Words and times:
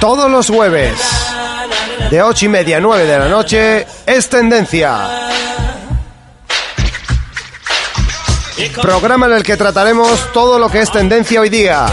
Todos 0.00 0.30
los 0.30 0.48
jueves, 0.48 0.98
de 2.10 2.22
ocho 2.22 2.46
y 2.46 2.48
media 2.48 2.76
a 2.76 2.80
9 2.80 3.04
de 3.04 3.18
la 3.18 3.28
noche, 3.28 3.86
es 4.04 4.28
Tendencia. 4.28 5.26
Programa 8.80 9.26
en 9.26 9.32
el 9.32 9.42
que 9.42 9.56
trataremos 9.56 10.32
todo 10.32 10.58
lo 10.58 10.70
que 10.70 10.80
es 10.80 10.90
tendencia 10.90 11.40
hoy 11.40 11.50
día. 11.50 11.86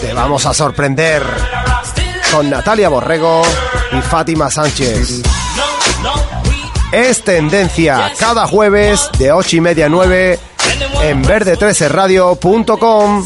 Te 0.00 0.12
vamos 0.12 0.44
a 0.44 0.52
sorprender 0.52 1.22
con 2.30 2.50
Natalia 2.50 2.88
Borrego 2.88 3.42
y 3.92 4.00
Fátima 4.02 4.50
Sánchez. 4.50 5.22
Es 6.92 7.24
tendencia 7.24 8.12
cada 8.18 8.46
jueves 8.46 9.10
de 9.18 9.32
8 9.32 9.56
y 9.56 9.60
media 9.60 9.86
a 9.86 9.88
9 9.88 10.38
en 11.02 11.24
verde13radio.com. 11.24 13.24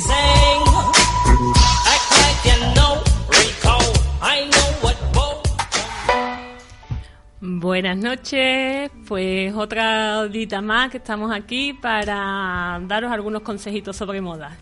Buenas 7.43 7.97
noches, 7.99 8.91
pues 9.07 9.55
otra 9.55 10.27
dita 10.27 10.63
más 10.63 10.91
que 10.91 10.97
estamos 10.97 11.31
aquí 11.31 11.75
para 11.75 12.81
daros 12.83 13.13
algunos 13.13 13.43
consejitos 13.43 13.97
sobre 13.97 14.23
moda. 14.23 14.57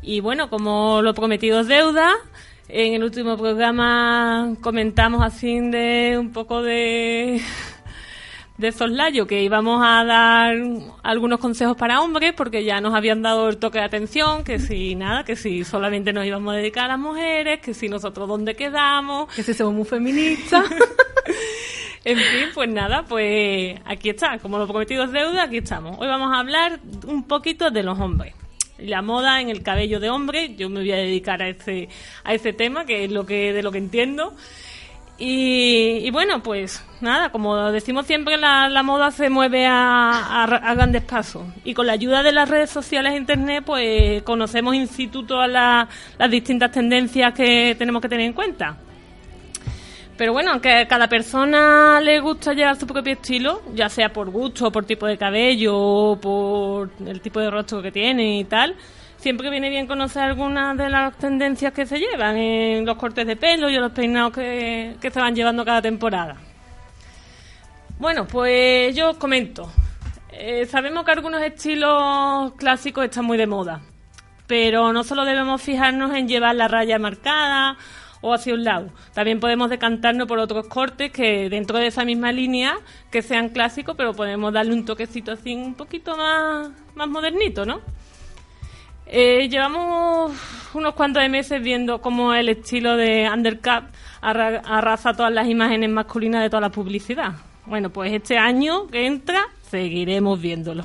Y 0.00 0.20
bueno, 0.20 0.48
como 0.48 1.02
lo 1.02 1.12
prometido 1.12 1.60
es 1.60 1.68
deuda, 1.68 2.10
en 2.68 2.94
el 2.94 3.04
último 3.04 3.36
programa 3.36 4.54
comentamos 4.62 5.22
así 5.22 5.60
de 5.60 6.16
un 6.18 6.32
poco 6.32 6.62
de 6.62 7.42
de 8.60 8.72
soslayo 8.72 9.26
que 9.26 9.42
íbamos 9.42 9.82
a 9.82 10.04
dar 10.04 10.54
algunos 11.02 11.40
consejos 11.40 11.76
para 11.76 12.02
hombres 12.02 12.34
porque 12.36 12.62
ya 12.62 12.80
nos 12.82 12.94
habían 12.94 13.22
dado 13.22 13.48
el 13.48 13.56
toque 13.56 13.78
de 13.78 13.84
atención, 13.84 14.44
que 14.44 14.58
si 14.58 14.94
nada, 14.94 15.24
que 15.24 15.34
si 15.34 15.64
solamente 15.64 16.12
nos 16.12 16.26
íbamos 16.26 16.52
a 16.52 16.58
dedicar 16.58 16.84
a 16.84 16.88
las 16.88 16.98
mujeres, 16.98 17.60
que 17.60 17.72
si 17.72 17.88
nosotros 17.88 18.28
dónde 18.28 18.54
quedamos, 18.54 19.32
que 19.34 19.42
si 19.42 19.54
somos 19.54 19.72
muy 19.72 19.86
feministas. 19.86 20.66
en 22.04 22.18
fin, 22.18 22.48
pues 22.52 22.68
nada, 22.68 23.04
pues 23.08 23.80
aquí 23.86 24.10
está, 24.10 24.38
como 24.38 24.58
lo 24.58 24.66
prometido 24.68 25.04
es 25.04 25.12
deuda, 25.12 25.44
aquí 25.44 25.56
estamos. 25.56 25.98
Hoy 25.98 26.06
vamos 26.06 26.30
a 26.30 26.40
hablar 26.40 26.80
un 27.06 27.24
poquito 27.24 27.70
de 27.70 27.82
los 27.82 27.98
hombres. 27.98 28.34
La 28.76 29.00
moda 29.00 29.40
en 29.40 29.48
el 29.48 29.62
cabello 29.62 30.00
de 30.00 30.10
hombre, 30.10 30.54
yo 30.56 30.68
me 30.68 30.80
voy 30.80 30.92
a 30.92 30.96
dedicar 30.96 31.42
a 31.42 31.48
ese, 31.48 31.88
a 32.24 32.34
ese 32.34 32.52
tema, 32.52 32.84
que 32.84 33.04
es 33.04 33.10
lo 33.10 33.24
que, 33.24 33.54
de 33.54 33.62
lo 33.62 33.72
que 33.72 33.78
entiendo. 33.78 34.34
Y, 35.22 36.10
bueno, 36.12 36.42
pues 36.42 36.82
nada, 37.02 37.30
como 37.30 37.70
decimos 37.72 38.06
siempre, 38.06 38.38
la, 38.38 38.82
moda 38.82 39.10
se 39.10 39.28
mueve 39.28 39.66
a, 39.68 40.46
grandes 40.74 41.02
pasos. 41.02 41.42
Y 41.62 41.74
con 41.74 41.86
la 41.86 41.92
ayuda 41.92 42.22
de 42.22 42.32
las 42.32 42.48
redes 42.48 42.70
sociales 42.70 43.12
e 43.12 43.16
internet, 43.18 43.62
pues 43.66 44.22
conocemos 44.22 44.74
in 44.74 44.88
situ 44.88 45.24
todas 45.24 45.50
las 45.50 46.30
distintas 46.30 46.72
tendencias 46.72 47.34
que 47.34 47.76
tenemos 47.78 48.00
que 48.00 48.08
tener 48.08 48.26
en 48.26 48.32
cuenta. 48.32 48.78
Pero 50.16 50.32
bueno, 50.32 50.52
aunque 50.52 50.72
a 50.72 50.88
cada 50.88 51.06
persona 51.06 52.00
le 52.00 52.20
gusta 52.20 52.54
llevar 52.54 52.76
su 52.76 52.86
propio 52.86 53.12
estilo, 53.12 53.60
ya 53.74 53.90
sea 53.90 54.10
por 54.10 54.30
gusto, 54.30 54.72
por 54.72 54.86
tipo 54.86 55.06
de 55.06 55.18
cabello, 55.18 56.18
por 56.20 56.90
el 57.06 57.20
tipo 57.20 57.40
de 57.40 57.50
rostro 57.50 57.82
que 57.82 57.92
tiene 57.92 58.38
y 58.38 58.44
tal, 58.44 58.74
siempre 59.20 59.50
viene 59.50 59.68
bien 59.68 59.86
conocer 59.86 60.22
algunas 60.22 60.76
de 60.76 60.88
las 60.88 61.16
tendencias 61.16 61.72
que 61.72 61.86
se 61.86 61.98
llevan 61.98 62.36
en 62.36 62.86
los 62.86 62.96
cortes 62.96 63.26
de 63.26 63.36
pelo 63.36 63.68
y 63.68 63.74
en 63.74 63.82
los 63.82 63.92
peinados 63.92 64.32
que, 64.32 64.96
se 65.00 65.20
van 65.20 65.34
llevando 65.34 65.64
cada 65.64 65.82
temporada. 65.82 66.36
Bueno, 67.98 68.26
pues 68.26 68.96
yo 68.96 69.10
os 69.10 69.16
comento. 69.18 69.70
Eh, 70.32 70.64
sabemos 70.64 71.04
que 71.04 71.10
algunos 71.10 71.42
estilos 71.42 72.52
clásicos 72.54 73.04
están 73.04 73.26
muy 73.26 73.36
de 73.36 73.46
moda, 73.46 73.82
pero 74.46 74.92
no 74.92 75.04
solo 75.04 75.26
debemos 75.26 75.60
fijarnos 75.60 76.14
en 76.14 76.26
llevar 76.26 76.54
la 76.54 76.66
raya 76.66 76.98
marcada 76.98 77.76
o 78.22 78.32
hacia 78.32 78.54
un 78.54 78.64
lado. 78.64 78.88
También 79.12 79.38
podemos 79.38 79.68
decantarnos 79.68 80.26
por 80.28 80.38
otros 80.38 80.66
cortes 80.66 81.12
que 81.12 81.50
dentro 81.50 81.76
de 81.76 81.88
esa 81.88 82.06
misma 82.06 82.32
línea 82.32 82.78
que 83.10 83.20
sean 83.20 83.50
clásicos, 83.50 83.96
pero 83.96 84.14
podemos 84.14 84.50
darle 84.50 84.72
un 84.72 84.86
toquecito 84.86 85.32
así 85.32 85.54
un 85.54 85.74
poquito 85.74 86.16
más, 86.16 86.70
más 86.94 87.08
modernito, 87.08 87.66
¿no? 87.66 87.82
Eh, 89.12 89.48
llevamos 89.48 90.30
unos 90.72 90.94
cuantos 90.94 91.28
meses 91.28 91.60
viendo 91.60 92.00
cómo 92.00 92.32
el 92.32 92.48
estilo 92.48 92.96
de 92.96 93.28
undercut 93.28 93.82
arrasa 94.22 95.14
todas 95.14 95.32
las 95.32 95.48
imágenes 95.48 95.90
masculinas 95.90 96.44
de 96.44 96.48
toda 96.48 96.60
la 96.60 96.68
publicidad. 96.70 97.32
Bueno, 97.66 97.90
pues 97.90 98.12
este 98.12 98.38
año 98.38 98.86
que 98.86 99.06
entra 99.06 99.48
seguiremos 99.68 100.40
viéndolo. 100.40 100.84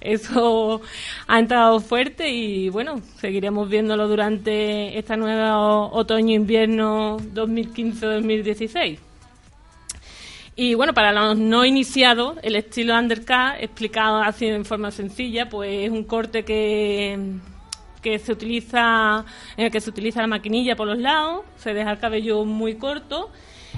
Eso 0.00 0.80
ha 1.26 1.38
entrado 1.38 1.78
fuerte 1.80 2.30
y 2.30 2.70
bueno, 2.70 3.02
seguiremos 3.16 3.68
viéndolo 3.68 4.08
durante 4.08 4.98
esta 4.98 5.18
nueva 5.18 5.58
otoño-invierno 5.58 7.18
2015-2016. 7.18 8.98
Y 10.56 10.72
bueno, 10.72 10.94
para 10.94 11.12
los 11.12 11.36
no 11.36 11.66
iniciados, 11.66 12.38
el 12.42 12.56
estilo 12.56 12.98
undercut, 12.98 13.60
explicado 13.60 14.22
así 14.22 14.46
en 14.46 14.64
forma 14.64 14.90
sencilla, 14.90 15.50
pues 15.50 15.84
es 15.84 15.90
un 15.90 16.04
corte 16.04 16.44
que 16.46 17.38
que 18.00 18.18
se 18.18 18.32
utiliza, 18.32 19.24
en 19.56 19.66
el 19.66 19.70
que 19.70 19.80
se 19.80 19.90
utiliza 19.90 20.20
la 20.20 20.26
maquinilla 20.26 20.76
por 20.76 20.86
los 20.86 20.98
lados, 20.98 21.44
se 21.56 21.74
deja 21.74 21.90
el 21.90 21.98
cabello 21.98 22.44
muy 22.44 22.76
corto 22.76 23.30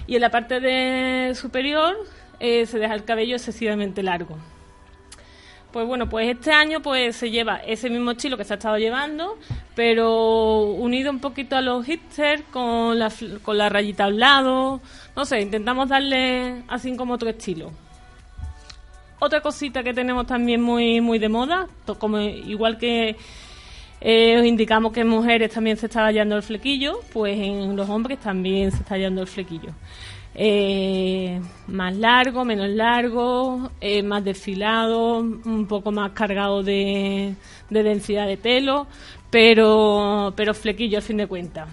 y 0.07 0.17
en 0.17 0.21
la 0.21 0.31
parte 0.31 0.61
de 0.61 1.35
superior 1.35 1.97
eh, 2.39 2.67
se 2.67 2.79
deja 2.79 2.95
el 2.95 3.05
cabello 3.05 3.37
excesivamente 3.37 4.03
largo. 4.03 4.37
Pues 5.73 5.87
bueno, 5.87 6.09
pues 6.09 6.29
este 6.29 6.51
año 6.51 6.83
pues 6.83 7.15
se 7.15 7.31
lleva 7.31 7.59
ese 7.59 7.91
mismo 7.91 8.11
estilo 8.11 8.37
que 8.37 8.45
se 8.45 8.55
ha 8.55 8.57
estado 8.57 8.77
llevando, 8.77 9.39
pero 9.77 10.65
unido 10.65 11.11
un 11.11 11.21
poquito 11.21 11.57
a 11.57 11.61
los 11.61 11.87
hipsters 11.87 12.43
con 12.51 12.99
la, 12.99 13.13
con 13.43 13.57
la 13.57 13.69
rayita 13.69 14.07
al 14.07 14.19
lado, 14.19 14.81
no 15.15 15.25
sé, 15.25 15.41
intentamos 15.41 15.89
darle 15.89 16.65
así 16.67 16.97
como 16.97 17.15
otro 17.15 17.31
estilo. 17.31 17.71
Otra 19.21 19.43
cosita 19.43 19.85
que 19.85 19.95
tenemos 19.95 20.27
también 20.27 20.61
muy 20.61 21.01
muy 21.01 21.21
de 21.21 21.29
moda, 21.29 21.69
como 21.99 22.19
igual 22.19 22.79
que 22.79 23.17
eh, 24.01 24.39
os 24.39 24.47
indicamos 24.47 24.93
que 24.93 25.01
en 25.01 25.09
mujeres 25.09 25.53
también 25.53 25.77
se 25.77 25.87
está 25.87 26.05
hallando 26.05 26.37
el 26.37 26.43
flequillo, 26.43 27.01
pues 27.13 27.39
en 27.39 27.77
los 27.77 27.89
hombres 27.89 28.19
también 28.19 28.71
se 28.71 28.79
está 28.79 28.95
hallando 28.95 29.21
el 29.21 29.27
flequillo. 29.27 29.73
Eh, 30.35 31.41
más 31.67 31.95
largo, 31.97 32.45
menos 32.45 32.69
largo, 32.69 33.71
eh, 33.81 34.03
más 34.03 34.25
desfilado, 34.25 35.19
un 35.19 35.67
poco 35.67 35.93
más 35.93 36.13
cargado 36.13 36.63
de, 36.63 37.35
densidad 37.69 38.27
de 38.27 38.37
pelo, 38.37 38.87
pero, 39.29 40.33
pero 40.37 40.55
flequillo 40.55 40.99
a 40.99 41.03
fin 41.03 41.19
de 41.19 41.27
cuentas. 41.27 41.69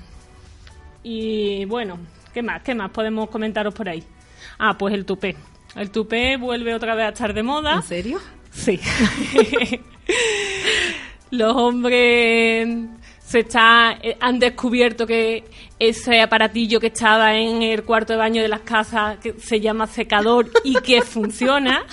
Y 1.04 1.66
bueno, 1.66 1.98
¿qué 2.34 2.42
más? 2.42 2.62
¿Qué 2.64 2.76
más 2.76 2.90
podemos 2.92 3.30
comentaros 3.30 3.74
por 3.74 3.88
ahí? 3.88 4.04
Ah, 4.58 4.78
pues 4.78 4.94
el 4.94 5.06
tupé. 5.06 5.36
El 5.76 5.92
tupé 5.92 6.36
vuelve 6.38 6.74
otra 6.74 6.96
vez 6.96 7.06
a 7.06 7.10
estar 7.10 7.34
de 7.34 7.44
moda. 7.44 7.76
¿En 7.76 7.84
serio? 7.84 8.20
Sí. 8.52 8.80
los 11.32 11.56
hombres 11.56 12.68
se 13.28 13.40
está, 13.40 13.98
eh, 14.02 14.16
han 14.22 14.40
descubierto 14.40 15.06
que 15.06 15.44
ese 15.78 16.22
aparatillo 16.22 16.80
que 16.80 16.88
estaba 16.88 17.36
en 17.36 17.62
el 17.62 17.84
cuarto 17.84 18.14
de 18.14 18.20
baño 18.20 18.42
de 18.42 18.48
las 18.48 18.62
casas 18.62 19.18
que 19.18 19.34
se 19.34 19.60
llama 19.60 19.86
secador 19.86 20.50
y 20.64 20.76
que 20.76 21.02
funciona. 21.04 21.86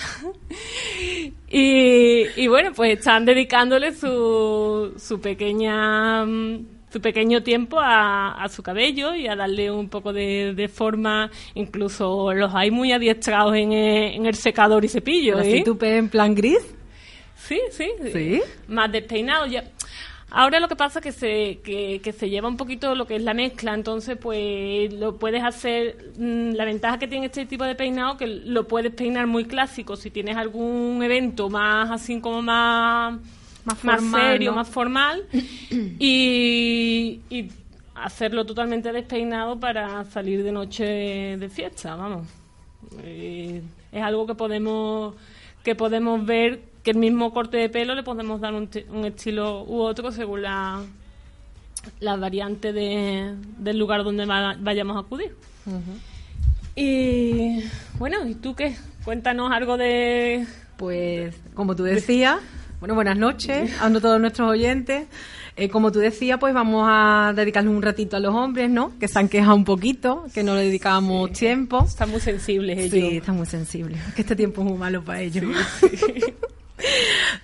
Y, 1.49 2.47
bueno, 2.47 2.71
pues 2.73 2.99
están 2.99 3.25
dedicándole 3.25 3.93
su, 3.93 4.93
su 4.97 5.19
pequeña 5.19 6.25
su 6.95 7.01
pequeño 7.01 7.43
tiempo 7.43 7.77
a, 7.81 8.47
su 8.49 8.63
cabello 8.63 9.13
y 9.13 9.27
a 9.27 9.35
darle 9.35 9.69
un 9.69 9.89
poco 9.89 10.13
de, 10.13 10.69
forma, 10.73 11.29
incluso 11.53 12.33
los 12.33 12.55
hay 12.55 12.71
muy 12.71 12.93
adiestrados 12.93 13.53
en 13.55 13.73
el, 13.73 14.35
secador 14.35 14.85
y 14.85 14.87
cepillo. 14.87 15.43
¿Y 15.43 15.55
¿eh? 15.55 15.63
tú 15.65 15.77
en 15.81 16.07
plan 16.07 16.33
gris? 16.33 16.73
Sí, 17.47 17.59
sí, 17.71 17.91
sí. 18.11 18.41
Más 18.67 18.91
despeinado. 18.91 19.45
Ya. 19.45 19.63
Ahora 20.31 20.59
lo 20.59 20.67
que 20.67 20.75
pasa 20.75 20.99
es 20.99 21.03
que 21.03 21.11
se, 21.11 21.59
que, 21.63 22.11
se 22.11 22.29
lleva 22.29 22.47
un 22.47 22.57
poquito 22.57 22.95
lo 22.95 23.05
que 23.05 23.15
es 23.15 23.21
la 23.21 23.33
mezcla, 23.33 23.73
entonces 23.73 24.17
pues 24.19 24.91
lo 24.91 25.17
puedes 25.17 25.43
hacer, 25.43 26.13
mm, 26.17 26.53
la 26.55 26.65
ventaja 26.65 26.97
que 26.97 27.07
tiene 27.07 27.27
este 27.27 27.45
tipo 27.45 27.63
de 27.63 27.75
peinado 27.75 28.17
que 28.17 28.27
lo 28.27 28.67
puedes 28.67 28.93
peinar 28.93 29.27
muy 29.27 29.45
clásico, 29.45 29.95
si 29.95 30.09
tienes 30.09 30.35
algún 30.35 31.01
evento 31.03 31.49
más 31.49 31.91
así 31.91 32.19
como 32.19 32.41
más, 32.41 33.19
más, 33.83 34.03
serio, 34.11 34.51
más 34.51 34.67
formal, 34.67 35.25
y, 35.99 37.21
y 37.29 37.51
hacerlo 37.93 38.45
totalmente 38.45 38.91
despeinado 38.91 39.59
para 39.59 40.03
salir 40.05 40.43
de 40.43 40.51
noche 40.51 40.83
de 41.37 41.49
fiesta, 41.49 41.95
vamos. 41.95 42.27
Eh, 43.03 43.61
es 43.91 44.01
algo 44.01 44.27
que 44.27 44.35
podemos 44.35 45.15
que 45.63 45.75
podemos 45.75 46.23
ver 46.25 46.74
que 46.85 46.91
el 46.91 46.97
mismo 46.97 47.33
corte 47.33 47.57
de 47.57 47.67
pelo 47.67 47.95
le 47.95 48.03
podemos 48.03 48.39
dar 48.39 48.53
un, 48.53 48.69
estilo 49.05 49.63
u 49.63 49.81
otro 49.81 50.11
según 50.11 50.43
la, 50.43 50.83
la 51.99 52.15
variante 52.15 52.71
de, 52.73 53.33
del 53.57 53.79
lugar 53.79 54.03
donde 54.03 54.27
vayamos 54.27 54.95
a 54.95 54.99
acudir. 54.99 55.35
Y 56.75 57.63
bueno, 57.97 58.27
¿y 58.27 58.35
tú 58.35 58.53
qué? 58.53 58.75
Cuéntanos 59.03 59.51
algo 59.51 59.77
de... 59.77 60.45
Pues 60.77 61.35
como 61.55 61.75
tú 61.75 61.83
decías, 61.83 62.37
bueno, 62.79 62.93
buenas 62.93 63.17
noches 63.17 63.71
a 63.81 63.91
todos 63.99 64.21
nuestros 64.21 64.47
oyentes. 64.47 65.07
Eh, 65.57 65.69
como 65.69 65.91
tú 65.91 65.97
decías, 65.97 66.37
pues 66.37 66.53
vamos 66.53 66.85
a 66.87 67.33
dedicarnos 67.35 67.73
un 67.73 67.81
ratito 67.81 68.17
a 68.17 68.19
los 68.19 68.35
hombres, 68.35 68.69
¿no? 68.69 68.91
Que 68.99 69.07
se 69.07 69.17
han 69.17 69.29
quejado 69.29 69.55
un 69.55 69.63
poquito, 69.63 70.25
que 70.35 70.43
no 70.43 70.53
le 70.53 70.65
dedicamos 70.65 71.31
tiempo. 71.31 71.83
Están 71.87 72.11
muy 72.11 72.19
sensibles 72.19 72.77
ellos. 72.77 72.91
Sí, 72.91 73.17
están 73.17 73.37
muy 73.37 73.47
sensibles. 73.47 73.99
Que 74.13 74.21
este 74.21 74.35
tiempo 74.35 74.61
es 74.61 74.67
muy 74.67 74.77
malo 74.77 75.01
para 75.03 75.21
ellos. 75.21 75.45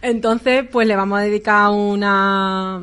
Entonces, 0.02 0.66
pues 0.72 0.88
le 0.88 0.96
vamos 0.96 1.20
a 1.20 1.22
dedicar 1.22 1.72
una, 1.72 2.82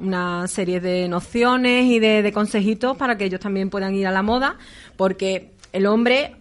una 0.00 0.46
serie 0.48 0.80
de 0.80 1.08
nociones 1.08 1.86
y 1.86 1.98
de, 1.98 2.30
consejitos 2.32 2.96
para 2.96 3.16
que 3.16 3.24
ellos 3.24 3.40
también 3.40 3.70
puedan 3.70 3.94
ir 3.94 4.06
a 4.06 4.12
la 4.12 4.22
moda, 4.22 4.56
porque 4.96 5.52
el 5.72 5.86
hombre, 5.86 6.36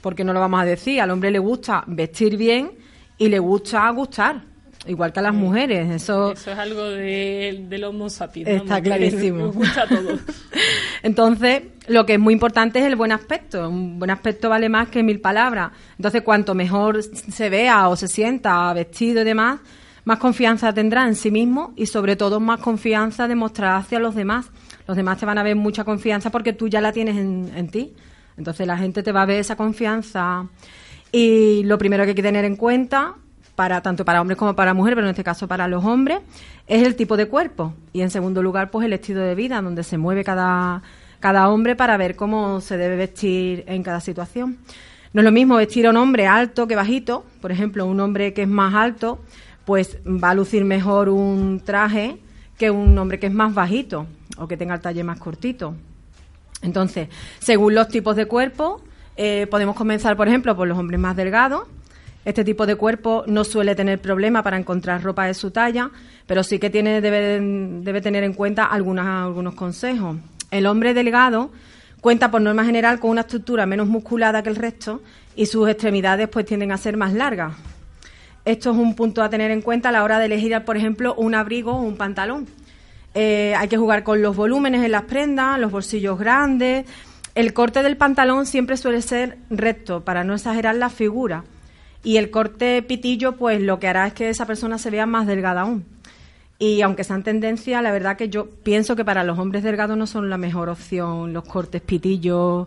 porque 0.00 0.24
no 0.24 0.32
lo 0.32 0.40
vamos 0.40 0.60
a 0.60 0.64
decir, 0.64 1.00
al 1.00 1.10
hombre 1.10 1.30
le 1.30 1.38
gusta 1.38 1.84
vestir 1.86 2.36
bien 2.36 2.72
y 3.18 3.28
le 3.28 3.38
gusta 3.38 3.88
gustar 3.90 4.42
igual 4.88 5.12
que 5.12 5.20
a 5.20 5.22
las 5.22 5.34
mujeres. 5.34 5.90
Eso, 5.90 6.32
eso 6.32 6.50
es 6.50 6.58
algo 6.58 6.82
de, 6.84 7.66
del 7.68 7.84
Homo 7.84 8.10
sapiens. 8.10 8.48
Está 8.48 8.80
clarísimo. 8.80 9.46
Nos 9.46 9.54
gusta 9.54 9.86
todo. 9.86 10.18
Entonces, 11.02 11.62
lo 11.86 12.04
que 12.06 12.14
es 12.14 12.18
muy 12.18 12.34
importante 12.34 12.78
es 12.78 12.86
el 12.86 12.96
buen 12.96 13.12
aspecto. 13.12 13.68
Un 13.68 13.98
buen 13.98 14.10
aspecto 14.10 14.48
vale 14.48 14.68
más 14.68 14.88
que 14.88 15.02
mil 15.02 15.20
palabras. 15.20 15.72
Entonces, 15.96 16.22
cuanto 16.22 16.54
mejor 16.54 17.02
se 17.02 17.50
vea 17.50 17.88
o 17.88 17.96
se 17.96 18.08
sienta 18.08 18.72
vestido 18.72 19.20
y 19.22 19.24
demás, 19.24 19.60
más 20.04 20.18
confianza 20.18 20.72
tendrá 20.72 21.06
en 21.06 21.14
sí 21.14 21.30
mismo 21.30 21.72
y 21.76 21.86
sobre 21.86 22.16
todo 22.16 22.40
más 22.40 22.60
confianza 22.60 23.28
demostrará 23.28 23.76
hacia 23.76 23.98
los 23.98 24.14
demás. 24.14 24.50
Los 24.86 24.96
demás 24.96 25.18
te 25.18 25.26
van 25.26 25.38
a 25.38 25.42
ver 25.42 25.54
mucha 25.54 25.84
confianza 25.84 26.30
porque 26.30 26.54
tú 26.54 26.68
ya 26.68 26.80
la 26.80 26.92
tienes 26.92 27.16
en, 27.16 27.52
en 27.54 27.68
ti. 27.68 27.92
Entonces 28.38 28.66
la 28.66 28.78
gente 28.78 29.02
te 29.02 29.12
va 29.12 29.22
a 29.22 29.26
ver 29.26 29.40
esa 29.40 29.56
confianza. 29.56 30.48
Y 31.12 31.62
lo 31.64 31.76
primero 31.76 32.04
que 32.04 32.10
hay 32.10 32.14
que 32.14 32.22
tener 32.22 32.44
en 32.44 32.56
cuenta 32.56 33.16
para 33.58 33.80
tanto 33.80 34.04
para 34.04 34.20
hombres 34.20 34.38
como 34.38 34.54
para 34.54 34.72
mujeres, 34.72 34.94
pero 34.94 35.08
en 35.08 35.10
este 35.10 35.24
caso 35.24 35.48
para 35.48 35.66
los 35.66 35.84
hombres, 35.84 36.20
es 36.68 36.86
el 36.86 36.94
tipo 36.94 37.16
de 37.16 37.26
cuerpo 37.26 37.74
y 37.92 38.02
en 38.02 38.10
segundo 38.10 38.40
lugar 38.40 38.70
pues 38.70 38.86
el 38.86 38.92
estilo 38.92 39.20
de 39.20 39.34
vida 39.34 39.60
donde 39.60 39.82
se 39.82 39.98
mueve 39.98 40.22
cada 40.22 40.84
cada 41.18 41.48
hombre 41.48 41.74
para 41.74 41.96
ver 41.96 42.14
cómo 42.14 42.60
se 42.60 42.76
debe 42.76 42.94
vestir 42.94 43.64
en 43.66 43.82
cada 43.82 43.98
situación. 43.98 44.58
No 45.12 45.22
es 45.22 45.24
lo 45.24 45.32
mismo 45.32 45.56
vestir 45.56 45.88
a 45.88 45.90
un 45.90 45.96
hombre 45.96 46.28
alto 46.28 46.68
que 46.68 46.76
bajito, 46.76 47.24
por 47.40 47.50
ejemplo, 47.50 47.84
un 47.84 47.98
hombre 47.98 48.32
que 48.32 48.42
es 48.42 48.48
más 48.48 48.76
alto, 48.76 49.18
pues 49.64 49.98
va 50.06 50.30
a 50.30 50.34
lucir 50.34 50.64
mejor 50.64 51.08
un 51.08 51.60
traje 51.64 52.18
que 52.56 52.70
un 52.70 52.96
hombre 52.96 53.18
que 53.18 53.26
es 53.26 53.34
más 53.34 53.54
bajito 53.54 54.06
o 54.36 54.46
que 54.46 54.56
tenga 54.56 54.76
el 54.76 54.80
talle 54.80 55.02
más 55.02 55.18
cortito. 55.18 55.74
Entonces, 56.62 57.08
según 57.40 57.74
los 57.74 57.88
tipos 57.88 58.14
de 58.14 58.26
cuerpo, 58.26 58.84
eh, 59.16 59.48
podemos 59.50 59.74
comenzar, 59.74 60.16
por 60.16 60.28
ejemplo, 60.28 60.54
por 60.54 60.68
los 60.68 60.78
hombres 60.78 61.00
más 61.00 61.16
delgados, 61.16 61.66
este 62.28 62.44
tipo 62.44 62.66
de 62.66 62.76
cuerpo 62.76 63.24
no 63.26 63.42
suele 63.42 63.74
tener 63.74 64.02
problema 64.02 64.42
para 64.42 64.58
encontrar 64.58 65.02
ropa 65.02 65.24
de 65.24 65.32
su 65.32 65.50
talla, 65.50 65.90
pero 66.26 66.42
sí 66.42 66.58
que 66.58 66.68
tiene, 66.68 67.00
debe, 67.00 67.40
debe 67.40 68.02
tener 68.02 68.22
en 68.22 68.34
cuenta 68.34 68.66
algunas, 68.66 69.06
algunos 69.06 69.54
consejos. 69.54 70.18
El 70.50 70.66
hombre 70.66 70.92
delgado 70.92 71.50
cuenta 72.02 72.30
por 72.30 72.42
norma 72.42 72.66
general 72.66 73.00
con 73.00 73.12
una 73.12 73.22
estructura 73.22 73.64
menos 73.64 73.88
musculada 73.88 74.42
que 74.42 74.50
el 74.50 74.56
resto 74.56 75.00
y 75.36 75.46
sus 75.46 75.70
extremidades 75.70 76.28
pues 76.28 76.44
tienden 76.44 76.70
a 76.70 76.76
ser 76.76 76.98
más 76.98 77.14
largas. 77.14 77.54
Esto 78.44 78.72
es 78.72 78.76
un 78.76 78.94
punto 78.94 79.22
a 79.22 79.30
tener 79.30 79.50
en 79.50 79.62
cuenta 79.62 79.88
a 79.88 79.92
la 79.92 80.04
hora 80.04 80.18
de 80.18 80.26
elegir, 80.26 80.54
por 80.66 80.76
ejemplo, 80.76 81.14
un 81.14 81.34
abrigo 81.34 81.72
o 81.72 81.80
un 81.80 81.96
pantalón. 81.96 82.46
Eh, 83.14 83.54
hay 83.56 83.68
que 83.68 83.78
jugar 83.78 84.02
con 84.02 84.20
los 84.20 84.36
volúmenes 84.36 84.84
en 84.84 84.92
las 84.92 85.04
prendas, 85.04 85.58
los 85.58 85.72
bolsillos 85.72 86.18
grandes. 86.18 86.84
El 87.34 87.54
corte 87.54 87.82
del 87.82 87.96
pantalón 87.96 88.44
siempre 88.44 88.76
suele 88.76 89.00
ser 89.00 89.38
recto 89.48 90.04
para 90.04 90.24
no 90.24 90.34
exagerar 90.34 90.74
la 90.74 90.90
figura 90.90 91.44
y 92.04 92.16
el 92.16 92.30
corte 92.30 92.82
pitillo, 92.82 93.36
pues 93.36 93.60
lo 93.60 93.78
que 93.78 93.88
hará 93.88 94.06
es 94.06 94.14
que 94.14 94.28
esa 94.28 94.46
persona 94.46 94.78
se 94.78 94.90
vea 94.90 95.06
más 95.06 95.26
delgada 95.26 95.62
aún. 95.62 95.84
Y 96.58 96.82
aunque 96.82 97.04
sean 97.04 97.22
tendencia, 97.22 97.82
la 97.82 97.92
verdad 97.92 98.16
que 98.16 98.28
yo 98.28 98.48
pienso 98.50 98.96
que 98.96 99.04
para 99.04 99.22
los 99.22 99.38
hombres 99.38 99.62
delgados 99.62 99.96
no 99.96 100.06
son 100.06 100.28
la 100.28 100.38
mejor 100.38 100.68
opción 100.68 101.32
los 101.32 101.44
cortes 101.44 101.80
pitillos 101.82 102.66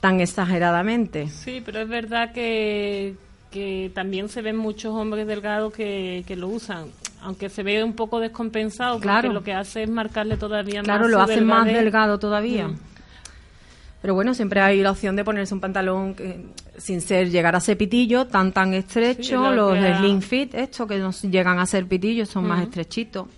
tan 0.00 0.20
exageradamente. 0.20 1.28
Sí, 1.28 1.62
pero 1.64 1.80
es 1.80 1.88
verdad 1.88 2.32
que, 2.32 3.14
que 3.50 3.90
también 3.94 4.28
se 4.28 4.40
ven 4.40 4.56
muchos 4.56 4.94
hombres 4.94 5.26
delgados 5.26 5.74
que, 5.74 6.24
que 6.26 6.36
lo 6.36 6.48
usan, 6.48 6.86
aunque 7.20 7.50
se 7.50 7.62
ve 7.62 7.84
un 7.84 7.92
poco 7.92 8.18
descompensado, 8.18 8.98
porque 8.98 9.28
lo 9.28 9.42
que 9.42 9.52
hace 9.52 9.82
es 9.82 9.90
marcarle 9.90 10.36
todavía 10.38 10.80
más. 10.80 10.84
Claro, 10.84 11.08
lo 11.08 11.20
hace 11.20 11.40
más 11.42 11.66
delgado 11.66 12.18
todavía. 12.18 12.68
Mm. 12.68 12.78
Pero 14.02 14.14
bueno, 14.14 14.34
siempre 14.34 14.60
hay 14.60 14.82
la 14.82 14.90
opción 14.90 15.14
de 15.14 15.22
ponerse 15.22 15.54
un 15.54 15.60
pantalón 15.60 16.14
que, 16.14 16.44
sin 16.76 17.00
ser 17.00 17.30
llegar 17.30 17.54
a 17.54 17.60
ser 17.60 17.78
pitillo, 17.78 18.26
tan 18.26 18.52
tan 18.52 18.74
estrecho, 18.74 19.52
los 19.52 19.78
slim 19.78 20.20
fit, 20.20 20.52
estos 20.54 20.88
que 20.88 20.98
no 20.98 21.12
llegan 21.12 21.60
a 21.60 21.66
ser 21.66 21.86
pitillos, 21.86 22.28
son 22.28 22.46
más 22.46 22.62
estrechitos. 22.64 23.28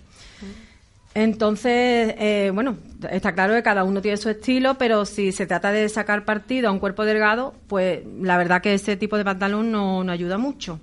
Entonces, 1.13 2.15
eh, 2.17 2.51
bueno, 2.53 2.77
está 3.09 3.33
claro 3.33 3.53
que 3.53 3.63
cada 3.63 3.85
uno 3.85 4.01
tiene 4.01 4.17
su 4.17 4.27
estilo, 4.27 4.73
pero 4.77 5.05
si 5.05 5.31
se 5.31 5.45
trata 5.45 5.71
de 5.71 5.87
sacar 5.87 6.25
partido 6.25 6.67
a 6.67 6.71
un 6.71 6.79
cuerpo 6.79 7.05
delgado, 7.05 7.53
pues 7.67 8.01
la 8.19 8.37
verdad 8.37 8.61
que 8.61 8.73
ese 8.73 8.97
tipo 8.97 9.17
de 9.17 9.23
pantalón 9.23 9.71
no, 9.71 10.03
no 10.03 10.11
ayuda 10.11 10.37
mucho. 10.37 10.79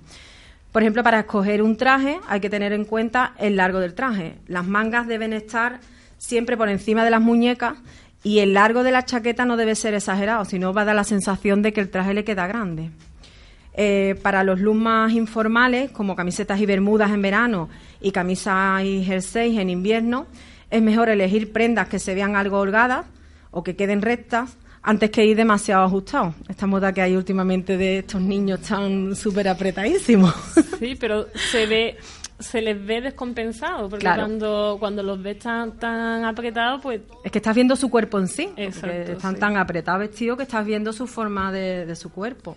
Por 0.71 0.81
ejemplo, 0.81 1.03
para 1.03 1.19
escoger 1.19 1.61
un 1.61 1.77
traje 1.77 2.19
hay 2.27 2.39
que 2.39 2.49
tener 2.49 2.73
en 2.73 2.85
cuenta 2.85 3.33
el 3.37 3.57
largo 3.57 3.79
del 3.79 3.93
traje. 3.93 4.37
Las 4.47 4.65
mangas 4.65 5.07
deben 5.07 5.33
estar 5.33 5.81
siempre 6.17 6.57
por 6.57 6.69
encima 6.69 7.03
de 7.03 7.11
las 7.11 7.21
muñecas 7.21 7.75
y 8.23 8.39
el 8.39 8.53
largo 8.53 8.83
de 8.83 8.91
la 8.91 9.05
chaqueta 9.05 9.45
no 9.45 9.57
debe 9.57 9.75
ser 9.75 9.93
exagerado, 9.93 10.45
sino 10.45 10.73
va 10.73 10.81
a 10.81 10.85
dar 10.85 10.95
la 10.95 11.03
sensación 11.03 11.61
de 11.61 11.73
que 11.73 11.81
el 11.81 11.89
traje 11.89 12.13
le 12.13 12.23
queda 12.23 12.47
grande. 12.47 12.89
Eh, 13.75 14.15
para 14.21 14.43
los 14.43 14.59
looks 14.59 14.79
más 14.79 15.13
informales, 15.13 15.91
como 15.91 16.15
camisetas 16.15 16.59
y 16.59 16.65
bermudas 16.65 17.11
en 17.11 17.21
verano 17.21 17.69
y 18.01 18.11
camisas 18.11 18.83
y 18.83 19.03
jerseys 19.03 19.59
en 19.59 19.69
invierno, 19.69 20.27
es 20.69 20.81
mejor 20.81 21.09
elegir 21.09 21.51
prendas 21.51 21.87
que 21.87 21.99
se 21.99 22.15
vean 22.15 22.35
algo 22.35 22.59
holgadas 22.59 23.05
o 23.51 23.63
que 23.63 23.75
queden 23.75 24.01
rectas 24.01 24.57
antes 24.83 25.09
que 25.11 25.25
ir 25.25 25.35
demasiado 25.35 25.83
ajustados. 25.83 26.35
Esta 26.47 26.67
moda 26.67 26.93
que 26.93 27.01
hay 27.01 27.15
últimamente 27.15 27.77
de 27.77 27.99
estos 27.99 28.21
niños 28.21 28.61
tan 28.61 29.15
súper 29.15 29.47
apretadísimos. 29.47 30.33
Sí, 30.79 30.95
pero 30.99 31.27
se 31.51 31.65
ve 31.65 31.97
se 32.43 32.61
les 32.61 32.85
ve 32.85 33.01
descompensado, 33.01 33.89
porque 33.89 34.05
cuando, 34.05 34.77
cuando 34.79 35.01
los 35.01 35.21
ves 35.21 35.39
tan, 35.39 35.79
tan 35.79 36.25
apretados, 36.25 36.81
pues... 36.81 37.01
Es 37.23 37.31
que 37.31 37.39
estás 37.39 37.55
viendo 37.55 37.75
su 37.75 37.89
cuerpo 37.89 38.19
en 38.19 38.27
sí, 38.27 38.49
están 38.57 39.37
tan 39.37 39.57
apretados 39.57 40.01
vestidos 40.01 40.37
que 40.37 40.43
estás 40.43 40.65
viendo 40.65 40.93
su 40.93 41.07
forma 41.07 41.51
de, 41.51 41.95
su 41.95 42.11
cuerpo. 42.11 42.55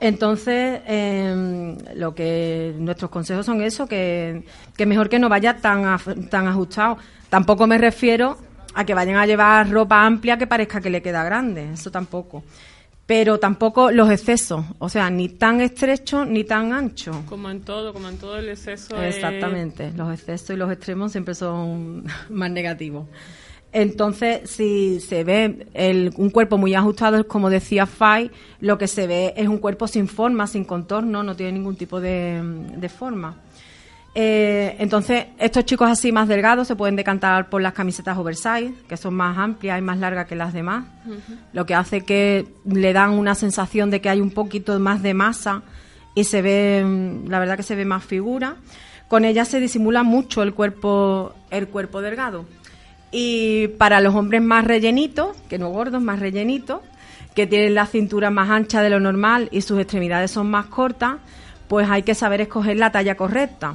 Entonces, 0.00 0.80
em, 0.86 1.76
lo 1.94 2.14
que 2.14 2.74
nuestros 2.78 3.10
consejos 3.10 3.46
son 3.46 3.62
eso, 3.62 3.86
que, 3.86 4.44
que 4.76 4.86
mejor 4.86 5.08
que 5.08 5.18
no 5.18 5.28
vaya 5.28 5.58
tan, 5.58 5.98
tan 6.28 6.46
ajustado. 6.48 6.96
Tampoco 7.28 7.66
me 7.66 7.78
refiero 7.78 8.38
a 8.74 8.84
que 8.84 8.94
vayan 8.94 9.16
a 9.16 9.26
llevar 9.26 9.70
ropa 9.70 10.04
amplia 10.04 10.38
que 10.38 10.46
parezca 10.46 10.80
que 10.80 10.90
le 10.90 11.02
queda 11.02 11.22
grande, 11.22 11.72
eso 11.72 11.90
tampoco 11.90 12.42
pero 13.10 13.40
tampoco 13.40 13.90
los 13.90 14.08
excesos, 14.08 14.64
o 14.78 14.88
sea, 14.88 15.10
ni 15.10 15.28
tan 15.28 15.60
estrecho 15.60 16.24
ni 16.24 16.44
tan 16.44 16.72
ancho. 16.72 17.24
Como 17.26 17.50
en 17.50 17.60
todo, 17.62 17.92
como 17.92 18.08
en 18.08 18.18
todo 18.18 18.38
el 18.38 18.48
exceso. 18.48 19.02
Exactamente, 19.02 19.90
los 19.96 20.14
excesos 20.14 20.50
y 20.50 20.56
los 20.56 20.70
extremos 20.70 21.10
siempre 21.10 21.34
son 21.34 22.04
más 22.30 22.52
negativos. 22.52 23.08
Entonces, 23.72 24.48
si 24.48 25.00
se 25.00 25.24
ve 25.24 25.66
el, 25.74 26.12
un 26.18 26.30
cuerpo 26.30 26.56
muy 26.56 26.72
ajustado, 26.74 27.26
como 27.26 27.50
decía 27.50 27.84
Fay, 27.86 28.30
lo 28.60 28.78
que 28.78 28.86
se 28.86 29.08
ve 29.08 29.34
es 29.36 29.48
un 29.48 29.58
cuerpo 29.58 29.88
sin 29.88 30.06
forma, 30.06 30.46
sin 30.46 30.64
contorno, 30.64 31.24
no 31.24 31.34
tiene 31.34 31.50
ningún 31.50 31.74
tipo 31.74 32.00
de, 32.00 32.40
de 32.76 32.88
forma. 32.88 33.38
Eh, 34.14 34.76
entonces, 34.80 35.26
estos 35.38 35.64
chicos 35.64 35.88
así 35.88 36.10
más 36.10 36.26
delgados 36.26 36.66
se 36.66 36.74
pueden 36.74 36.96
decantar 36.96 37.48
por 37.48 37.62
las 37.62 37.72
camisetas 37.72 38.18
oversize, 38.18 38.74
que 38.88 38.96
son 38.96 39.14
más 39.14 39.38
amplias 39.38 39.78
y 39.78 39.82
más 39.82 39.98
largas 39.98 40.26
que 40.26 40.34
las 40.34 40.52
demás, 40.52 40.84
lo 41.52 41.64
que 41.64 41.74
hace 41.74 42.00
que 42.00 42.48
le 42.64 42.92
dan 42.92 43.10
una 43.10 43.34
sensación 43.34 43.90
de 43.90 44.00
que 44.00 44.08
hay 44.08 44.20
un 44.20 44.32
poquito 44.32 44.78
más 44.80 45.02
de 45.02 45.14
masa 45.14 45.62
y 46.14 46.24
se 46.24 46.42
ve, 46.42 46.84
la 47.28 47.38
verdad 47.38 47.56
que 47.56 47.62
se 47.62 47.76
ve 47.76 47.84
más 47.84 48.04
figura. 48.04 48.56
con 49.08 49.24
ella 49.24 49.44
se 49.44 49.58
disimula 49.58 50.04
mucho 50.04 50.42
el 50.42 50.54
cuerpo, 50.54 51.34
el 51.50 51.68
cuerpo 51.68 52.00
delgado. 52.00 52.46
Y 53.10 53.68
para 53.68 54.00
los 54.00 54.14
hombres 54.14 54.40
más 54.40 54.64
rellenitos, 54.64 55.36
que 55.48 55.58
no 55.58 55.70
gordos, 55.70 56.00
más 56.00 56.20
rellenitos, 56.20 56.80
que 57.34 57.46
tienen 57.46 57.74
la 57.74 57.86
cintura 57.86 58.30
más 58.30 58.50
ancha 58.50 58.82
de 58.82 58.90
lo 58.90 59.00
normal 59.00 59.48
y 59.50 59.62
sus 59.62 59.80
extremidades 59.80 60.30
son 60.30 60.48
más 60.48 60.66
cortas, 60.66 61.16
pues 61.66 61.88
hay 61.90 62.02
que 62.02 62.14
saber 62.14 62.40
escoger 62.40 62.76
la 62.76 62.92
talla 62.92 63.16
correcta. 63.16 63.74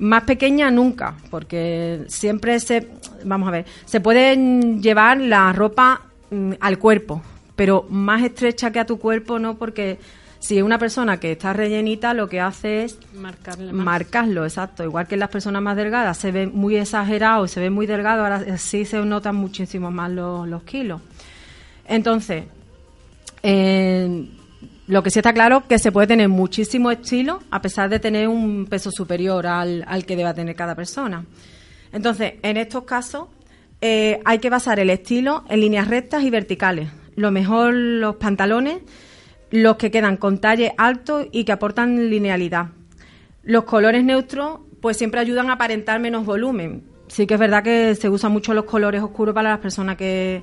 Más 0.00 0.24
pequeña 0.24 0.70
nunca, 0.70 1.14
porque 1.30 2.04
siempre 2.08 2.58
se, 2.58 2.88
vamos 3.24 3.48
a 3.48 3.52
ver, 3.52 3.66
se 3.84 4.00
puede 4.00 4.36
llevar 4.80 5.20
la 5.20 5.52
ropa 5.52 6.02
mm, 6.30 6.54
al 6.58 6.78
cuerpo, 6.78 7.22
pero 7.54 7.86
más 7.88 8.22
estrecha 8.22 8.72
que 8.72 8.80
a 8.80 8.86
tu 8.86 8.98
cuerpo 8.98 9.38
no, 9.38 9.56
porque 9.56 9.98
si 10.40 10.56
es 10.56 10.64
una 10.64 10.78
persona 10.78 11.20
que 11.20 11.32
está 11.32 11.52
rellenita, 11.52 12.14
lo 12.14 12.28
que 12.28 12.40
hace 12.40 12.84
es 12.84 12.98
marcarlo, 13.72 14.44
exacto. 14.44 14.82
Igual 14.82 15.06
que 15.06 15.18
las 15.18 15.28
personas 15.28 15.60
más 15.60 15.76
delgadas 15.76 16.16
se 16.16 16.32
ven 16.32 16.52
muy 16.54 16.76
exagerados, 16.76 17.50
se 17.50 17.60
ven 17.60 17.74
muy 17.74 17.86
delgados, 17.86 18.24
ahora 18.24 18.56
sí 18.56 18.86
se 18.86 18.98
notan 19.04 19.36
muchísimo 19.36 19.90
más 19.90 20.10
los, 20.10 20.62
kilos. 20.62 21.02
Entonces, 21.86 22.44
eh, 23.42 24.28
lo 24.90 25.04
que 25.04 25.10
sí 25.10 25.20
está 25.20 25.32
claro 25.32 25.58
es 25.58 25.64
que 25.66 25.78
se 25.78 25.92
puede 25.92 26.08
tener 26.08 26.28
muchísimo 26.28 26.90
estilo 26.90 27.38
a 27.52 27.62
pesar 27.62 27.88
de 27.88 28.00
tener 28.00 28.26
un 28.26 28.66
peso 28.66 28.90
superior 28.90 29.46
al, 29.46 30.04
que 30.04 30.16
deba 30.16 30.34
tener 30.34 30.56
cada 30.56 30.74
persona. 30.74 31.24
Entonces, 31.92 32.34
en 32.42 32.56
estos 32.56 32.82
casos 32.82 33.28
eh, 33.80 34.20
hay 34.24 34.40
que 34.40 34.50
basar 34.50 34.80
el 34.80 34.90
estilo 34.90 35.44
en 35.48 35.60
líneas 35.60 35.86
rectas 35.86 36.24
y 36.24 36.30
verticales. 36.30 36.88
Lo 37.14 37.30
mejor 37.30 37.72
los 37.72 38.16
pantalones, 38.16 38.78
los 39.52 39.76
que 39.76 39.92
quedan 39.92 40.16
con 40.16 40.38
talle 40.38 40.74
alto 40.76 41.24
y 41.30 41.44
que 41.44 41.52
aportan 41.52 42.10
linealidad. 42.10 42.70
Los 43.44 43.64
colores 43.64 44.02
neutros 44.02 44.58
pues 44.80 44.96
siempre 44.96 45.20
ayudan 45.20 45.50
a 45.50 45.52
aparentar 45.52 46.00
menos 46.00 46.26
volumen. 46.26 46.82
Sí 47.06 47.28
que 47.28 47.34
es 47.34 47.40
verdad 47.40 47.62
que 47.62 47.94
se 47.94 48.08
usan 48.08 48.32
mucho 48.32 48.54
los 48.54 48.64
colores 48.64 49.02
oscuros 49.02 49.36
para 49.36 49.50
las 49.50 49.60
personas 49.60 49.96
que, 49.96 50.42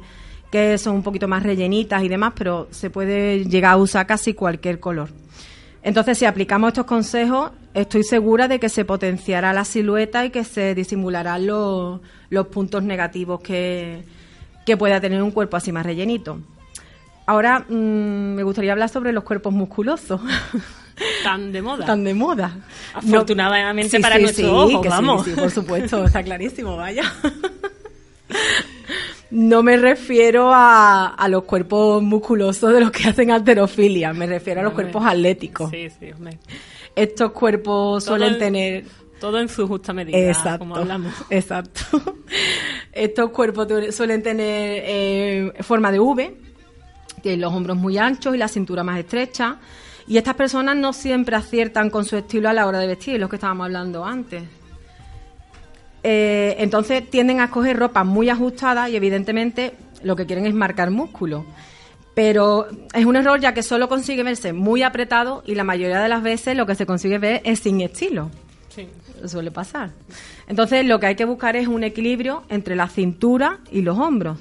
que 0.51 0.77
son 0.77 0.96
un 0.96 1.04
poquito 1.04 1.27
más 1.27 1.44
rellenitas 1.44 2.04
y 2.04 2.08
demás, 2.08 2.34
pero 2.36 2.68
se 2.72 2.89
puede 2.89 3.46
llegar 3.46 3.74
a 3.74 3.77
usar 3.77 4.08
casi 4.08 4.34
cualquier 4.34 4.80
color. 4.80 5.10
Entonces, 5.84 6.18
si 6.18 6.25
aplicamos 6.25 6.70
estos 6.70 6.86
consejos, 6.86 7.51
estoy 7.74 8.04
segura 8.04 8.48
de 8.48 8.60
que 8.60 8.70
se 8.70 8.86
potenciará 8.86 9.54
la 9.54 9.63
silueta 9.63 10.25
y 10.25 10.32
que 10.32 10.44
se 10.44 10.75
disimularán 10.75 11.48
los, 11.48 12.01
puntos 12.51 12.84
negativos 12.84 13.42
que, 13.42 14.04
pueda 14.77 15.00
tener 15.00 15.24
un 15.24 15.32
cuerpo 15.32 15.56
así 15.56 15.72
más 15.72 15.86
rellenito. 15.86 16.39
Ahora 17.25 17.60
mm, 17.60 18.36
me 18.36 18.44
gustaría 18.44 18.72
hablar 18.72 18.89
sobre 18.89 19.12
los 19.12 19.24
cuerpos 19.24 19.54
musculosos. 19.54 20.20
Tan 21.24 21.51
de 21.51 21.62
moda. 21.62 21.86
Tan 21.86 22.04
de 22.04 22.13
moda. 22.13 22.58
Afortunadamente 22.94 24.00
para 24.00 24.18
ojos, 24.18 24.88
vamos. 24.88 25.25
Sí, 25.25 25.32
por 25.32 25.51
supuesto, 25.51 26.06
está 26.06 26.24
clarísimo, 26.24 26.75
vaya. 26.75 27.04
No 29.29 29.63
me 29.63 29.77
refiero 29.77 30.53
a, 30.53 31.07
a, 31.07 31.27
los 31.27 31.43
cuerpos 31.43 32.01
musculosos 32.01 32.74
de 32.74 32.79
los 32.79 32.91
que 32.91 33.10
hacen 33.10 33.31
alterofilia, 33.31 34.13
me 34.13 34.25
refiero 34.25 34.62
a 34.62 34.63
los 34.63 34.74
cuerpos 34.74 35.05
atléticos. 35.05 35.69
Sí, 35.69 35.89
sí, 35.89 36.12
hombre. 36.12 36.39
Estos 36.96 37.31
cuerpos 37.31 38.03
suelen 38.03 38.38
tener... 38.39 38.86
Todo 39.19 39.39
en 39.39 39.50
su 39.50 39.67
justa 39.67 39.93
medida, 39.93 40.17
exacto, 40.17 40.60
como 40.60 40.75
hablamos. 40.75 41.12
Exacto. 41.31 41.81
Estos 42.91 43.31
cuerpos 43.31 43.67
suelen 43.96 44.22
tener 44.22 44.84
eh, 44.86 45.53
forma 45.62 45.91
de 45.91 46.00
V, 46.00 46.38
tienen 47.22 47.41
los 47.41 47.51
hombros 47.51 47.77
muy 47.77 47.98
anchos 47.98 48.36
y 48.36 48.38
la 48.38 48.48
cintura 48.48 48.84
más 48.84 49.00
estrecha. 49.00 49.57
Y 50.07 50.17
estas 50.17 50.36
personas 50.36 50.75
no 50.77 50.93
siempre 50.93 51.36
aciertan 51.36 51.89
con 51.89 52.05
su 52.05 52.15
estilo 52.15 52.48
a 52.48 52.53
la 52.53 52.67
hora 52.67 52.79
de 52.79 52.88
vestir, 52.88 53.19
lo 53.19 53.27
que 53.27 53.36
estábamos 53.36 53.65
hablando 53.65 54.05
antes. 54.05 54.43
Eh, 56.10 56.64
entonces 56.64 57.04
tienden 57.10 57.42
a 57.42 57.46
escoger 57.46 57.78
ropa 57.78 58.06
muy 58.06 58.30
ajustada 58.30 58.88
y 58.88 58.96
evidentemente 58.96 59.74
lo 60.04 60.16
que 60.16 60.26
quieren 60.26 60.46
es 60.46 60.54
marcar 60.54 60.90
músculo. 60.90 61.44
Pero 62.14 62.66
es 62.94 63.06
un 63.06 63.18
error 63.18 63.42
ya 63.42 63.54
que 63.54 63.62
solo 63.62 63.90
consigue 63.90 64.24
verse 64.24 64.54
muy 64.54 64.84
apretado 64.84 65.44
y 65.46 65.56
la 65.56 65.66
mayoría 65.66 66.00
de 66.00 66.08
las 66.08 66.24
veces 66.24 66.56
lo 66.56 66.66
que 66.66 66.76
se 66.76 66.86
consigue 66.86 67.18
ver 67.18 67.42
es 67.44 67.60
sin 67.60 67.82
estilo. 67.82 68.32
Sí. 68.70 68.88
Suele 69.26 69.52
pasar. 69.52 69.90
Entonces 70.48 70.86
lo 70.86 70.98
que 71.02 71.08
hay 71.08 71.16
que 71.16 71.26
buscar 71.26 71.58
es 71.58 71.68
un 71.68 71.84
equilibrio 71.84 72.44
entre 72.48 72.78
la 72.78 72.88
cintura 72.88 73.60
y 73.70 73.82
los 73.82 74.00
hombros. 74.00 74.38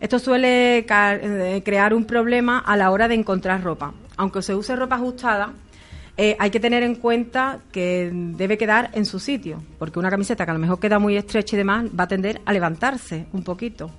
Esto 0.00 0.18
suele 0.18 0.86
eh, 0.88 1.62
crear 1.66 1.92
un 1.92 2.06
problema 2.06 2.60
a 2.60 2.78
la 2.78 2.90
hora 2.90 3.08
de 3.08 3.14
encontrar 3.14 3.62
ropa. 3.62 3.92
Aunque 4.16 4.40
se 4.40 4.54
use 4.54 4.74
ropa 4.74 4.96
ajustada, 4.96 5.52
eh, 6.16 6.36
hay 6.38 6.50
que 6.50 6.60
tener 6.60 6.82
en 6.82 6.94
cuenta 6.94 7.60
que 7.72 8.10
debe 8.12 8.56
quedar 8.56 8.90
en 8.94 9.04
su 9.04 9.18
sitio, 9.18 9.62
porque 9.78 9.98
una 9.98 10.10
camiseta 10.10 10.44
que 10.44 10.50
a 10.50 10.54
lo 10.54 10.60
mejor 10.60 10.78
queda 10.78 10.98
muy 10.98 11.16
estrecha 11.16 11.56
y 11.56 11.58
demás 11.58 11.86
va 11.98 12.04
a 12.04 12.08
tender 12.08 12.40
a 12.44 12.52
levantarse 12.52 13.26
un 13.32 13.42
poquito. 13.42 13.90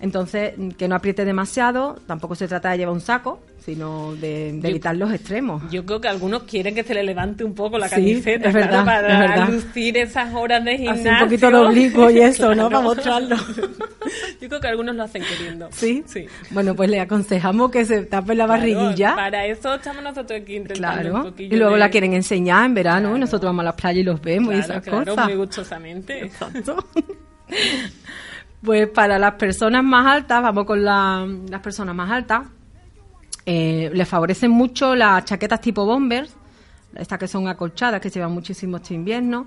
Entonces, 0.00 0.54
que 0.76 0.88
no 0.88 0.94
apriete 0.94 1.24
demasiado, 1.24 1.98
tampoco 2.06 2.34
se 2.34 2.46
trata 2.46 2.70
de 2.70 2.78
llevar 2.78 2.94
un 2.94 3.00
saco, 3.00 3.40
sino 3.68 4.14
de, 4.14 4.48
evitar 4.48 4.96
los 4.96 5.12
extremos. 5.12 5.62
Yo 5.70 5.84
creo 5.84 6.00
que 6.00 6.08
algunos 6.08 6.44
quieren 6.44 6.74
que 6.74 6.84
se 6.84 6.94
le 6.94 7.02
levante 7.02 7.44
un 7.44 7.54
poco 7.54 7.78
la 7.78 7.88
camiseta, 7.88 8.50
para 8.50 9.46
lucir 9.48 9.96
esas 9.98 10.32
horas 10.34 10.64
de 10.64 10.78
gimnasio. 10.78 11.10
un 11.10 11.18
poquito 11.18 11.50
de 11.50 11.56
oblicuo 11.56 12.10
y 12.10 12.20
eso, 12.20 12.54
¿no? 12.54 12.70
Para 12.70 12.82
mostrarlo. 12.82 13.36
Yo 14.40 14.48
creo 14.48 14.60
que 14.60 14.68
algunos 14.68 14.94
lo 14.94 15.02
hacen 15.02 15.22
queriendo. 15.22 15.68
¿Sí? 15.72 16.02
Sí. 16.06 16.26
Bueno, 16.50 16.74
pues 16.74 16.88
le 16.88 17.00
aconsejamos 17.00 17.70
que 17.70 17.84
se 17.84 18.02
tape 18.02 18.34
la 18.34 18.46
barriguilla. 18.46 19.14
Para 19.14 19.44
eso 19.46 19.74
estamos 19.74 20.02
nosotros 20.02 20.40
aquí 20.40 20.56
intentando 20.56 21.10
claro. 21.10 21.28
un 21.28 21.34
Y 21.36 21.56
luego 21.56 21.76
la 21.76 21.90
quieren 21.90 22.14
enseñar 22.14 22.64
en 22.64 22.74
verano 22.74 23.16
y 23.16 23.20
nosotros 23.20 23.48
vamos 23.48 23.62
a 23.62 23.64
la 23.64 23.76
playa 23.76 24.00
y 24.00 24.04
los 24.04 24.22
vemos 24.22 24.54
y 24.54 24.58
esas 24.58 24.82
claro, 24.82 25.04
cosas. 25.04 25.26
muy 25.26 25.36
gustosamente. 25.36 26.24
Exacto. 26.24 26.76
Pues 28.62 28.88
para 28.88 29.18
las 29.18 29.34
personas 29.34 29.84
más 29.84 30.06
altas, 30.06 30.42
vamos 30.42 30.64
con 30.64 30.84
las 30.84 31.60
personas 31.62 31.94
más 31.94 32.10
altas, 32.10 32.42
eh, 33.46 33.90
les 33.94 34.06
favorecen 34.08 34.50
mucho 34.50 34.94
las 34.94 35.24
chaquetas 35.24 35.60
tipo 35.60 35.86
bombers, 35.86 36.34
estas 36.94 37.18
que 37.18 37.28
son 37.28 37.48
acolchadas, 37.48 38.00
que 38.00 38.10
llevan 38.10 38.32
muchísimo 38.32 38.78
este 38.78 38.94
invierno, 38.94 39.46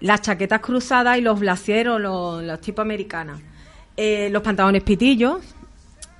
las 0.00 0.20
chaquetas 0.22 0.60
cruzadas 0.60 1.18
y 1.18 1.20
los 1.20 1.38
blasieros, 1.40 2.00
los, 2.00 2.60
tipo 2.60 2.82
americanas. 2.82 3.40
Eh, 3.96 4.28
los 4.30 4.42
pantalones 4.42 4.82
pitillos, 4.82 5.38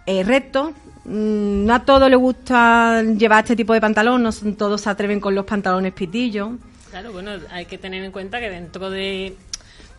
eh, 0.06 0.22
rectos. 0.22 0.70
Mm, 1.04 1.66
no 1.66 1.74
a 1.74 1.84
todos 1.84 2.08
les 2.08 2.18
gusta 2.18 3.02
llevar 3.02 3.44
este 3.44 3.56
tipo 3.56 3.74
de 3.74 3.80
pantalón, 3.80 4.22
no 4.22 4.32
todos 4.56 4.80
se 4.80 4.90
atreven 4.90 5.20
con 5.20 5.34
los 5.34 5.44
pantalones 5.44 5.92
pitillos. 5.92 6.50
Claro, 6.90 7.12
bueno, 7.12 7.32
hay 7.50 7.66
que 7.66 7.76
tener 7.76 8.02
en 8.02 8.10
cuenta 8.10 8.40
que 8.40 8.48
dentro 8.48 8.90
de 8.90 9.36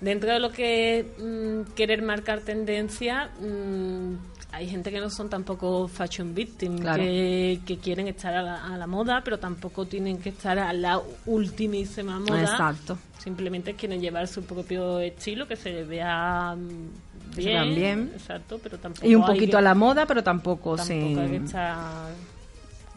dentro 0.02 0.32
de 0.32 0.40
lo 0.40 0.52
que 0.52 1.06
mm, 1.18 1.74
querer 1.74 2.02
marcar 2.02 2.42
tendencia, 2.42 3.30
mm, 3.40 4.16
hay 4.52 4.68
gente 4.68 4.92
que 4.92 5.00
no 5.00 5.10
son 5.10 5.30
tampoco 5.30 5.88
fashion 5.88 6.34
victims, 6.34 6.82
que, 6.82 7.80
quieren 7.82 8.08
estar 8.08 8.34
a 8.36 8.78
la, 8.78 8.88
moda, 8.88 9.22
pero 9.24 9.38
tampoco 9.38 9.86
tienen 9.86 10.18
que 10.18 10.30
estar 10.30 10.58
a 10.58 10.74
la 10.74 11.00
ultimísima 11.26 12.20
moda. 12.20 12.42
Exacto. 12.42 12.98
Simplemente 13.20 13.76
quieren 13.76 14.02
llevar 14.02 14.28
su 14.28 14.44
propio 14.44 15.00
estilo, 15.00 15.48
que 15.48 15.56
se 15.56 15.84
vea 15.84 16.56
mm, 16.56 17.36
bien. 17.36 17.76
bien. 17.76 18.12
Exacto, 18.16 18.60
pero 18.62 18.80
tampoco. 18.80 19.08
Y 19.08 19.14
un 19.14 19.26
poquito 19.26 19.58
a 19.58 19.62
la 19.62 19.76
moda, 19.76 20.06
pero 20.08 20.24
tampoco, 20.24 20.76
tampoco 20.76 21.22
Hay 21.22 21.30
que 21.30 21.36
estar 21.36 22.10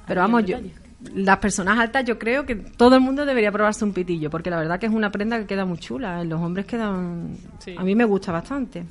pero 0.06 0.20
vamos, 0.20 0.44
yo, 0.44 0.58
las 1.14 1.38
personas 1.38 1.78
altas 1.78 2.04
yo 2.04 2.18
creo 2.18 2.46
que 2.46 2.54
todo 2.54 2.96
el 2.96 3.00
mundo 3.00 3.24
debería 3.26 3.52
probarse 3.52 3.84
un 3.84 3.92
pitillo, 3.92 4.30
porque 4.30 4.50
la 4.50 4.58
verdad 4.58 4.78
que 4.78 4.86
es 4.86 4.92
una 4.92 5.10
prenda 5.10 5.38
que 5.38 5.46
queda 5.46 5.64
muy 5.64 5.78
chula. 5.78 6.22
En 6.22 6.28
los 6.28 6.40
hombres 6.40 6.66
quedan... 6.66 7.36
A 7.76 7.82
mí 7.82 7.94
me 7.94 8.04
gusta 8.04 8.32
bastante. 8.32 8.84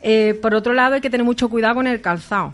Eh, 0.00 0.38
por 0.40 0.54
otro 0.54 0.72
lado, 0.72 0.94
hay 0.94 1.00
que 1.00 1.10
tener 1.10 1.24
mucho 1.24 1.48
cuidado 1.48 1.76
con 1.76 1.86
el 1.86 2.00
calzado, 2.00 2.52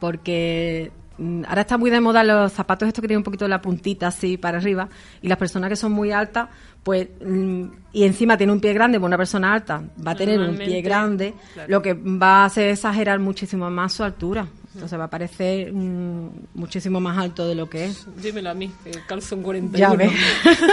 porque 0.00 0.90
mm, 1.18 1.44
ahora 1.46 1.60
está 1.60 1.76
muy 1.76 1.90
de 1.90 2.00
moda 2.00 2.24
los 2.24 2.52
zapatos 2.52 2.88
estos 2.88 3.02
que 3.02 3.08
tienen 3.08 3.20
un 3.20 3.24
poquito 3.24 3.44
de 3.44 3.50
la 3.50 3.60
puntita 3.60 4.08
así 4.08 4.36
para 4.36 4.58
arriba, 4.58 4.88
y 5.20 5.28
las 5.28 5.36
personas 5.36 5.68
que 5.68 5.76
son 5.76 5.92
muy 5.92 6.12
altas, 6.12 6.48
pues, 6.82 7.08
mm, 7.24 7.64
y 7.92 8.04
encima 8.04 8.38
tiene 8.38 8.52
un 8.52 8.60
pie 8.60 8.72
grande, 8.72 8.98
pues 8.98 9.08
una 9.08 9.18
persona 9.18 9.52
alta 9.52 9.82
va 10.06 10.12
a 10.12 10.14
tener 10.14 10.40
un 10.40 10.56
pie 10.56 10.80
grande, 10.80 11.34
lo 11.68 11.82
que 11.82 11.92
va 11.92 12.42
a 12.42 12.44
hacer 12.46 12.70
exagerar 12.70 13.18
muchísimo 13.18 13.68
más 13.70 13.92
su 13.92 14.02
altura. 14.02 14.46
Entonces 14.76 14.98
va 14.98 15.04
a 15.04 15.10
parecer 15.10 15.72
mm, 15.72 16.28
muchísimo 16.52 17.00
más 17.00 17.16
alto 17.16 17.48
de 17.48 17.54
lo 17.54 17.70
que 17.70 17.86
es. 17.86 18.06
Dímelo 18.22 18.50
a 18.50 18.54
mí, 18.54 18.70
que 18.84 18.90
calzo 19.06 19.34
un 19.34 19.42
41. 19.42 19.78
Ya 19.78 19.96
ves. 19.96 20.12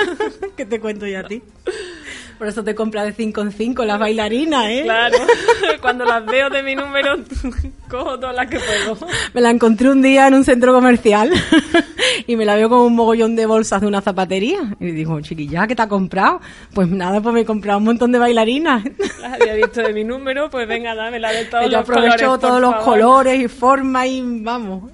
¿Qué 0.57 0.65
te 0.65 0.81
cuento 0.81 1.07
yo 1.07 1.19
a 1.19 1.23
ti? 1.23 1.41
Por 2.37 2.47
eso 2.47 2.63
te 2.63 2.75
compras 2.75 3.05
de 3.05 3.13
5 3.13 3.41
en 3.41 3.51
5 3.51 3.85
las 3.85 3.99
bailarinas, 3.99 4.65
¿eh? 4.67 4.81
Claro. 4.83 5.17
Cuando 5.81 6.05
las 6.05 6.25
veo 6.25 6.49
de 6.49 6.63
mi 6.63 6.75
número, 6.75 7.15
cojo 7.89 8.19
todas 8.19 8.35
las 8.35 8.47
que 8.47 8.59
puedo. 8.59 9.07
Me 9.33 9.41
la 9.41 9.49
encontré 9.49 9.89
un 9.89 10.01
día 10.01 10.27
en 10.27 10.33
un 10.33 10.43
centro 10.43 10.73
comercial 10.73 11.31
y 12.27 12.35
me 12.35 12.45
la 12.45 12.55
veo 12.55 12.69
con 12.69 12.79
un 12.79 12.95
mogollón 12.95 13.35
de 13.35 13.45
bolsas 13.45 13.81
de 13.81 13.87
una 13.87 14.01
zapatería. 14.01 14.75
Y 14.79 14.91
digo, 14.91 15.19
chiquilla, 15.21 15.67
¿qué 15.67 15.75
te 15.75 15.81
ha 15.81 15.87
comprado? 15.87 16.41
Pues 16.73 16.87
nada, 16.89 17.21
pues 17.21 17.33
me 17.33 17.41
he 17.41 17.45
comprado 17.45 17.79
un 17.79 17.85
montón 17.85 18.11
de 18.11 18.19
bailarinas. 18.19 18.83
Las 19.21 19.33
había 19.33 19.53
visto 19.55 19.81
de 19.81 19.93
mi 19.93 20.03
número, 20.03 20.49
pues 20.49 20.67
venga, 20.67 20.95
dame 20.95 21.19
la 21.19 21.31
de 21.31 21.45
todos 21.45 21.71
los 21.71 21.85
colores. 21.85 22.21
todos 22.39 22.61
los 22.61 22.75
colores 22.75 23.41
y 23.41 23.47
formas 23.47 24.07
y 24.07 24.21
vamos. 24.21 24.91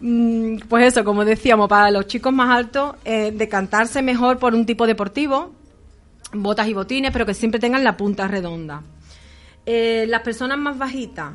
Mm, 0.00 0.58
pues 0.68 0.86
eso, 0.86 1.04
como 1.04 1.24
decíamos, 1.24 1.68
para 1.68 1.90
los 1.90 2.06
chicos 2.06 2.32
más 2.32 2.56
altos, 2.56 2.96
eh, 3.04 3.32
decantarse 3.34 4.02
mejor 4.02 4.38
por 4.38 4.54
un 4.54 4.64
tipo 4.64 4.86
deportivo, 4.86 5.52
botas 6.32 6.68
y 6.68 6.74
botines, 6.74 7.10
pero 7.12 7.26
que 7.26 7.34
siempre 7.34 7.58
tengan 7.58 7.82
la 7.82 7.96
punta 7.96 8.28
redonda. 8.28 8.82
Eh, 9.66 10.06
las 10.08 10.22
personas 10.22 10.58
más 10.58 10.78
bajitas, 10.78 11.32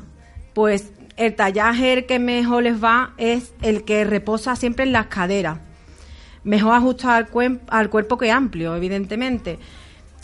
pues 0.54 0.92
el 1.16 1.34
tallaje 1.34 2.06
que 2.06 2.18
mejor 2.18 2.62
les 2.62 2.82
va 2.82 3.12
es 3.18 3.52
el 3.62 3.84
que 3.84 4.04
reposa 4.04 4.56
siempre 4.56 4.84
en 4.84 4.92
las 4.92 5.06
caderas. 5.06 5.58
Mejor 6.42 6.74
ajustar 6.74 7.28
al, 7.32 7.60
al 7.68 7.90
cuerpo 7.90 8.18
que 8.18 8.30
amplio, 8.30 8.74
evidentemente. 8.74 9.58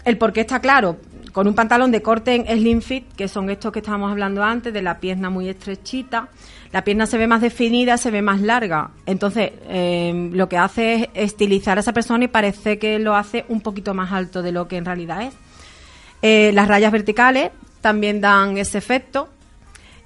El 0.05 0.19
por 0.19 0.33
qué 0.33 0.41
está 0.41 0.61
claro, 0.61 0.97
con 1.33 1.47
un 1.47 1.55
pantalón 1.55 1.91
de 1.91 2.03
corte 2.03 2.35
en 2.35 2.47
slim 2.47 2.81
fit, 2.81 3.13
que 3.15 3.29
son 3.29 3.51
estos 3.51 3.71
que 3.73 3.81
estábamos 3.81 4.11
hablando 4.11 4.43
antes, 4.43 4.73
de 4.73 4.83
la 4.83 4.99
pierna 4.99 5.31
muy 5.31 5.49
estrechita, 5.49 6.29
la 6.73 6.85
pierna 6.85 7.07
se 7.07 7.19
ve 7.19 7.27
más 7.27 7.41
definida, 7.41 7.97
se 7.97 8.11
ve 8.11 8.23
más 8.23 8.41
larga. 8.41 8.91
Entonces, 9.07 9.53
eh, 9.69 10.31
lo 10.33 10.49
que 10.49 10.57
hace 10.57 10.95
es 10.95 11.09
estilizar 11.15 11.79
a 11.79 11.81
esa 11.81 11.93
persona 11.93 12.25
y 12.25 12.29
parece 12.29 12.79
que 12.79 12.99
lo 12.99 13.17
hace 13.17 13.45
un 13.49 13.61
poquito 13.61 13.93
más 13.93 14.13
alto 14.13 14.43
de 14.43 14.53
lo 14.53 14.69
que 14.69 14.77
en 14.77 14.85
realidad 14.85 15.23
es. 15.23 15.35
Eh, 16.23 16.53
las 16.55 16.69
rayas 16.69 16.93
verticales 16.93 17.51
también 17.81 18.21
dan 18.21 18.57
ese 18.57 18.79
efecto. 18.79 19.29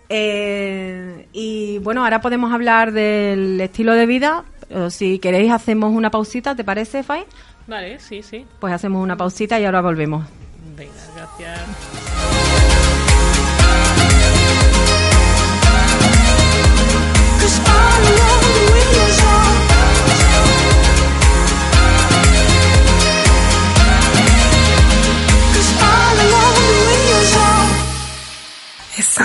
Eh, 0.08 1.28
y 1.32 1.78
bueno, 1.78 2.04
ahora 2.04 2.20
podemos 2.20 2.52
hablar 2.52 2.92
del 2.92 3.60
estilo 3.60 3.92
de 3.94 4.06
vida. 4.06 4.44
si 4.88 5.18
queréis, 5.18 5.52
hacemos 5.52 5.92
una 5.92 6.10
pausita, 6.10 6.56
¿te 6.56 6.64
parece, 6.64 7.02
Fai? 7.02 7.24
Vale, 7.66 8.00
sí, 8.00 8.22
sí. 8.22 8.44
Pues 8.58 8.72
hacemos 8.72 9.02
una 9.02 9.16
pausita 9.16 9.60
y 9.60 9.64
ahora 9.64 9.82
volvemos. 9.82 10.26
Venga, 10.76 10.92
gracias. 11.14 11.93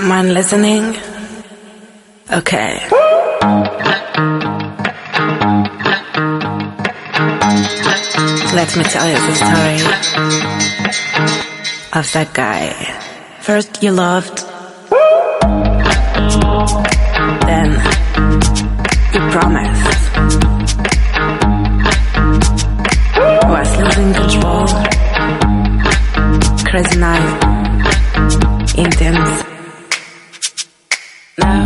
Someone 0.09 0.33
listening? 0.33 0.83
Okay. 2.31 2.81
Let 8.57 8.69
me 8.75 8.83
tell 8.85 9.07
you 9.07 9.19
the 9.27 9.35
story 9.37 9.81
of 11.93 12.11
that 12.13 12.29
guy. 12.33 12.73
First 13.41 13.83
you 13.83 13.91
loved, 13.91 14.39
then 17.45 17.69
you 19.13 19.21
promised. 19.29 20.09
Was 23.45 23.77
losing 23.77 24.13
control. 24.15 24.65
Crazy 26.65 26.97
night. 26.97 27.58
Now, 31.39 31.63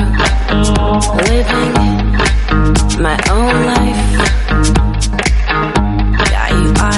living 1.28 1.74
my 3.02 3.18
own 3.30 3.66
life. 3.66 4.04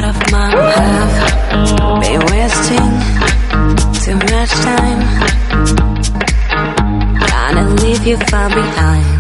have 0.06 2.02
been 2.02 2.22
wasting 2.32 2.92
too 4.04 4.18
much 4.32 4.52
time. 4.68 5.02
Gonna 7.30 7.66
leave 7.82 8.06
you 8.06 8.18
far 8.18 8.50
behind. 8.50 9.15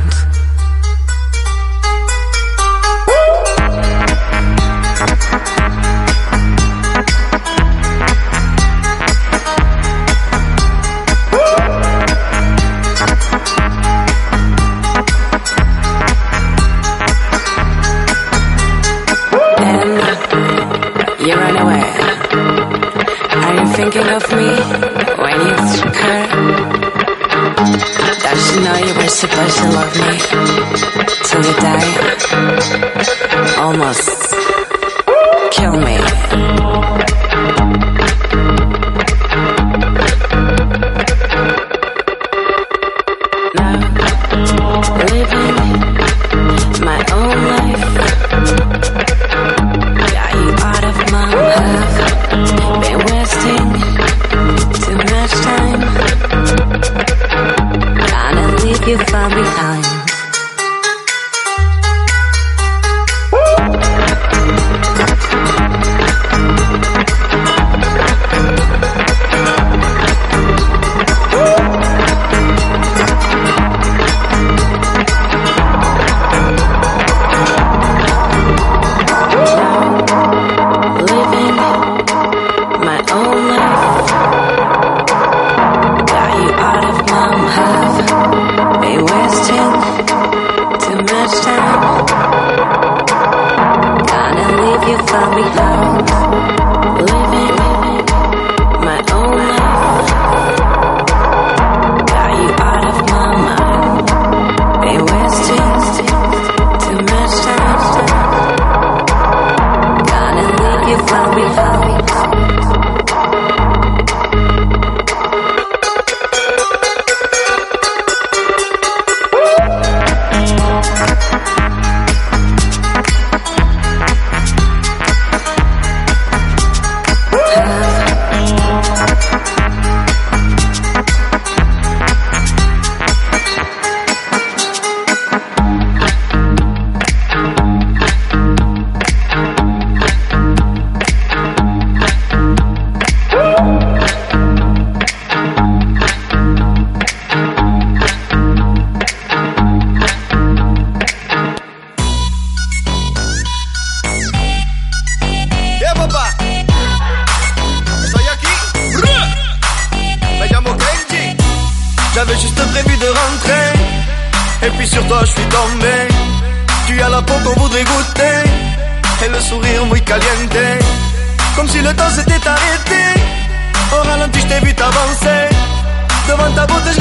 Thinking 23.75 24.07
of 24.07 24.23
me 24.31 24.49
when 25.21 25.37
you 25.45 25.53
occur. 25.83 26.27
Don't 28.23 28.43
you 28.51 28.59
know 28.63 28.77
you 28.77 28.93
were 28.95 29.07
supposed 29.07 29.57
to 29.57 29.67
love 29.69 29.93
me 30.01 30.13
till 31.27 31.43
you 31.43 31.55
die? 31.59 31.91
Almost 33.57 34.33
kill 35.51 35.75
me. 35.79 35.97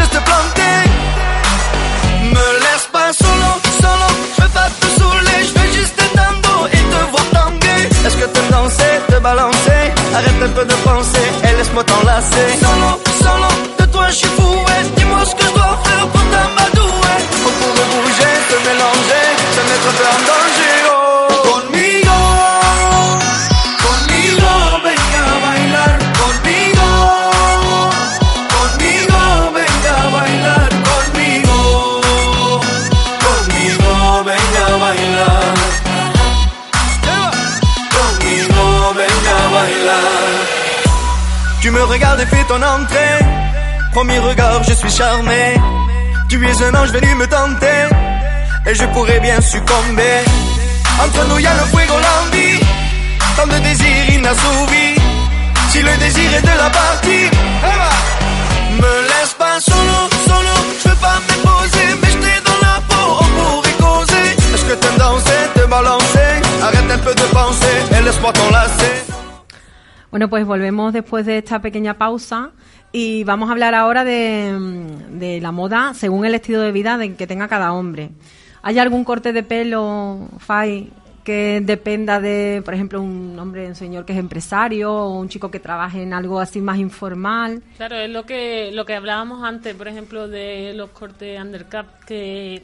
juste 0.04 0.16
te 0.16 0.22
planter. 0.30 0.78
Me 2.34 2.46
laisse 2.64 2.86
pas 2.92 3.12
solo, 3.12 3.50
solo, 3.82 4.08
je 4.36 4.42
veux 4.42 4.48
pas 4.48 4.68
te 4.80 4.86
saouler, 4.98 5.38
je 5.48 5.52
veux 5.58 5.72
juste 5.72 5.96
te 5.96 6.06
tango 6.16 6.66
et 6.66 6.82
te 6.92 7.00
voir 7.12 7.26
tanguer. 7.32 7.80
Est-ce 8.04 8.16
que 8.16 8.26
t'aimes 8.26 8.50
danser, 8.50 8.94
te 9.08 9.18
balancer? 9.20 9.84
Arrête 10.14 10.42
un 10.42 10.52
peu 10.58 10.64
de 10.64 10.74
penser 10.88 11.26
et 11.44 11.56
laisse-moi 11.56 11.84
t'enlacer. 11.84 12.48
Solo, 12.60 12.90
solo. 13.22 13.43
Entrée. 42.62 43.18
Premier 43.92 44.18
regard, 44.18 44.62
je 44.64 44.72
suis 44.72 44.90
charmé. 44.90 45.54
Tu 46.28 46.36
es 46.46 46.62
un 46.62 46.74
ange 46.74 46.90
venu 46.90 47.14
me 47.14 47.26
tenter. 47.26 47.82
Et 48.66 48.74
je 48.74 48.84
pourrais 48.86 49.20
bien 49.20 49.40
succomber. 49.40 50.18
Entre 51.02 51.26
nous, 51.28 51.38
y 51.38 51.46
a 51.46 51.54
le 51.54 51.64
fuego, 51.72 51.94
l'envie. 52.06 52.60
Tant 53.36 53.46
de 53.46 53.58
désirs 53.58 54.10
inassouvis. 54.10 54.94
Si 55.70 55.82
le 55.82 55.96
désir 55.96 56.32
est 56.34 56.42
de 56.42 56.56
la 56.56 56.70
partie, 56.70 57.26
eh 57.28 57.76
ben, 57.80 58.82
me 58.82 58.94
laisse 59.10 59.34
pas 59.36 59.58
solo, 59.60 59.98
solo. 60.26 60.56
Je 60.82 60.88
veux 60.88 60.96
pas 60.96 61.18
me 61.26 62.00
mais 62.00 62.10
je 62.10 62.18
t'ai 62.18 62.40
dans 62.44 62.60
la 62.66 62.80
peau. 62.88 63.06
On 63.20 63.28
pourrait 63.36 63.78
causer. 63.80 64.28
Est-ce 64.54 64.64
que 64.64 64.74
t'aimes 64.74 64.98
danser, 64.98 65.42
te 65.54 65.66
balancer? 65.66 66.32
Arrête 66.62 66.90
un 66.90 66.98
peu 66.98 67.14
de 67.14 67.26
penser 67.32 67.76
et 67.98 68.02
laisse-moi 68.02 68.32
t'enlacer. 68.32 69.13
Bueno, 70.14 70.30
pues 70.30 70.46
volvemos 70.46 70.92
después 70.92 71.26
de 71.26 71.38
esta 71.38 71.60
pequeña 71.60 71.98
pausa 71.98 72.52
y 72.92 73.24
vamos 73.24 73.48
a 73.48 73.52
hablar 73.52 73.74
ahora 73.74 74.04
de, 74.04 75.40
la 75.42 75.50
moda 75.50 75.92
según 75.92 76.24
el 76.24 76.36
estilo 76.36 76.60
de 76.60 76.70
vida 76.70 76.96
de 76.98 77.16
que 77.16 77.26
tenga 77.26 77.48
cada 77.48 77.72
hombre. 77.72 78.10
¿Hay 78.62 78.78
algún 78.78 79.02
corte 79.02 79.32
de 79.32 79.42
pelo, 79.42 80.28
Fai, 80.38 80.88
que 81.24 81.60
dependa 81.64 82.20
de, 82.20 82.62
por 82.64 82.74
ejemplo, 82.74 83.02
un 83.02 83.36
hombre, 83.40 83.66
un 83.66 83.74
señor 83.74 84.04
que 84.04 84.12
es 84.12 84.20
empresario 84.20 84.92
o 84.92 85.18
un 85.18 85.28
chico 85.28 85.50
que 85.50 85.58
trabaje 85.58 86.04
en 86.04 86.14
algo 86.14 86.38
así 86.38 86.60
más 86.60 86.78
informal? 86.78 87.64
Claro, 87.76 87.96
es 87.96 88.08
lo 88.08 88.24
que 88.24 88.70
lo 88.72 88.84
que 88.84 88.94
hablábamos 88.94 89.42
antes, 89.42 89.74
por 89.74 89.88
ejemplo, 89.88 90.28
de 90.28 90.74
los 90.76 90.90
cortes 90.90 91.40
undercut 91.42 91.86
que 92.06 92.62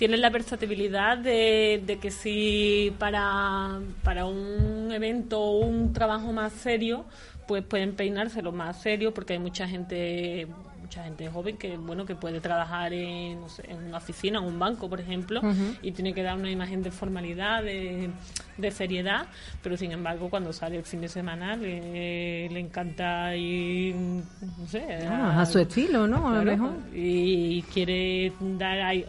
tienen 0.00 0.22
la 0.22 0.30
versatilidad 0.30 1.18
de, 1.18 1.82
de 1.84 1.98
que 1.98 2.10
si 2.10 2.90
para, 2.98 3.80
para 4.02 4.24
un 4.24 4.90
evento 4.92 5.38
o 5.38 5.58
un 5.66 5.92
trabajo 5.92 6.32
más 6.32 6.54
serio, 6.54 7.04
pues 7.46 7.62
pueden 7.62 7.92
peinárselo 7.94 8.50
más 8.50 8.80
serio 8.80 9.12
porque 9.12 9.34
hay 9.34 9.38
mucha 9.38 9.68
gente 9.68 10.46
mucha 10.80 11.04
gente 11.04 11.28
joven 11.28 11.56
que 11.58 11.76
bueno 11.76 12.04
que 12.06 12.14
puede 12.16 12.40
trabajar 12.40 12.92
en, 12.94 13.42
no 13.42 13.48
sé, 13.50 13.62
en 13.70 13.76
una 13.84 13.98
oficina, 13.98 14.38
en 14.38 14.44
un 14.46 14.58
banco, 14.58 14.88
por 14.88 15.00
ejemplo, 15.00 15.40
y 15.82 15.92
tiene 15.92 16.14
que 16.14 16.22
dar 16.22 16.36
una 16.36 16.50
imagen 16.50 16.82
de 16.82 16.90
formalidad, 16.90 17.62
de, 17.62 18.08
de 18.56 18.70
seriedad, 18.70 19.26
pero 19.62 19.76
sin 19.76 19.92
embargo 19.92 20.30
cuando 20.30 20.52
sale 20.52 20.78
el 20.78 20.84
fin 20.84 21.02
de 21.02 21.08
semana 21.08 21.54
le, 21.56 22.48
le 22.48 22.58
encanta 22.58 23.36
ir, 23.36 23.94
no 23.94 24.66
sé, 24.66 24.82
Ah, 25.08 25.42
a 25.42 25.46
su 25.46 25.58
estilo, 25.60 26.08
¿no? 26.08 26.26
A 26.28 26.36
lo 26.38 26.42
Claro, 26.42 26.50
mejor. 26.62 26.72
y 26.94 27.62
quiere 27.72 28.32
dar 28.58 28.80
ahí 28.80 29.04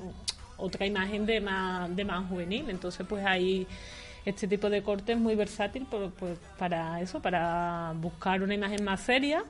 otra 0.61 0.85
imagen 0.85 1.25
de 1.25 1.41
más, 1.41 1.93
de 1.95 2.05
más 2.05 2.27
juvenil. 2.29 2.69
Entonces, 2.69 3.05
pues 3.07 3.25
ahí 3.25 3.67
este 4.25 4.47
tipo 4.47 4.69
de 4.69 4.83
corte 4.83 5.13
es 5.13 5.17
muy 5.17 5.35
versátil 5.35 5.85
por- 5.85 6.11
pues, 6.11 6.37
para 6.57 7.01
eso, 7.01 7.19
para 7.21 7.93
buscar 7.99 8.41
una 8.43 8.53
imagen 8.53 8.83
más 8.83 9.01
seria. 9.01 9.43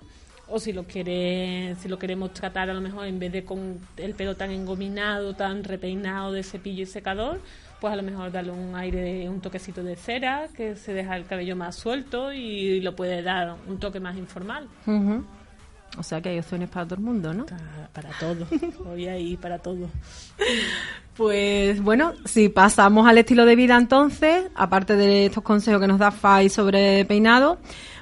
O 0.54 0.60
si 0.60 0.74
lo 0.74 0.84
quiere, 0.84 1.76
si 1.80 1.88
lo 1.88 1.98
queremos 1.98 2.34
tratar 2.34 2.70
a 2.70 2.74
lo 2.74 2.82
mejor 2.82 3.06
en 3.06 3.20
vez 3.20 3.32
de 3.32 3.46
con 3.46 3.80
el 3.96 4.14
pelo 4.16 4.36
tan 4.36 4.52
engominado, 4.52 5.34
tan 5.34 5.64
repeinado 5.64 6.34
de 6.34 6.44
cepillo 6.44 6.84
y 6.84 6.86
secador, 6.88 7.40
pues 7.80 7.94
a 7.94 7.96
lo 7.96 8.04
mejor 8.04 8.32
darle 8.34 8.52
un 8.52 8.76
aire, 8.76 9.30
un 9.30 9.40
toquecito 9.40 9.82
de 9.82 9.96
cera, 9.96 10.50
que 10.56 10.76
se 10.76 10.94
deja 10.94 11.16
el 11.16 11.26
cabello 11.26 11.56
más 11.56 11.76
suelto 11.76 12.34
y 12.34 12.82
lo 12.82 12.96
puede 12.98 13.22
dar 13.22 13.56
un 13.68 13.80
toque 13.80 14.00
más 14.02 14.18
informal. 14.18 14.68
O 15.98 16.04
sea 16.04 16.22
que 16.22 16.30
hay 16.30 16.40
opciones 16.40 16.70
para 16.70 16.86
todo 16.86 16.96
el 16.96 17.02
mundo, 17.02 17.34
¿no? 17.34 17.46
Para, 17.94 18.10
todo, 18.20 18.48
hoy 18.92 19.08
ahí 19.08 19.38
para 19.38 19.60
todo. 19.60 19.90
Pues 21.16 21.82
bueno, 21.82 22.14
si 22.26 22.50
pasamos 22.50 23.08
al 23.08 23.18
estilo 23.18 23.46
de 23.46 23.56
vida 23.56 23.78
entonces, 23.78 24.46
aparte 24.56 24.96
de 24.96 25.26
estos 25.26 25.44
consejos 25.44 25.82
que 25.82 25.88
nos 25.88 26.00
da 26.00 26.12
Fai 26.12 26.50
sobre 26.50 27.04
peinado, 27.06 27.60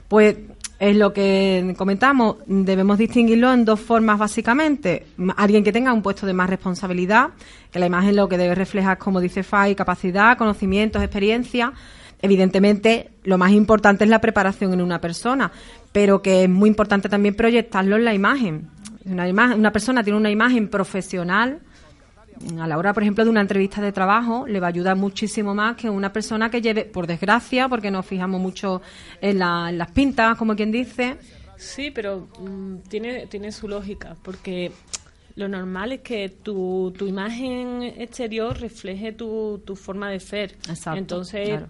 pues 0.08 0.38
es 0.80 0.96
lo 0.96 1.12
que 1.12 1.74
comentamos, 1.78 2.38
debemos 2.46 2.98
distinguirlo 2.98 3.52
en 3.52 3.66
dos 3.66 3.80
formas 3.80 4.18
básicamente. 4.18 5.08
Alguien 5.36 5.64
que 5.64 5.74
tenga 5.74 5.92
un 5.92 6.02
puesto 6.02 6.26
de 6.26 6.34
más 6.34 6.50
responsabilidad, 6.50 7.32
que 7.72 7.80
la 7.80 7.88
imagen 7.88 8.16
lo 8.16 8.30
que 8.30 8.38
debe 8.38 8.56
reflejar, 8.56 8.98
como 8.98 9.20
dice 9.20 9.44
Fai, 9.44 9.76
capacidad, 9.76 10.38
conocimientos, 10.38 11.02
experiencia. 11.02 11.74
Evidentemente, 12.22 13.10
lo 13.24 13.38
más 13.38 13.52
importante 13.52 14.04
es 14.04 14.10
la 14.10 14.20
preparación 14.22 14.74
en 14.74 14.82
una 14.82 15.00
persona, 15.00 15.52
pero 15.92 16.22
que 16.22 16.44
es 16.44 16.50
muy 16.50 16.68
importante 16.70 17.10
también 17.10 17.36
proyectarlo 17.36 17.96
en 17.96 18.06
la 18.06 18.14
imagen. 18.14 18.68
Una, 19.06 19.56
una 19.56 19.72
persona 19.72 20.04
tiene 20.04 20.18
una 20.18 20.30
imagen 20.30 20.68
profesional, 20.68 21.60
a 22.60 22.68
la 22.68 22.78
hora, 22.78 22.94
por 22.94 23.04
ejemplo, 23.04 23.24
de 23.26 23.30
una 23.30 23.42
entrevista 23.42 23.82
de 23.82 23.92
trabajo, 23.92 24.46
le 24.48 24.60
va 24.62 24.68
a 24.68 24.70
ayudar 24.70 24.96
muchísimo 24.96 25.54
más 25.54 25.76
que 25.76 25.90
una 25.90 26.14
persona 26.14 26.50
que 26.50 26.62
lleve, 26.62 26.86
por 26.86 27.06
desgracia, 27.08 27.68
porque 27.68 27.92
nos 27.92 28.06
fijamos 28.06 28.40
mucho 28.40 28.82
en, 29.20 29.40
la- 29.40 29.70
en 29.70 29.78
las 29.78 29.92
pintas, 29.92 30.38
como 30.38 30.56
quien 30.56 30.72
dice. 30.72 31.18
Sí, 31.58 31.92
pero 31.92 32.30
mm, 32.40 32.88
tiene, 32.88 33.28
tiene 33.28 33.52
su 33.52 33.68
lógica, 33.68 34.16
porque 34.24 34.72
lo 35.36 35.50
normal 35.50 35.92
es 35.92 36.00
que 36.02 36.30
tu, 36.30 36.94
tu 36.98 37.08
imagen 37.08 37.82
exterior 37.84 38.58
refleje 38.58 39.12
tu, 39.12 39.62
tu 39.66 39.76
forma 39.76 40.10
de 40.10 40.22
ser. 40.22 40.52
Exacto, 40.70 40.98
Entonces, 40.98 41.48
claro. 41.50 41.68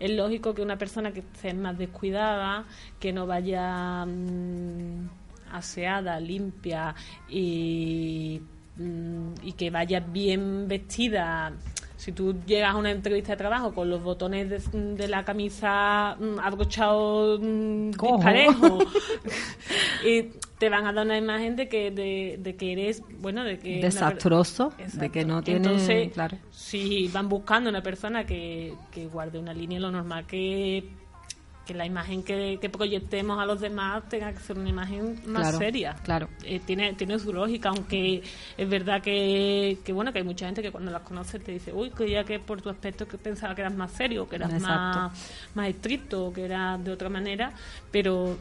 Es 0.00 0.10
lógico 0.10 0.54
que 0.54 0.62
una 0.62 0.78
persona 0.78 1.12
que 1.12 1.20
esté 1.20 1.52
más 1.52 1.76
descuidada, 1.78 2.64
que 2.98 3.12
no 3.12 3.26
vaya 3.26 4.04
mm, 4.06 5.08
aseada, 5.52 6.18
limpia 6.18 6.94
y, 7.28 8.40
mm, 8.76 9.32
y 9.42 9.52
que 9.52 9.70
vaya 9.70 10.00
bien 10.00 10.66
vestida. 10.66 11.52
Si 11.96 12.12
tú 12.12 12.34
llegas 12.46 12.74
a 12.74 12.78
una 12.78 12.90
entrevista 12.90 13.32
de 13.32 13.36
trabajo 13.36 13.74
con 13.74 13.90
los 13.90 14.02
botones 14.02 14.48
de, 14.48 14.94
de 14.94 15.06
la 15.06 15.22
camisa 15.22 16.16
mm, 16.18 16.38
abrochados 16.38 17.38
mm, 17.42 17.90
disparejos, 17.90 18.84
y 20.06 20.30
te 20.60 20.68
van 20.68 20.86
a 20.86 20.92
dar 20.92 21.06
una 21.06 21.16
imagen 21.18 21.56
de 21.56 21.68
que 21.68 21.90
de, 21.90 22.38
de 22.38 22.54
que 22.54 22.72
eres 22.72 23.02
bueno 23.18 23.42
de 23.42 23.58
que 23.58 23.80
Desastroso, 23.80 24.72
de 24.92 25.08
que 25.10 25.24
no 25.24 25.42
tiene- 25.42 25.56
entonces 25.66 26.12
claro. 26.12 26.36
si 26.52 27.08
van 27.08 27.28
buscando 27.28 27.70
una 27.70 27.82
persona 27.82 28.24
que, 28.26 28.74
que 28.92 29.06
guarde 29.06 29.38
una 29.38 29.54
línea 29.54 29.80
lo 29.80 29.90
normal 29.90 30.26
que 30.26 30.84
que 31.66 31.74
la 31.74 31.86
imagen 31.86 32.22
que, 32.24 32.58
que 32.60 32.68
proyectemos 32.68 33.38
a 33.38 33.46
los 33.46 33.60
demás 33.60 34.08
tenga 34.08 34.32
que 34.32 34.40
ser 34.40 34.58
una 34.58 34.68
imagen 34.68 35.22
más 35.26 35.42
Claro, 35.42 35.58
seria 35.58 35.94
claro. 36.02 36.28
Eh, 36.44 36.58
tiene 36.66 36.92
tiene 36.94 37.18
su 37.18 37.32
lógica 37.32 37.68
aunque 37.70 38.22
es 38.58 38.68
verdad 38.68 39.00
que, 39.00 39.78
que 39.84 39.92
bueno 39.92 40.12
que 40.12 40.18
hay 40.18 40.24
mucha 40.24 40.46
gente 40.46 40.62
que 40.62 40.70
cuando 40.72 40.90
las 40.90 41.02
conoce 41.02 41.38
te 41.38 41.52
dice 41.52 41.72
uy 41.72 41.92
ya 42.08 42.24
que 42.24 42.38
por 42.40 42.60
tu 42.60 42.68
aspecto 42.70 43.06
que 43.08 43.16
pensaba 43.18 43.54
que 43.54 43.60
eras 43.62 43.74
más 43.76 43.92
serio 43.92 44.28
que 44.28 44.36
eras 44.36 44.52
Exacto. 44.52 44.98
más 44.98 45.30
más 45.54 45.68
estricto 45.68 46.32
que 46.34 46.44
eras 46.44 46.82
de 46.84 46.90
otra 46.92 47.08
manera 47.08 47.52
pero 47.90 48.36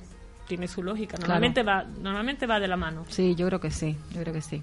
tiene 0.50 0.68
su 0.68 0.82
lógica 0.84 1.16
Claro. 1.16 1.28
normalmente 1.40 1.64
va 1.64 1.86
normalmente 2.02 2.46
va 2.48 2.60
de 2.60 2.68
la 2.68 2.76
mano 2.76 3.06
Sí, 3.08 3.36
yo 3.36 3.46
creo 3.48 3.60
que 3.62 3.70
sí, 3.72 3.96
yo 4.14 4.20
creo 4.22 4.34
que 4.34 4.42
sí. 4.42 4.62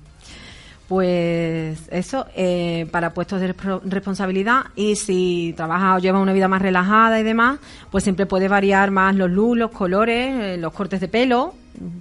Pues 0.88 1.88
eso, 1.90 2.26
eh, 2.36 2.86
para 2.92 3.12
puestos 3.12 3.40
de 3.40 3.52
responsabilidad 3.86 4.66
y 4.76 4.94
si 4.94 5.52
trabaja 5.56 5.96
o 5.96 5.98
lleva 5.98 6.20
una 6.20 6.32
vida 6.32 6.46
más 6.46 6.62
relajada 6.62 7.18
y 7.18 7.24
demás, 7.24 7.58
pues 7.90 8.04
siempre 8.04 8.24
puede 8.26 8.46
variar 8.46 8.92
más 8.92 9.16
los 9.16 9.28
looks, 9.30 9.58
los 9.58 9.70
colores, 9.72 10.28
eh, 10.40 10.56
los 10.58 10.72
cortes 10.72 11.00
de 11.00 11.08
pelo, 11.08 11.54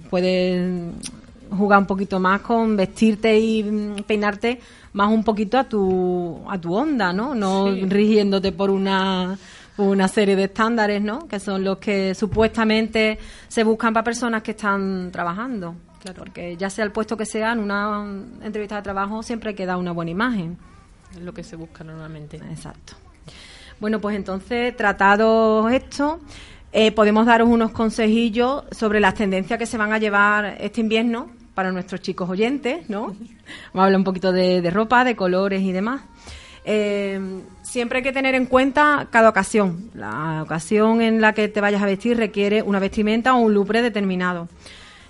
puedes 0.08 0.92
jugar 1.50 1.80
un 1.80 1.86
poquito 1.86 2.20
más 2.20 2.42
con 2.42 2.76
vestirte 2.76 3.36
y 3.38 3.64
mm, 3.64 4.02
peinarte 4.06 4.60
más 4.92 5.08
un 5.10 5.24
poquito 5.24 5.58
a 5.58 5.64
tu, 5.64 6.42
a 6.48 6.56
tu 6.60 6.72
onda, 6.74 7.12
¿no? 7.12 7.34
No 7.34 7.66
Sí. 7.74 7.86
rigiéndote 7.86 8.52
por 8.52 8.70
una 8.70 9.36
una 9.78 10.08
serie 10.08 10.36
de 10.36 10.44
estándares, 10.44 11.02
¿no? 11.02 11.26
Que 11.28 11.38
son 11.38 11.64
los 11.64 11.78
que 11.78 12.14
supuestamente 12.14 13.18
se 13.48 13.64
buscan 13.64 13.92
para 13.92 14.04
personas 14.04 14.42
que 14.42 14.52
están 14.52 15.10
trabajando. 15.12 15.74
Claro. 16.00 16.18
Porque 16.18 16.56
ya 16.56 16.70
sea 16.70 16.84
el 16.84 16.92
puesto 16.92 17.16
que 17.16 17.26
sea, 17.26 17.52
en 17.52 17.58
una 17.58 18.06
entrevista 18.42 18.76
de 18.76 18.82
trabajo 18.82 19.22
siempre 19.22 19.50
hay 19.50 19.56
que 19.56 19.66
dar 19.66 19.76
una 19.76 19.92
buena 19.92 20.10
imagen. 20.10 20.56
es 21.12 21.22
lo 21.22 21.34
que 21.34 21.42
se 21.42 21.56
busca 21.56 21.84
normalmente 21.84 22.36
Exacto. 22.36 22.94
Bueno, 23.78 24.00
pues 24.00 24.16
entonces, 24.16 24.74
tratado 24.74 25.68
esto, 25.68 26.20
eh, 26.72 26.92
podemos 26.92 27.26
daros 27.26 27.48
unos 27.48 27.72
consejillos 27.72 28.64
sobre 28.70 29.00
las 29.00 29.14
tendencias 29.14 29.58
que 29.58 29.66
se 29.66 29.76
van 29.76 29.92
a 29.92 29.98
llevar 29.98 30.56
este 30.60 30.80
invierno 30.80 31.30
para 31.54 31.72
nuestros 31.72 32.00
chicos 32.00 32.28
oyentes, 32.30 32.88
¿no? 32.88 33.08
Vamos 33.08 33.18
a 33.74 33.84
hablar 33.84 33.98
un 33.98 34.04
poquito 34.04 34.32
de, 34.32 34.62
de 34.62 34.70
ropa, 34.70 35.04
de 35.04 35.14
colores 35.14 35.60
y 35.60 35.72
demás. 35.72 36.02
Eh, 36.64 37.20
siempre 37.66 37.98
hay 37.98 38.02
que 38.02 38.12
tener 38.12 38.34
en 38.34 38.46
cuenta 38.46 39.08
cada 39.10 39.28
ocasión. 39.28 39.90
La 39.94 40.42
ocasión 40.42 41.02
en 41.02 41.20
la 41.20 41.32
que 41.32 41.48
te 41.48 41.60
vayas 41.60 41.82
a 41.82 41.86
vestir 41.86 42.16
requiere 42.16 42.62
una 42.62 42.78
vestimenta 42.78 43.34
o 43.34 43.38
un 43.38 43.54
lupre 43.54 43.82
determinado. 43.82 44.48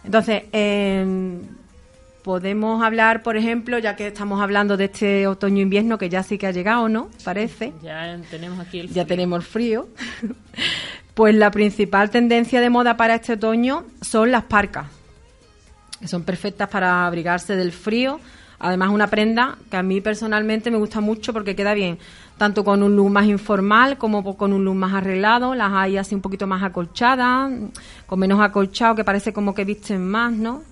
Entonces, 0.05 0.45
eh, 0.53 1.39
podemos 2.27 2.83
hablar, 2.83 3.23
por 3.23 3.37
ejemplo, 3.37 3.79
ya 3.79 3.95
que 3.95 4.09
estamos 4.09 4.41
hablando 4.41 4.77
de 4.77 4.87
este 4.87 5.29
otoño-invierno, 5.29 5.97
que 5.97 6.09
ya 6.09 6.25
sí 6.25 6.39
que 6.39 6.49
ha 6.49 6.51
llegado, 6.51 6.89
¿no? 6.89 7.09
Parece. 7.25 7.73
Ya 7.85 8.19
tenemos 8.31 8.59
aquí 8.59 8.81
el 8.81 8.89
Ya 8.89 9.05
tenemos 9.05 9.39
el 9.39 9.45
frío. 9.45 9.89
pues 11.15 11.35
la 11.35 11.53
principal 11.53 12.11
tendencia 12.11 12.61
de 12.61 12.69
moda 12.69 12.97
para 12.97 13.15
este 13.15 13.35
otoño 13.35 13.85
son 14.01 14.33
las 14.33 14.43
parcas, 14.43 14.87
que 16.01 16.09
son 16.09 16.25
perfectas 16.25 16.69
para 16.69 17.07
abrigarse 17.07 17.55
del 17.55 17.71
frío. 17.71 18.19
Además, 18.59 18.91
una 18.91 19.07
prenda 19.07 19.57
que 19.71 19.77
a 19.77 19.83
mí 19.83 20.01
personalmente 20.01 20.71
me 20.71 20.79
gusta 20.79 21.01
mucho 21.01 21.33
porque 21.33 21.55
queda 21.55 21.75
bien, 21.75 21.99
tanto 22.37 22.65
con 22.65 22.83
un 22.83 22.95
look 22.97 23.11
más 23.11 23.27
informal 23.27 23.99
como 23.99 24.37
con 24.37 24.53
un 24.53 24.65
look 24.65 24.75
más 24.75 24.93
arreglado. 24.95 25.55
Las 25.55 25.73
hay 25.73 25.97
así 25.97 26.15
un 26.15 26.21
poquito 26.21 26.47
más 26.47 26.63
acolchadas, 26.63 27.51
con 28.07 28.19
menos 28.19 28.41
acolchado, 28.41 28.95
que 28.95 29.05
parece 29.05 29.33
como 29.33 29.55
que 29.55 29.65
visten 29.65 30.07
más, 30.07 30.33
¿no? 30.33 30.63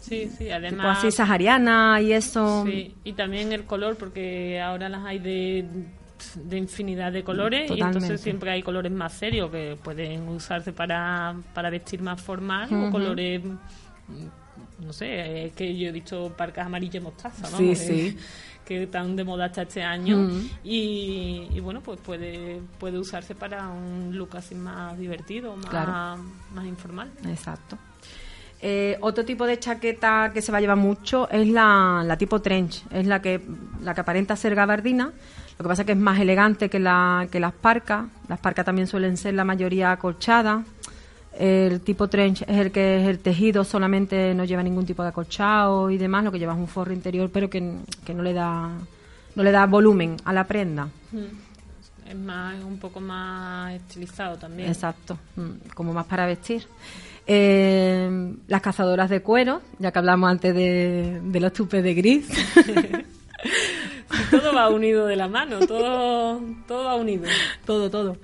Sí, 0.00 0.30
sí, 0.38 0.44
Tipo 0.44 0.54
además... 0.54 0.98
así 0.98 1.10
sahariana 1.10 2.00
y 2.00 2.12
eso. 2.12 2.64
Sí, 2.64 2.94
y 3.02 3.12
también 3.14 3.52
el 3.52 3.64
color, 3.64 3.96
porque 3.96 4.60
ahora 4.60 4.88
las 4.88 5.04
hay 5.04 5.18
de, 5.18 5.66
de 6.36 6.58
infinidad 6.58 7.12
de 7.12 7.24
colores 7.24 7.70
y 7.70 7.80
entonces 7.80 8.20
siempre 8.20 8.50
hay 8.52 8.62
colores 8.62 8.92
más 8.92 9.14
serios 9.14 9.50
que 9.50 9.76
pueden 9.82 10.28
usarse 10.28 10.72
para, 10.72 11.34
para 11.54 11.70
vestir 11.70 12.02
más 12.02 12.20
formal 12.20 12.68
o 12.72 12.90
colores, 12.90 13.42
mm, 13.42 14.84
no 14.86 14.92
sé, 14.92 15.46
es 15.46 15.52
que 15.54 15.76
yo 15.76 15.88
he 15.88 15.92
visto 15.92 16.32
parcas 16.36 16.66
amarillas 16.66 17.02
mostaza, 17.02 17.50
¿no? 17.50 17.56
Sí, 17.56 17.68
Que- 17.70 17.74
sí. 17.76 18.16
Que 18.66 18.82
están 18.82 19.14
de 19.14 19.22
moda 19.24 19.44
hasta 19.46 19.62
este 19.62 19.82
año 19.82 20.28
y, 20.64 21.46
y 21.54 21.60
bueno, 21.60 21.80
pues 21.80 22.00
puede, 22.00 22.60
puede 22.80 22.98
usarse 22.98 23.34
para 23.36 23.68
un 23.68 24.10
look 24.18 24.36
así 24.36 24.54
más 24.56 24.98
divertido, 24.98 25.54
más, 25.56 25.66
Claro. 25.66 25.92
más 26.52 26.64
informal. 26.66 27.10
Exacto. 27.28 27.78
Eh, 28.60 28.96
otro 29.02 29.24
tipo 29.24 29.46
de 29.46 29.58
chaqueta 29.58 30.30
que 30.34 30.42
se 30.42 30.50
va 30.50 30.58
a 30.58 30.60
llevar 30.60 30.78
mucho 30.78 31.28
es 31.30 31.46
la, 31.46 32.02
la 32.04 32.16
tipo 32.16 32.40
trench, 32.40 32.84
es 32.90 33.06
la 33.06 33.20
que 33.22 33.40
la 33.82 33.94
que 33.94 34.00
aparenta 34.00 34.34
ser 34.34 34.54
gabardina. 34.54 35.12
Lo 35.58 35.62
que 35.62 35.68
pasa 35.68 35.82
es 35.82 35.86
que 35.86 35.92
es 35.92 35.98
más 35.98 36.18
elegante 36.18 36.68
que, 36.68 36.78
la, 36.78 37.28
que 37.30 37.38
las 37.40 37.52
parcas. 37.52 38.06
Las 38.28 38.38
parcas 38.40 38.64
también 38.66 38.86
suelen 38.86 39.16
ser 39.16 39.34
la 39.34 39.44
mayoría 39.44 39.90
acolchadas. 39.92 40.64
El 41.38 41.80
tipo 41.80 42.08
trench 42.08 42.42
es 42.42 42.56
el 42.56 42.72
que 42.72 43.02
es 43.02 43.08
el 43.08 43.18
tejido, 43.18 43.64
solamente 43.64 44.34
no 44.34 44.44
lleva 44.44 44.62
ningún 44.62 44.86
tipo 44.86 45.02
de 45.02 45.10
acolchado 45.10 45.90
y 45.90 45.98
demás, 45.98 46.24
lo 46.24 46.32
que 46.32 46.38
lleva 46.38 46.54
es 46.54 46.58
un 46.58 46.68
forro 46.68 46.92
interior, 46.92 47.30
pero 47.32 47.50
que, 47.50 47.76
que 48.04 48.14
no 48.14 48.22
le 48.22 48.32
da 48.32 48.70
no 49.36 49.42
le 49.42 49.52
da 49.52 49.66
volumen 49.66 50.16
a 50.24 50.32
la 50.32 50.44
prenda. 50.44 50.88
Es 52.08 52.16
más, 52.16 52.56
es 52.56 52.64
un 52.64 52.78
poco 52.78 53.00
más 53.00 53.74
estilizado 53.74 54.36
también. 54.36 54.68
Exacto, 54.68 55.18
mm, 55.36 55.68
como 55.74 55.92
más 55.92 56.06
para 56.06 56.26
vestir. 56.26 56.66
Eh, 57.26 58.34
las 58.46 58.62
cazadoras 58.62 59.10
de 59.10 59.20
cuero, 59.20 59.60
ya 59.78 59.92
que 59.92 59.98
hablamos 59.98 60.30
antes 60.30 60.54
de, 60.54 61.20
de 61.22 61.40
los 61.40 61.52
tupes 61.52 61.82
de 61.82 61.94
gris. 61.94 62.28
Todo 64.30 64.54
va 64.54 64.70
unido 64.70 65.06
de 65.06 65.16
la 65.16 65.28
mano, 65.28 65.58
todo, 65.66 66.40
todo 66.66 66.84
va 66.84 66.94
unido. 66.94 67.24
todo, 67.64 67.90
todo. 67.90 68.16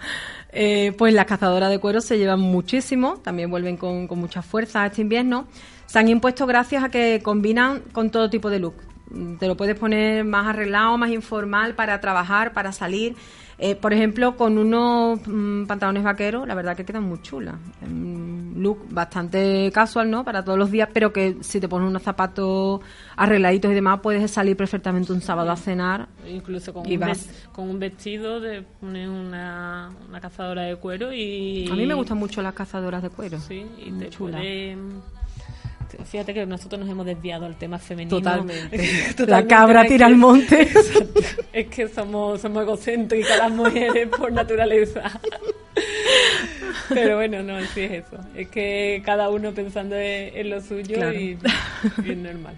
Eh, 0.53 0.93
pues 0.99 1.15
las 1.15 1.25
cazadoras 1.25 1.71
de 1.71 1.79
cuero 1.79 2.03
se 2.03 2.19
llevan 2.19 2.41
muchísimo, 2.41 3.17
también 3.17 3.51
vuelven 3.51 3.79
con, 3.79 4.07
con 4.07 4.19
mucha 4.19 4.43
fuerza 4.43 4.85
este 4.85 5.01
invierno. 5.01 5.47
Se 5.87 5.99
han 5.99 6.09
impuesto 6.09 6.47
gracias 6.47 6.85
a 6.85 6.91
que 6.91 7.21
combinan 7.23 7.81
con 7.93 8.11
todo 8.11 8.29
tipo 8.29 8.51
de 8.51 8.59
look. 8.59 8.75
Mm, 9.11 9.37
Te 9.37 9.47
lo 9.47 9.57
puedes 9.57 9.79
poner 9.79 10.25
más 10.25 10.47
arreglado, 10.47 10.97
más 10.99 11.11
informal 11.11 11.75
para 11.75 12.01
trabajar, 12.01 12.53
para 12.53 12.73
salir. 12.73 13.17
Eh, 13.65 13.77
por 13.77 13.93
ejemplo, 13.93 14.37
con 14.37 14.59
unos 14.59 15.21
mm, 15.25 15.67
pantalones 15.67 16.03
vaqueros, 16.03 16.49
la 16.49 16.55
verdad 16.57 16.77
que 16.77 16.85
quedan 16.85 17.05
muy 17.05 17.23
chulas. 17.23 17.55
Un 17.81 18.55
look 18.57 18.87
bastante 18.91 19.71
casual, 19.73 20.11
¿no? 20.11 20.25
Para 20.25 20.45
todos 20.45 20.59
los 20.59 20.69
días, 20.73 20.89
pero 20.93 21.13
que 21.13 21.37
si 21.43 21.61
te 21.61 21.69
pones 21.69 21.89
unos 21.89 22.03
zapatos 22.03 22.81
arregladitos 23.17 23.71
y 23.71 23.75
demás, 23.75 24.01
puedes 24.03 24.29
salir 24.33 24.57
perfectamente 24.57 25.13
un 25.13 25.21
sábado 25.21 25.53
a 25.53 25.57
cenar. 25.57 26.09
Incluso 26.29 26.73
con 26.73 26.85
un, 26.91 26.99
vas. 26.99 27.09
ves- 27.29 27.49
con 27.53 27.71
un 27.71 27.79
vestido 27.79 28.41
de 28.41 28.63
poner 28.63 29.09
una, 29.09 29.93
una 30.09 30.21
cazadora 30.21 30.63
de 30.63 30.75
cuero 30.75 31.13
y... 31.13 31.69
A 31.71 31.77
mí 31.77 31.87
me 31.87 31.95
gustan 31.95 32.19
mucho 32.19 32.43
las 32.43 32.55
cazadoras 32.55 33.01
de 33.01 33.11
cuero. 33.11 33.39
Sí, 33.39 33.65
y 33.79 33.93
Muy 33.93 34.05
te 34.07 34.11
chula. 34.11 34.39
puede- 34.39 34.77
Fíjate 36.05 36.35
que 36.35 36.47
nosotros 36.47 36.81
nos 36.81 36.89
hemos 36.91 37.07
desviado 37.07 37.47
al 37.47 37.57
tema 37.57 37.79
femenino. 37.79 38.17
Totalmente. 38.19 39.15
La 39.27 39.47
cabra 39.47 39.85
tira 39.85 40.07
al 40.07 40.17
monte. 40.17 40.69
Es 41.53 41.67
que 41.69 41.89
somos, 41.89 42.41
somos 42.41 42.63
egocéntricas 42.63 43.39
las 43.39 43.51
mujeres 43.53 44.09
por 44.09 44.33
naturaleza. 44.33 45.21
Pero 46.89 47.17
bueno, 47.17 47.43
no, 47.43 47.59
sí 47.75 47.81
es 47.83 48.05
eso. 48.07 48.19
Es 48.35 48.49
que 48.49 49.03
cada 49.05 49.31
uno 49.31 49.53
pensando 49.53 49.97
en, 49.97 50.37
en 50.37 50.51
lo 50.51 50.61
suyo 50.61 50.95
Claro. 50.97 51.15
y, 51.19 51.39
y 52.05 52.11
es 52.11 52.17
normal. 52.19 52.55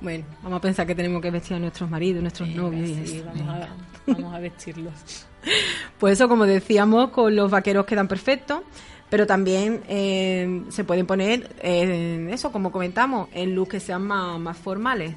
Bueno, 0.00 0.24
vamos 0.42 0.58
a 0.58 0.60
pensar 0.60 0.86
que 0.86 0.94
tenemos 0.94 1.20
que 1.22 1.30
vestir 1.30 1.56
a 1.56 1.60
nuestros 1.60 1.90
maridos, 1.90 2.22
nuestros 2.22 2.48
novios 2.50 2.88
y 2.88 3.06
Sí, 3.06 3.16
eso. 3.18 3.26
vamos, 3.26 3.48
a, 3.48 3.68
vamos 4.06 4.34
a 4.34 4.38
vestirlos. 4.38 5.26
Pues 5.98 6.14
eso, 6.14 6.28
como 6.28 6.44
decíamos, 6.44 7.10
con 7.10 7.34
los 7.34 7.50
vaqueros 7.50 7.86
quedan 7.86 8.08
perfectos, 8.08 8.60
pero 9.08 9.26
también 9.26 9.82
eh, 9.88 10.62
se 10.68 10.84
pueden 10.84 11.06
poner, 11.06 11.50
eh, 11.62 12.28
eso, 12.30 12.52
como 12.52 12.72
comentamos, 12.72 13.28
en 13.32 13.54
looks 13.54 13.70
que 13.70 13.80
sean 13.80 14.02
más, 14.02 14.56
formales. 14.56 15.14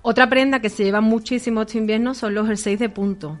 Otra 0.00 0.28
prenda 0.28 0.60
que 0.60 0.70
se 0.70 0.84
lleva 0.84 1.00
muchísimo 1.00 1.62
este 1.62 1.78
invierno 1.78 2.14
son 2.14 2.34
los 2.34 2.46
jerseys 2.46 2.78
de 2.78 2.88
punto. 2.88 3.38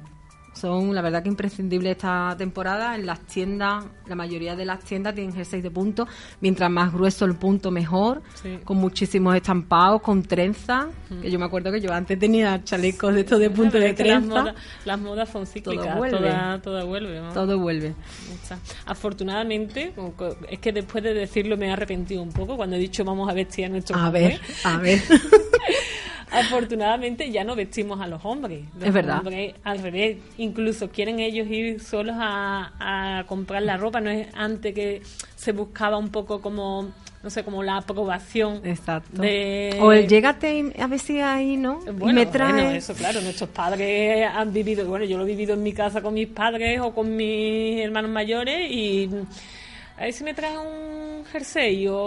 Son, 0.60 0.94
la 0.94 1.02
verdad, 1.02 1.22
que 1.22 1.28
imprescindibles 1.28 1.92
esta 1.92 2.34
temporada. 2.36 2.94
En 2.96 3.06
las 3.06 3.20
tiendas, 3.20 3.84
la 4.06 4.14
mayoría 4.14 4.56
de 4.56 4.64
las 4.64 4.80
tiendas 4.80 5.14
tienen 5.14 5.32
jerseys 5.34 5.62
de 5.62 5.70
punto. 5.70 6.06
Mientras 6.40 6.70
más 6.70 6.92
grueso 6.92 7.24
el 7.24 7.36
punto, 7.36 7.70
mejor. 7.70 8.22
Sí. 8.42 8.58
Con 8.64 8.78
muchísimos 8.78 9.36
estampados, 9.36 10.02
con 10.02 10.22
trenzas. 10.22 10.86
Que 11.22 11.30
yo 11.30 11.38
me 11.38 11.44
acuerdo 11.44 11.70
que 11.72 11.80
yo 11.80 11.92
antes 11.92 12.18
tenía 12.18 12.62
chalecos 12.64 13.14
de 13.14 13.20
estos 13.20 13.38
de 13.38 13.50
punto 13.50 13.78
de 13.78 13.88
las 13.88 13.96
trenza. 13.96 14.28
modas, 14.40 14.54
las 14.84 14.98
modas 15.00 15.28
son 15.30 15.46
cíclicas, 15.46 15.86
Todo 15.86 15.96
vuelve. 15.96 16.18
toda, 16.18 16.62
toda 16.62 16.84
vuelve. 16.84 17.20
¿no? 17.20 17.32
Todo 17.32 17.58
vuelve. 17.58 17.94
Afortunadamente, 18.86 19.92
es 20.50 20.58
que 20.58 20.72
después 20.72 21.04
de 21.04 21.14
decirlo 21.14 21.56
me 21.56 21.66
he 21.68 21.70
arrepentido 21.72 22.22
un 22.22 22.32
poco 22.32 22.56
cuando 22.56 22.76
he 22.76 22.78
dicho 22.78 23.04
vamos 23.04 23.28
a 23.28 23.32
vestir 23.32 23.66
a 23.66 23.68
nuestros 23.68 23.98
A 24.00 24.10
ver, 24.10 24.32
hombres. 24.32 24.66
a 24.66 24.76
ver. 24.78 25.00
Afortunadamente 26.30 27.30
ya 27.30 27.44
no 27.44 27.54
vestimos 27.56 28.00
a 28.00 28.06
los 28.06 28.24
hombres. 28.24 28.62
Los 28.78 28.88
Es 28.88 28.92
verdad. 28.94 29.18
hombres, 29.18 29.54
al 29.64 29.78
revés, 29.80 30.18
incluso 30.36 30.88
quieren 30.90 31.18
ellos 31.20 31.46
ir 31.48 31.80
solos 31.80 32.16
a, 32.18 33.18
a 33.20 33.24
comprar 33.26 33.62
la 33.62 33.76
ropa. 33.76 34.00
No 34.00 34.10
es 34.10 34.28
antes 34.34 34.74
que 34.74 35.02
se 35.36 35.52
buscaba 35.52 35.96
un 35.98 36.10
poco 36.10 36.40
como, 36.40 36.90
no 37.22 37.30
sé, 37.30 37.44
como 37.44 37.62
la 37.62 37.76
aprobación. 37.78 38.60
Exacto. 38.64 39.20
De... 39.22 39.76
O 39.80 39.92
el 39.92 40.06
llégate 40.08 40.72
a 40.78 40.86
ver 40.86 40.98
si 40.98 41.20
ahí, 41.20 41.56
¿no? 41.56 41.80
y 41.86 42.12
me 42.12 42.26
trae. 42.26 42.52
bueno, 42.52 42.70
eso 42.70 42.94
claro, 42.94 43.20
nuestros 43.20 43.50
padres 43.50 44.28
han 44.32 44.52
vivido, 44.52 44.86
bueno, 44.86 45.04
yo 45.04 45.16
lo 45.18 45.24
he 45.24 45.28
vivido 45.28 45.54
en 45.54 45.62
mi 45.62 45.72
casa 45.72 46.02
con 46.02 46.14
mis 46.14 46.28
padres 46.28 46.80
o 46.80 46.92
con 46.94 47.14
mis 47.16 47.80
hermanos 47.80 48.10
mayores 48.10 48.70
y 48.70 49.08
a 49.98 50.02
ver 50.04 50.12
si 50.12 50.22
me 50.24 50.32
trae 50.34 50.56
un 50.56 51.24
jersey 51.32 51.86
o, 51.88 52.06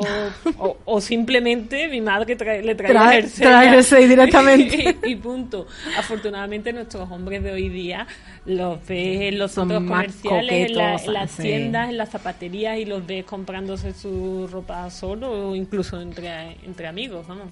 o, 0.58 0.78
o 0.86 1.02
simplemente 1.02 1.88
mi 1.90 2.02
madre 2.02 2.36
trae- 2.38 2.64
le 2.64 2.74
trae 2.76 2.92
Trae- 2.92 3.16
el 3.18 3.22
jersey. 3.24 3.44
trae 3.46 3.70
jersey 3.70 4.08
directamente. 4.08 4.96
y, 5.04 5.12
y 5.12 5.16
punto. 5.18 5.68
Afortunadamente 5.98 6.72
nuestros 6.74 7.12
hombres 7.12 7.44
de 7.44 7.52
hoy 7.52 7.70
día 7.70 8.08
los 8.46 8.80
ves 8.88 9.22
en 9.22 9.38
los 9.38 9.52
Son 9.52 9.68
centros 9.70 9.90
comerciales, 9.90 10.70
en, 10.72 10.76
la- 10.78 10.84
en 10.86 10.92
coquetos, 10.98 11.14
las 11.14 11.32
sí. 11.32 11.42
tiendas, 11.44 11.90
en 11.90 11.98
las 11.98 12.10
zapaterías 12.10 12.78
y 12.80 12.86
los 12.86 13.06
ves 13.06 13.26
comprándose 13.26 13.94
su 13.94 14.48
ropa 14.52 14.90
solo 14.90 15.50
o 15.50 15.56
incluso 15.56 16.00
entre, 16.02 16.58
entre 16.64 16.88
amigos, 16.88 17.28
vamos. 17.28 17.48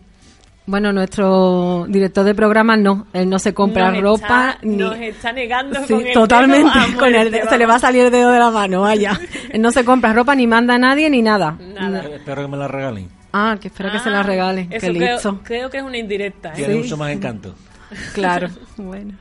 Bueno, 0.69 0.93
nuestro 0.93 1.87
director 1.89 2.23
de 2.23 2.35
programa 2.35 2.77
no, 2.77 3.07
él 3.13 3.27
no 3.27 3.39
se 3.39 3.55
compra 3.55 3.89
Nos 3.91 4.01
ropa 4.03 4.51
está- 4.51 4.57
ni 4.61 4.75
nos 4.75 4.95
está 4.97 5.33
negando 5.33 5.79
Sí, 5.87 5.93
con 5.95 6.05
el 6.05 6.13
totalmente 6.13 6.69
dedo 6.79 6.95
a 6.95 6.99
con 6.99 7.15
el 7.15 7.31
dedo, 7.31 7.49
se 7.49 7.57
le 7.57 7.65
va 7.65 7.75
a 7.75 7.79
salir 7.79 8.05
el 8.05 8.11
dedo 8.11 8.29
de 8.29 8.37
la 8.37 8.51
mano, 8.51 8.81
vaya. 8.81 9.19
Él 9.49 9.61
no 9.63 9.71
se 9.71 9.83
compra 9.83 10.13
ropa 10.13 10.35
ni 10.35 10.45
manda 10.45 10.75
a 10.75 10.77
nadie 10.77 11.09
ni 11.09 11.23
nada. 11.23 11.57
Nada. 11.59 12.03
Espero 12.03 12.43
que 12.43 12.47
me 12.49 12.57
la 12.57 12.67
regalen. 12.67 13.09
Ah, 13.33 13.57
que 13.59 13.69
espero 13.69 13.91
que 13.91 13.97
se 13.97 14.11
la 14.11 14.19
Ah, 14.19 14.23
regale. 14.23 14.67
Eso 14.69 14.87
Qué 14.91 14.97
creo, 14.99 15.13
listo. 15.15 15.39
creo 15.43 15.69
que 15.71 15.77
es 15.77 15.83
una 15.83 15.97
indirecta. 15.97 16.49
¿eh? 16.49 16.57
Tiene 16.57 16.73
Sí. 16.75 16.79
mucho 16.81 16.97
más 16.97 17.11
encanto. 17.13 17.55
Claro. 18.13 18.49
bueno. 18.77 19.15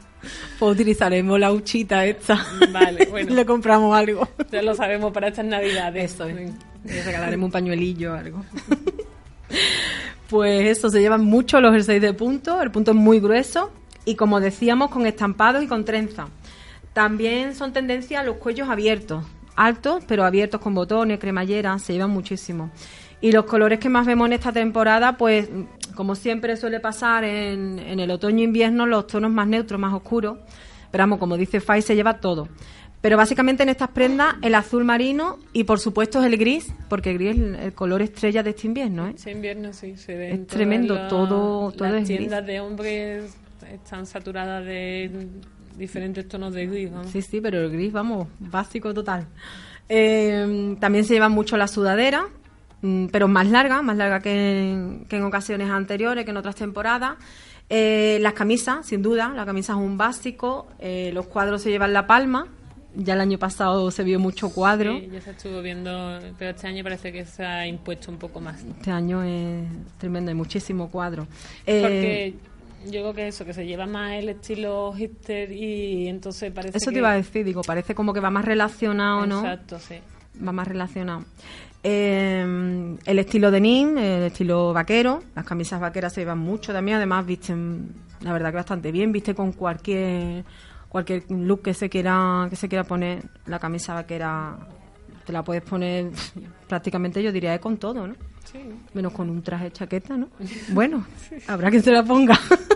Pues 0.58 0.72
utilizaremos 0.72 1.40
la 1.40 1.50
huchita 1.50 2.04
esta. 2.04 2.44
Vale, 2.70 3.06
bueno. 3.06 3.34
Le 3.34 3.46
compramos 3.46 3.96
algo. 3.96 4.28
Ya 4.52 4.61
lo 4.61 4.74
sabemos 4.74 5.12
para 5.14 5.28
estas 5.28 5.46
navidades. 5.46 6.12
Eso 6.12 6.26
es. 6.28 6.50
Le 6.84 7.02
regalaremos 7.04 7.46
un 7.46 7.52
pañuelillo 7.52 8.12
o 8.12 8.16
algo. 8.16 8.44
Pues 10.28 10.66
eso, 10.66 10.90
se 10.90 11.00
llevan 11.00 11.24
mucho 11.24 11.58
los 11.60 11.72
jerseys 11.72 12.02
de 12.02 12.12
punto, 12.12 12.60
el 12.60 12.70
punto 12.70 12.90
es 12.90 12.96
muy 12.96 13.18
grueso 13.18 13.70
y 14.04 14.14
como 14.14 14.40
decíamos 14.40 14.90
con 14.90 15.06
estampados 15.06 15.62
y 15.62 15.66
con 15.66 15.86
trenza. 15.86 16.28
También 16.92 17.54
son 17.54 17.72
tendencia 17.72 18.22
los 18.22 18.36
cuellos 18.36 18.68
abiertos, 18.68 19.24
altos 19.56 20.04
pero 20.06 20.24
abiertos 20.24 20.60
con 20.60 20.74
botones, 20.74 21.18
cremallera, 21.18 21.78
se 21.78 21.94
llevan 21.94 22.10
muchísimo. 22.10 22.70
Y 23.22 23.32
los 23.32 23.46
colores 23.46 23.78
que 23.78 23.88
más 23.88 24.06
vemos 24.06 24.26
en 24.26 24.34
esta 24.34 24.52
temporada, 24.52 25.16
pues 25.16 25.48
Como 25.94 26.14
siempre 26.14 26.56
suele 26.56 26.78
pasar 26.78 27.24
en, 27.24 27.80
en 27.80 27.98
el 27.98 28.10
otoño-invierno, 28.12 28.86
los 28.86 29.08
tonos 29.08 29.32
más 29.32 29.48
neutros, 29.48 29.80
más 29.80 29.92
oscuros. 29.92 30.38
Pero 30.92 31.02
vamos, 31.02 31.18
como 31.18 31.36
dice 31.36 31.60
Fai, 31.60 31.82
se 31.82 31.96
lleva 31.96 32.20
todo. 32.20 32.48
Pero 33.00 33.16
básicamente 33.16 33.62
en 33.62 33.68
estas 33.68 33.90
prendas 33.90 34.34
el 34.42 34.54
azul 34.56 34.84
marino 34.84 35.38
y 35.52 35.64
por 35.64 35.78
supuesto 35.78 36.22
el 36.24 36.37
gris, 36.37 36.72
porque 36.88 37.11
el 37.12 37.18
gris 37.18 37.30
es 37.30 37.37
el, 37.38 37.54
el 37.54 37.72
color 37.72 38.02
estrella 38.02 38.42
de 38.42 38.50
este 38.50 38.66
invierno. 38.66 39.06
¿eh? 39.06 39.12
Este 39.14 39.30
invierno 39.30 39.72
sí, 39.72 39.96
se 39.96 40.16
ve. 40.16 40.32
Es 40.32 40.46
tremendo, 40.48 41.06
todo- 41.08 41.70
todo 41.72 41.88
Las 41.88 42.02
es 42.02 42.08
gris. 42.08 42.18
tiendas 42.18 42.44
de 42.46 42.61
hombres 42.61 43.37
están 43.72 44.04
saturadas 44.06 44.64
de 44.64 45.28
diferentes 45.76 46.26
tonos 46.26 46.52
de 46.54 46.66
gris. 46.66 46.90
vamos. 46.90 47.06
Sí, 47.12 47.22
sí, 47.22 47.40
pero 47.40 47.61
el 47.61 47.70
gris, 47.70 47.92
vamos, 47.92 48.26
básico 48.40 48.92
total. 48.92 49.26
Eh, 49.88 50.76
también 50.80 51.04
se 51.04 51.14
lleva 51.14 51.28
mucho 51.28 51.56
la 51.56 51.68
sudadera, 51.68 52.26
mm, 52.82 53.06
pero 53.06 53.28
más 53.28 53.46
larga, 53.48 53.80
más 53.82 53.96
larga 53.96 54.20
que 54.20 54.70
en, 54.70 55.04
que 55.08 55.16
en 55.16 55.22
ocasiones 55.22 55.70
anteriores, 55.70 56.24
que 56.24 56.30
en 56.32 56.37
otras 56.37 56.56
temporadas. 56.56 57.16
Eh, 57.70 58.18
las 58.22 58.32
camisas, 58.32 58.87
sin 58.87 59.02
duda, 59.02 59.28
la 59.34 59.44
camisa 59.46 59.74
es 59.74 59.78
un 59.78 59.96
básico. 59.98 60.66
Eh, 60.78 61.11
los 61.14 61.26
cuadros 61.26 61.62
se 61.62 61.70
llevan 61.70 61.92
la 61.92 62.06
palma. 62.06 62.46
Ya 63.00 63.14
el 63.14 63.20
año 63.20 63.38
pasado 63.38 63.92
se 63.92 64.02
vio 64.02 64.18
mucho 64.18 64.50
cuadro. 64.50 64.98
Sí, 64.98 65.08
ya 65.12 65.20
se 65.20 65.30
estuvo 65.30 65.62
viendo, 65.62 66.18
pero 66.37 66.50
este 66.50 66.66
año 66.66 66.82
parece 66.82 67.12
que 67.12 67.24
se 67.24 67.44
ha 67.44 67.64
impuesto 67.64 68.11
un 68.11 68.18
poco 68.18 68.40
más. 68.40 68.61
Este 68.64 68.90
año 68.90 69.22
es 69.22 69.68
tremendo, 69.98 70.30
hay 70.30 70.34
muchísimo 70.34 70.90
cuadro. 70.90 71.28
Eh, 71.64 71.80
Porque 71.80 72.34
yo 72.90 73.02
creo 73.02 73.14
que 73.14 73.28
eso, 73.28 73.44
que 73.44 73.54
se 73.54 73.66
lleva 73.66 73.87
más 73.87 74.14
el 74.14 74.28
estilo 74.28 74.92
hipster 74.96 75.52
y 75.52 76.08
entonces 76.08 76.50
parece 76.52 76.76
eso 76.76 76.90
te 76.90 76.98
iba 76.98 77.12
a 77.12 77.14
decir, 77.14 77.44
digo, 77.44 77.62
parece 77.62 77.94
como 77.94 78.12
que 78.12 78.18
va 78.18 78.30
más 78.30 78.44
relacionado, 78.44 79.26
¿no? 79.26 79.40
Exacto, 79.40 79.78
sí. 79.78 79.96
va 80.44 80.50
más 80.50 80.66
relacionado. 80.66 81.24
Eh, 81.84 82.96
el 83.06 83.18
estilo 83.20 83.52
de 83.52 83.61
Nin, 83.61 83.96
el 83.96 84.24
estilo 84.24 84.72
vaquero, 84.72 85.22
las 85.37 85.44
camisas 85.44 85.80
vaqueras 85.80 86.12
se 86.12 86.22
llevan 86.22 86.40
mucho 86.40 86.72
también, 86.72 86.96
además 86.96 87.24
visten, 87.24 87.94
la 88.22 88.32
verdad 88.32 88.50
que 88.50 88.56
bastante 88.56 88.90
bien, 88.90 89.12
viste 89.12 89.37
con 89.37 89.52
cualquier 89.52 90.44
cualquier 90.88 91.24
look 91.31 91.62
que 91.62 91.74
se 91.74 91.88
quiera 91.88 92.46
que 92.51 92.57
se 92.57 92.68
quiera 92.68 92.85
poner, 92.85 93.22
la 93.46 93.59
camisa 93.59 93.94
vaquera 93.94 94.57
te 95.24 95.33
la 95.33 95.42
puedes 95.44 95.62
poner 95.62 96.11
prácticamente 96.66 97.22
yo 97.22 97.31
diría 97.33 97.59
con 97.61 97.77
todo, 97.77 98.07
¿no? 98.07 98.14
Sí. 98.51 98.59
Menos 98.94 99.12
con 99.12 99.29
un 99.29 99.42
traje 99.42 99.64
de 99.64 99.72
chaqueta, 99.72 100.16
¿no? 100.16 100.29
Bueno, 100.70 101.05
habrá 101.48 101.68
quien 101.70 101.83
se 101.83 101.92
la 101.92 102.03
ponga. 102.03 102.33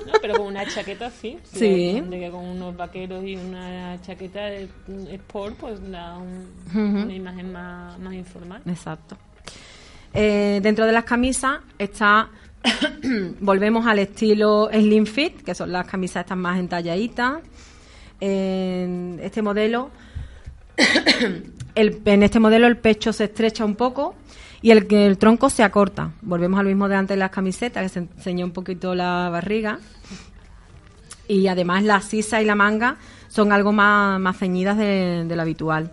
No, 0.07 0.13
pero 0.21 0.35
con 0.35 0.49
una 0.49 0.67
chaqueta 0.67 1.11
sí. 1.11 1.39
Sí. 1.45 1.99
De 2.03 2.21
que 2.21 2.31
con 2.31 2.45
unos 2.45 2.77
vaqueros 2.77 3.25
y 3.25 3.37
una 3.37 3.99
chaqueta 4.03 4.41
de- 4.45 4.69
sport, 5.15 5.57
pues 5.57 5.91
da 5.91 6.19
un- 6.19 6.47
una 6.75 7.15
imagen 7.15 7.53
más, 7.53 7.99
más 7.99 8.13
informal. 8.13 8.61
Exacto. 8.67 9.17
Eh, 10.13 10.61
dentro 10.63 10.85
de 10.85 10.93
las 10.93 11.05
camisas 11.05 11.61
está, 11.79 12.29
volvemos 13.41 13.87
al 13.87 13.99
estilo 14.01 14.69
slim 14.71 15.07
fit, 15.07 15.43
que 15.43 15.55
son 15.55 15.73
las 15.73 15.87
camisas 15.87 16.21
estas 16.25 16.37
más 16.39 16.59
entalladitas. 16.59 17.41
En 18.25 19.19
este 19.21 19.43
modelo, 19.43 19.91
el- 21.75 22.01
en 22.05 22.23
este 22.23 22.39
modelo 22.39 22.69
el 22.69 22.77
pecho 22.77 23.13
se 23.13 23.25
estrecha 23.25 23.65
un 23.65 23.75
poco 23.75 24.15
y 24.63 24.71
el, 24.71 24.87
el 24.95 25.19
tronco 25.19 25.51
se 25.51 25.65
acorta. 25.65 26.13
Volvemos 26.23 26.61
al 26.61 26.67
mismo 26.67 26.89
de 26.89 26.95
antes 26.95 27.17
de 27.17 27.19
las 27.19 27.31
camisetas, 27.31 27.83
que 27.83 27.89
se 27.89 27.99
enseña 27.99 28.45
un 28.45 28.53
poquito 28.53 28.95
la 28.95 29.29
barriga. 29.29 29.81
Y 31.27 31.49
además 31.49 31.83
la 31.83 32.01
sisa 32.01 32.41
y 32.41 32.45
la 32.45 32.55
manga 32.55 32.97
son 33.29 33.51
algo 33.53 33.73
más, 33.73 34.21
más 34.21 34.37
ceñidas 34.39 34.79
de, 34.79 35.27
lo 35.29 35.43
habitual. 35.43 35.91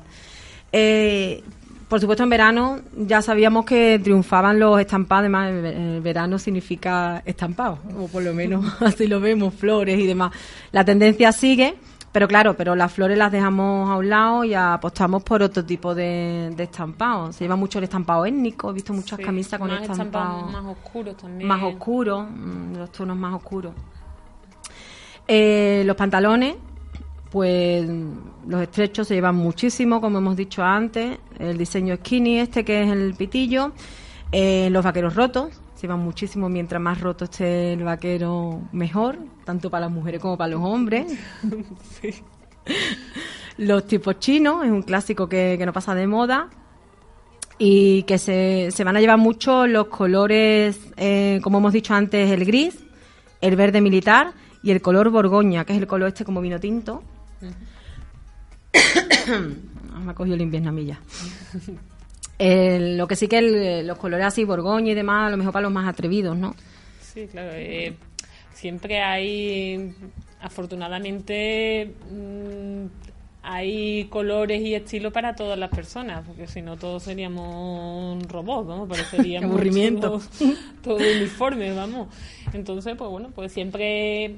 Eh, 0.72 1.44
por 1.88 2.00
supuesto, 2.00 2.22
en 2.22 2.30
verano 2.30 2.80
ya 2.96 3.24
sabíamos 3.24 3.66
que 3.66 4.00
triunfaban 4.04 4.60
los 4.60 4.80
estampados. 4.80 5.22
Además, 5.22 5.50
el 5.52 6.02
verano 6.02 6.38
significa 6.38 7.24
estampado, 7.26 7.80
o 7.98 8.08
por 8.08 8.22
lo 8.22 8.36
menos 8.36 8.64
así 8.82 9.08
lo 9.08 9.20
vemos, 9.20 9.56
flores 9.56 10.00
y 10.00 10.06
demás. 10.06 10.32
La 10.72 10.86
tendencia 10.86 11.32
sigue, 11.32 11.74
pero 12.12 12.28
claro, 12.28 12.56
pero 12.58 12.76
las 12.76 12.92
flores 12.92 13.18
las 13.18 13.32
dejamos 13.32 13.90
a 13.90 13.96
un 13.98 14.10
lado 14.10 14.44
y 14.44 14.54
apostamos 14.54 15.24
por 15.24 15.44
otro 15.44 15.64
tipo 15.64 15.94
de, 15.94 16.52
de 16.56 16.64
estampado. 16.64 17.32
Se 17.34 17.44
lleva 17.44 17.56
mucho 17.56 17.78
el 17.78 17.84
estampado 17.86 18.26
étnico, 18.26 18.70
he 18.72 18.74
visto 18.74 18.94
muchas 18.94 19.18
Sí, 19.20 19.24
camisas 19.26 19.60
con 19.60 19.70
estampado 19.72 20.40
estampados 20.40 20.52
más 20.52 20.66
oscuros 20.78 21.18
también. 21.18 21.48
más 21.48 21.62
oscuros, 21.64 22.26
mm, 22.30 22.76
los 22.78 22.92
tonos 22.92 23.16
más 23.18 23.34
oscuros. 23.36 23.74
Eh, 25.28 25.84
los 25.86 25.96
pantalones, 25.96 26.56
pues 27.32 27.88
los 28.48 28.62
estrechos 28.62 29.08
se 29.08 29.14
llevan 29.14 29.36
muchísimo, 29.36 30.02
como 30.02 30.18
hemos 30.18 30.36
dicho 30.36 30.64
antes. 30.64 31.20
El 31.38 31.58
diseño 31.58 31.96
skinny, 31.98 32.40
este 32.40 32.66
que 32.66 32.84
es 32.84 32.90
el 32.92 33.14
pitillo. 33.14 33.72
Eh, 34.32 34.70
los 34.72 34.84
vaqueros 34.84 35.16
rotos, 35.16 35.50
se 35.80 35.88
llevan 35.88 36.02
muchísimo. 36.02 36.50
Mientras 36.50 36.82
más 36.82 37.00
roto 37.00 37.24
esté 37.24 37.72
el 37.72 37.86
vaquero, 37.86 38.62
mejor, 38.74 39.18
tanto 39.46 39.70
para 39.70 39.86
las 39.86 39.92
mujeres 39.92 40.20
como 40.20 40.38
para 40.38 40.52
los 40.52 40.62
hombres. 40.62 41.18
Los 43.58 43.88
tipos 43.88 44.20
chinos, 44.20 44.64
es 44.64 44.72
un 44.72 44.84
clásico 44.84 45.28
que, 45.28 45.56
que 45.58 45.66
no 45.66 45.74
pasa 45.74 45.94
de 45.94 46.08
moda 46.08 46.50
y 47.58 48.04
que 48.04 48.18
se, 48.18 48.70
se 48.72 48.84
van 48.86 48.96
a 48.96 49.02
llevar 49.02 49.18
mucho 49.18 49.68
los 49.68 49.88
colores, 49.88 50.80
eh, 50.96 51.42
como 51.44 51.58
hemos 51.58 51.74
dicho 51.74 51.94
antes, 51.94 52.32
el 52.32 52.46
gris, 52.46 52.80
el 53.42 53.58
verde 53.58 53.82
militar 53.82 54.32
y 54.64 54.72
el 54.72 54.82
color 54.82 55.10
borgoña, 55.10 55.66
que 55.66 55.74
es 55.74 55.80
el 55.80 55.88
color 55.88 56.08
este 56.08 56.24
como 56.24 56.40
vino 56.40 56.58
tinto. 56.58 57.04
Me 60.06 60.12
ha 60.12 60.14
cogido 60.14 60.36
el 60.36 60.42
invierno 60.42 60.70
a 60.70 60.72
mí 60.72 60.86
ya. 60.86 61.02
El- 62.40 62.98
lo 62.98 63.08
que 63.08 63.16
sí 63.16 63.28
que 63.28 63.38
el- 63.38 63.86
los 63.86 63.98
colores 64.00 64.26
así, 64.26 64.44
borgoña 64.46 64.92
y 64.92 64.96
demás, 64.96 65.28
a 65.28 65.30
lo 65.30 65.38
mejor 65.38 65.54
para 65.54 65.64
los 65.64 65.72
más 65.72 65.88
atrevidos, 65.88 66.36
¿no? 66.38 66.56
Sí, 67.02 67.28
claro. 67.32 67.52
eh, 67.54 67.94
siempre 68.54 69.02
hay, 69.02 69.94
afortunadamente, 70.42 71.92
mm, 72.12 72.86
hay 73.42 74.06
colores 74.06 74.62
y 74.62 74.76
estilos 74.76 75.12
para 75.14 75.36
todas 75.36 75.58
las 75.58 75.70
personas, 75.70 76.24
porque 76.26 76.46
si 76.48 76.62
no 76.62 76.78
todos 76.78 77.04
seríamos 77.04 77.48
un 78.16 78.28
robot, 78.30 78.68
¿no? 78.68 78.88
Pareceríamos 78.88 79.50
Aburrimiento. 79.52 80.08
todos- 80.10 80.30
Todo 80.84 80.98
uniforme, 80.98 81.74
vamos. 81.74 82.08
Entonces, 82.54 82.96
pues 82.98 83.10
bueno, 83.10 83.30
pues 83.36 83.52
siempre 83.52 84.36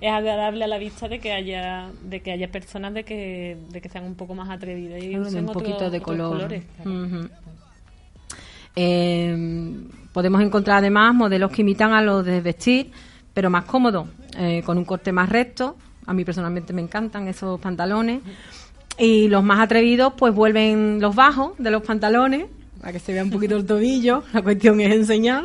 es 0.00 0.10
agradable 0.12 0.64
a 0.64 0.66
la 0.66 0.78
vista 0.78 1.08
de 1.08 1.18
que 1.18 1.32
haya 1.32 1.90
de 2.02 2.20
que 2.20 2.32
haya 2.32 2.48
personas 2.50 2.94
de 2.94 3.04
que 3.04 3.56
de 3.70 3.80
que 3.80 3.88
sean 3.88 4.04
un 4.04 4.14
poco 4.14 4.34
más 4.34 4.48
atrevidas 4.50 5.02
y 5.02 5.18
usen 5.18 5.44
un 5.44 5.50
otro- 5.50 5.60
poquito 5.60 5.90
de 5.90 5.98
otros 5.98 6.02
color. 6.02 6.28
colores, 6.32 6.62
claro. 6.82 7.28
Eh, 8.76 9.76
podemos 10.12 10.40
encontrar 10.42 10.78
además 10.78 11.14
modelos 11.14 11.50
que 11.50 11.62
imitan 11.62 11.92
a 11.92 12.02
los 12.02 12.24
de 12.24 12.40
vestir, 12.40 12.90
pero 13.34 13.50
más 13.50 13.64
cómodos, 13.64 14.08
eh, 14.38 14.62
con 14.64 14.78
un 14.78 14.84
corte 14.84 15.12
más 15.12 15.28
recto. 15.28 15.76
A 16.06 16.12
mí 16.12 16.24
personalmente 16.24 16.72
me 16.72 16.82
encantan 16.82 17.28
esos 17.28 17.60
pantalones. 17.60 18.20
Y 18.98 19.28
los 19.28 19.42
más 19.42 19.60
atrevidos, 19.60 20.12
pues 20.16 20.34
vuelven 20.34 20.98
los 21.00 21.14
bajos 21.14 21.52
de 21.58 21.70
los 21.70 21.82
pantalones, 21.82 22.46
para 22.80 22.92
que 22.92 22.98
se 22.98 23.12
vea 23.12 23.22
un 23.22 23.30
poquito 23.30 23.56
el 23.56 23.66
tobillo. 23.66 24.24
La 24.32 24.42
cuestión 24.42 24.80
es 24.80 24.92
enseñar. 24.92 25.44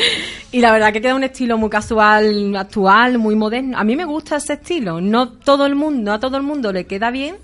y 0.52 0.60
la 0.60 0.72
verdad 0.72 0.92
que 0.92 1.00
queda 1.00 1.14
un 1.14 1.24
estilo 1.24 1.58
muy 1.58 1.70
casual, 1.70 2.54
actual, 2.56 3.18
muy 3.18 3.34
moderno. 3.34 3.76
A 3.76 3.84
mí 3.84 3.96
me 3.96 4.04
gusta 4.04 4.36
ese 4.36 4.54
estilo. 4.54 5.00
No 5.00 5.30
todo 5.30 5.66
el 5.66 5.74
mundo, 5.74 6.12
a 6.12 6.20
todo 6.20 6.36
el 6.36 6.42
mundo 6.44 6.72
le 6.72 6.86
queda 6.86 7.10
bien, 7.10 7.36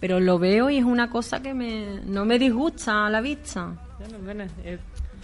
pero 0.00 0.20
lo 0.20 0.38
veo 0.38 0.68
y 0.68 0.78
es 0.78 0.84
una 0.84 1.08
cosa 1.08 1.40
que 1.40 1.54
me, 1.54 2.00
no 2.04 2.24
me 2.24 2.38
disgusta 2.38 3.06
a 3.06 3.10
la 3.10 3.20
vista. 3.20 3.72
Bueno, 3.98 4.18
bueno, 4.22 4.44
eh, 4.64 4.78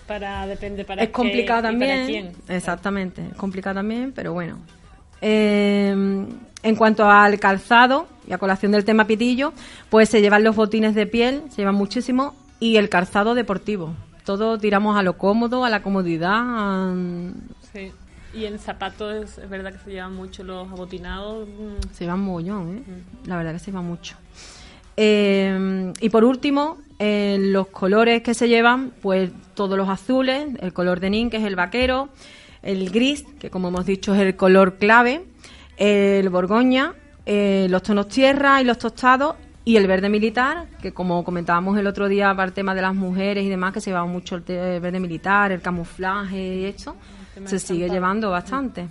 para 0.06 0.46
depende 0.46 0.84
para 0.84 1.02
es 1.02 1.08
qué 1.08 1.12
complicado 1.12 1.60
y 1.60 1.62
para 1.62 1.70
también. 1.70 2.06
quién. 2.06 2.32
Exactamente, 2.48 3.22
es 3.30 3.36
complicado 3.36 3.74
también, 3.76 4.12
pero 4.12 4.32
bueno. 4.32 4.58
Eh, 5.20 5.94
en 6.62 6.76
cuanto 6.76 7.08
al 7.08 7.38
calzado 7.38 8.06
y 8.28 8.32
a 8.32 8.38
colación 8.38 8.72
del 8.72 8.84
tema 8.84 9.06
pitillo, 9.06 9.52
pues 9.88 10.08
se 10.08 10.20
llevan 10.20 10.44
los 10.44 10.56
botines 10.56 10.94
de 10.94 11.06
piel, 11.06 11.42
se 11.50 11.58
llevan 11.58 11.74
muchísimo, 11.74 12.34
y 12.60 12.76
el 12.76 12.88
calzado 12.88 13.34
deportivo. 13.34 13.94
Todo 14.24 14.58
tiramos 14.58 14.96
a 14.96 15.02
lo 15.02 15.16
cómodo, 15.18 15.64
a 15.64 15.70
la 15.70 15.82
comodidad. 15.82 16.34
a- 16.36 16.94
Sí. 17.72 17.90
Y 18.32 18.44
en 18.44 18.58
zapatos 18.60 19.38
es 19.38 19.50
verdad 19.50 19.72
que 19.72 19.78
se 19.80 19.90
llevan 19.90 20.14
mucho 20.14 20.44
los 20.44 20.68
abotinados. 20.70 21.48
mm, 21.48 21.88
Se 21.92 22.04
llevan 22.04 22.20
mogollón, 22.20 22.76
¿eh? 22.78 22.82
La 23.26 23.36
verdad 23.36 23.52
que 23.54 23.58
se 23.58 23.66
lleva 23.72 23.82
mucho. 23.82 24.14
Eh, 24.96 25.92
y 26.00 26.08
por 26.10 26.24
último, 26.24 26.78
eh, 26.98 27.38
los 27.40 27.68
colores 27.68 28.22
que 28.22 28.34
se 28.34 28.48
llevan, 28.48 28.92
pues 29.02 29.30
todos 29.54 29.76
los 29.76 29.88
azules, 29.88 30.48
el 30.60 30.72
color 30.72 31.00
de 31.00 31.10
Nin, 31.10 31.30
que 31.30 31.38
es 31.38 31.44
el 31.44 31.56
vaquero, 31.56 32.10
el 32.62 32.90
gris, 32.90 33.24
que 33.38 33.50
como 33.50 33.68
hemos 33.68 33.86
dicho 33.86 34.14
es 34.14 34.20
el 34.20 34.36
color 34.36 34.74
clave, 34.74 35.24
el 35.78 36.28
borgoña, 36.28 36.92
eh, 37.26 37.66
los 37.70 37.82
tonos 37.82 38.08
tierra 38.08 38.60
y 38.60 38.64
los 38.64 38.78
tostados, 38.78 39.36
y 39.70 39.76
el 39.76 39.86
verde 39.86 40.08
militar, 40.08 40.66
que 40.82 40.92
como 40.92 41.22
comentábamos 41.22 41.78
el 41.78 41.86
otro 41.86 42.08
día 42.08 42.34
para 42.34 42.48
el 42.48 42.52
tema 42.52 42.74
de 42.74 42.82
las 42.82 42.92
mujeres 42.92 43.44
y 43.44 43.48
demás, 43.48 43.72
que 43.72 43.80
se 43.80 43.90
lleva 43.90 44.04
mucho 44.04 44.34
el, 44.34 44.42
el 44.50 44.80
verde 44.80 44.98
militar, 44.98 45.52
el 45.52 45.62
camuflaje 45.62 46.56
y 46.56 46.64
esto, 46.64 46.96
se 47.44 47.60
sigue 47.60 47.88
llevando 47.88 48.30
bastante. 48.30 48.88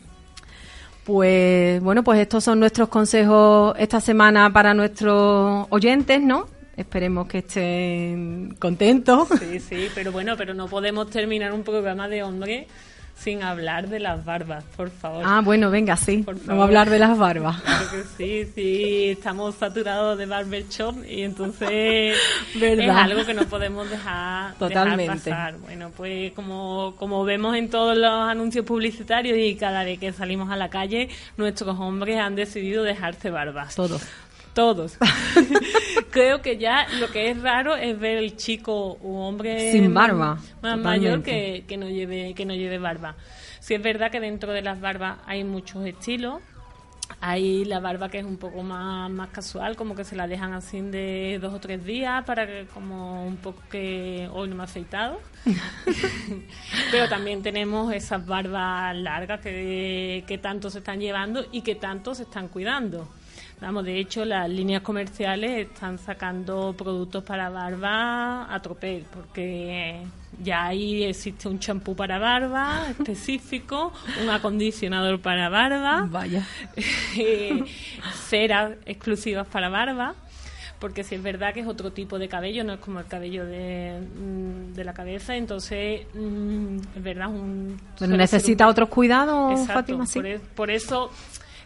Pues 1.04 1.82
bueno, 1.82 2.02
pues 2.02 2.22
estos 2.22 2.46
son 2.46 2.62
nuestros 2.62 2.88
consejos 2.88 3.76
esta 3.78 4.00
semana 4.00 4.54
para 4.54 4.74
nuestros 4.74 5.68
oyentes, 5.70 6.22
¿no? 6.22 6.46
Esperemos 6.78 7.28
que 7.28 7.40
estén 7.40 8.56
contentos. 8.58 9.28
Sí, 9.38 9.60
sí, 9.60 9.88
pero 9.94 10.14
bueno, 10.14 10.36
pero 10.38 10.54
no 10.54 10.70
podemos 10.70 11.10
terminar 11.10 11.52
un 11.52 11.64
programa 11.64 12.08
de 12.08 12.24
hombre 12.24 12.68
sin 13.20 13.44
hablar 13.44 13.90
de 13.90 14.00
las 14.00 14.24
barbas, 14.24 14.64
por 14.76 14.90
favor. 14.90 15.24
Ah, 15.26 15.42
bueno, 15.44 15.70
venga, 15.70 15.98
sí. 15.98 16.20
Por 16.20 16.36
Vamos 16.46 16.62
a 16.62 16.66
hablar 16.66 16.90
de 16.90 17.00
las 17.00 17.18
barbas. 17.18 17.62
Claro 17.62 17.86
que 17.92 18.04
sí, 18.18 18.52
sí, 18.56 19.10
estamos 19.10 19.56
saturados 19.56 20.18
de 20.18 20.26
barber 20.26 20.68
shop 20.70 21.04
y 21.08 21.24
entonces 21.24 22.18
¿Verdad? 22.56 22.86
es 22.86 22.92
algo 22.92 23.26
que 23.26 23.34
no 23.34 23.44
podemos 23.44 23.90
dejar, 23.90 24.54
dejar 24.54 24.58
Totalmente. 24.58 25.32
pasar. 25.32 25.58
Bueno, 25.58 25.92
pues 25.96 26.32
como, 26.32 26.96
como 26.98 27.24
vemos 27.26 27.56
en 27.56 27.70
todos 27.70 27.98
los 27.98 28.12
anuncios 28.12 28.66
publicitarios 28.66 29.38
y 29.38 29.56
cada 29.56 29.84
vez 29.84 30.00
que 30.00 30.14
salimos 30.14 30.50
a 30.50 30.56
la 30.56 30.70
calle, 30.70 31.10
nuestros 31.38 31.78
hombres 31.80 32.20
han 32.20 32.36
decidido 32.36 32.84
dejarse 32.84 33.30
barbas. 33.30 33.76
Todos. 33.76 34.02
Todos. 34.60 34.98
Creo 36.12 36.42
que 36.42 36.58
ya 36.58 36.86
lo 37.00 37.10
que 37.10 37.32
es 37.32 37.42
raro 37.42 37.78
es 37.78 37.98
ver 37.98 38.18
el 38.18 38.36
chico 38.36 38.98
o 39.02 39.26
hombre 39.26 39.72
Sin 39.72 39.94
barba, 39.94 40.38
más 40.62 40.78
mayor 40.78 41.24
que, 41.24 41.64
que 41.66 41.78
no 41.78 41.88
lleve 41.88 42.34
que 42.34 42.46
no 42.46 42.54
lleve 42.54 42.78
barba. 42.78 43.16
Sí 43.62 43.76
es 43.76 43.82
verdad 43.82 44.12
que 44.12 44.20
dentro 44.20 44.52
de 44.52 44.62
las 44.62 44.82
barbas 44.82 45.20
hay 45.26 45.46
muchos 45.46 45.86
estilos. 45.86 46.42
Hay 47.22 47.64
la 47.64 47.80
barba 47.80 48.10
que 48.10 48.20
es 48.20 48.26
un 48.26 48.36
poco 48.36 48.62
más, 48.62 49.10
más 49.10 49.30
casual, 49.30 49.78
como 49.78 49.96
que 49.96 50.04
se 50.04 50.18
la 50.18 50.28
dejan 50.28 50.52
así 50.52 50.82
de 50.82 51.40
dos 51.42 51.54
o 51.54 51.60
tres 51.62 51.86
días 51.86 52.26
para 52.26 52.46
que 52.46 52.66
como 52.74 53.26
un 53.26 53.38
poco 53.38 53.64
que 53.72 54.28
hoy 54.34 54.50
no 54.50 54.56
me 54.56 54.64
he 54.64 54.66
afeitado. 54.66 55.22
Pero 56.92 57.08
también 57.08 57.42
tenemos 57.42 57.94
esas 57.94 58.26
barbas 58.26 58.94
largas 58.98 59.40
que, 59.40 60.26
que 60.28 60.38
tanto 60.38 60.70
se 60.70 60.80
están 60.80 61.00
llevando 61.00 61.46
y 61.50 61.62
que 61.62 61.76
tanto 61.76 62.14
se 62.14 62.24
están 62.24 62.50
cuidando. 62.50 63.08
Vamos, 63.62 63.84
de 63.84 64.00
hecho, 64.00 64.24
las 64.24 64.50
líneas 64.50 64.82
comerciales 64.82 65.68
están 65.68 65.98
sacando 65.98 66.74
productos 66.78 67.24
para 67.26 67.50
barba 67.50 68.54
a 68.54 68.62
tropel, 68.62 69.06
porque 69.14 70.00
ya 70.42 70.68
ahí 70.68 71.04
existe 71.04 71.50
un 71.50 71.60
champú 71.60 71.94
para 71.94 72.20
barba 72.20 72.86
específico, 72.90 73.92
un 74.24 74.30
acondicionador 74.30 75.20
para 75.20 75.50
barba, 75.50 76.08
Vaya. 76.10 76.48
eh, 77.18 77.66
ceras 78.30 78.72
exclusivas 78.86 79.46
para 79.48 79.68
barba, 79.68 80.16
porque 80.80 81.04
si 81.04 81.16
es 81.16 81.22
verdad 81.22 81.54
que 81.54 81.60
es 81.60 81.68
otro 81.68 81.92
tipo 81.92 82.18
de 82.18 82.30
cabello, 82.30 82.64
no 82.64 82.72
es 82.76 82.80
como 82.80 83.00
el 83.02 83.08
cabello 83.08 83.46
de, 83.46 84.00
mm, 84.00 84.74
de 84.74 84.84
la 84.86 84.94
cabeza, 84.94 85.36
entonces 85.36 86.04
mm, 86.14 86.78
es 86.96 87.04
verdad 87.04 87.28
un... 87.28 87.78
Necesita 88.00 88.66
un- 88.68 88.72
otros 88.72 88.88
cuidados, 88.88 89.52
Exacto, 89.52 89.74
Fátima, 89.74 90.06
sí. 90.06 90.20
por, 90.20 90.26
e- 90.26 90.40
por 90.40 90.72
eso, 90.72 91.12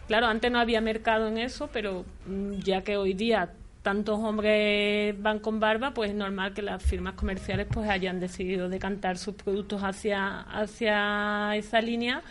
claro, 0.07 0.27
antes 0.27 0.51
no 0.51 0.59
había 0.59 0.81
mercado 0.81 1.27
en 1.27 1.37
eso, 1.37 1.69
pero 1.71 2.05
mm, 2.27 2.59
ya 2.59 2.81
que 2.83 2.97
hoy 2.97 3.13
día 3.13 3.49
tantos 3.81 4.17
hombres 4.19 5.21
van 5.21 5.39
con 5.39 5.59
barba, 5.59 5.93
pues 5.93 6.11
es 6.11 6.15
normal 6.15 6.53
que 6.53 6.61
las 6.61 6.81
firmas 6.81 7.15
comerciales 7.15 7.67
pues 7.69 7.89
hayan 7.89 8.19
decidido 8.19 8.69
decantar 8.69 9.17
sus 9.17 9.35
productos 9.35 9.81
hacia, 9.83 10.39
hacia 10.41 11.53
esa 11.57 11.81
línea 11.81 12.21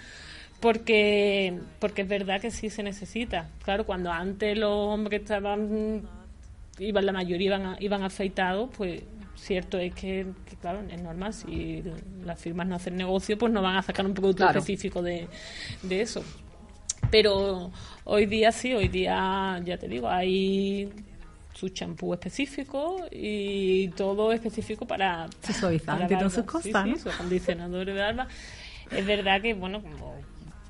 porque 0.60 1.58
porque 1.80 2.02
es 2.02 2.08
verdad 2.08 2.40
que 2.40 2.50
sí 2.50 2.70
se 2.70 2.82
necesita. 2.82 3.48
Claro, 3.64 3.84
cuando 3.84 4.10
antes 4.12 4.56
los 4.56 4.70
hombres 4.70 5.22
estaban 5.22 6.02
iban 6.78 7.04
la 7.06 7.12
mayoría 7.12 7.46
iban 7.56 7.76
iban 7.80 8.02
afeitados, 8.02 8.70
pues 8.76 9.02
cierto 9.34 9.76
es 9.78 9.92
que, 9.94 10.26
que, 10.48 10.56
claro, 10.56 10.80
es 10.88 11.02
normal 11.02 11.34
si 11.34 11.82
las 12.24 12.40
firmas 12.40 12.66
no 12.68 12.76
hacen 12.76 12.96
negocio, 12.96 13.36
pues 13.36 13.52
no 13.52 13.60
van 13.60 13.76
a 13.76 13.82
sacar 13.82 14.06
un 14.06 14.14
producto 14.14 14.44
Claro. 14.44 14.60
específico 14.60 15.02
de, 15.02 15.26
de 15.82 16.00
eso. 16.00 16.22
Pero 17.10 17.70
hoy 18.04 18.26
día 18.26 18.52
sí, 18.52 18.72
hoy 18.74 18.88
día 18.88 19.60
ya 19.64 19.76
te 19.78 19.88
digo, 19.88 20.08
hay 20.08 20.88
su 21.54 21.68
champú 21.68 22.14
específico 22.14 23.06
y 23.10 23.88
todo 23.88 24.32
específico 24.32 24.86
para, 24.86 25.28
Su 25.44 25.52
suavizante 25.52 26.16
todas 26.16 26.32
sus. 26.32 26.42
Sí, 26.44 26.46
cosas, 26.72 26.84
sí, 26.84 26.90
¿no? 26.90 26.98
su 26.98 27.10
acondicionador 27.10 27.86
de 27.86 27.92
barba. 27.94 28.26
Es 28.90 29.06
verdad 29.06 29.40
que, 29.42 29.52
bueno, 29.54 29.82
como 29.82 30.14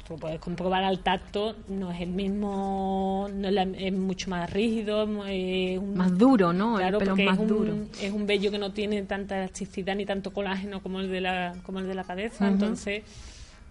tú 0.06 0.16
puedes 0.16 0.40
comprobar 0.40 0.82
al 0.82 0.98
tacto, 0.98 1.54
no 1.68 1.92
es 1.92 2.00
el 2.00 2.10
mismo, 2.10 3.28
no 3.32 3.48
es, 3.48 3.54
la- 3.54 3.62
es 3.62 3.92
mucho 3.92 4.28
más 4.30 4.50
rígido, 4.52 5.04
es 5.26 5.78
un- 5.78 5.94
Más 5.96 6.18
duro, 6.18 6.52
¿no? 6.52 6.76
Claro, 6.76 6.98
el 6.98 7.04
pelo 7.04 7.10
porque 7.12 7.22
es 7.22 7.30
más 7.30 7.34
es 7.38 7.40
un, 7.40 7.48
duro. 7.48 7.76
es 8.00 8.12
un 8.12 8.26
vello 8.26 8.50
que 8.50 8.58
no 8.58 8.72
tiene 8.72 9.02
tanta 9.02 9.38
elasticidad 9.38 9.94
ni 9.94 10.04
tanto 10.04 10.32
colágeno 10.32 10.82
como 10.82 10.98
el 11.00 11.08
de 11.10 11.20
la, 11.20 11.54
como 11.62 11.78
el 11.78 11.86
de 11.86 11.94
la 11.94 12.02
cabeza, 12.04 12.48
entonces 12.48 13.04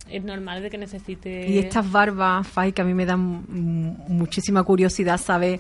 es 0.09 0.23
normal 0.23 0.61
de 0.61 0.69
que 0.69 0.77
necesite... 0.77 1.49
Y 1.49 1.57
estas 1.59 1.89
barbas, 1.91 2.47
Fai, 2.47 2.71
que 2.73 2.81
a 2.81 2.85
mí 2.85 2.93
me 2.93 3.05
dan 3.05 3.43
muchísima 4.07 4.63
curiosidad 4.63 5.17
saber, 5.17 5.59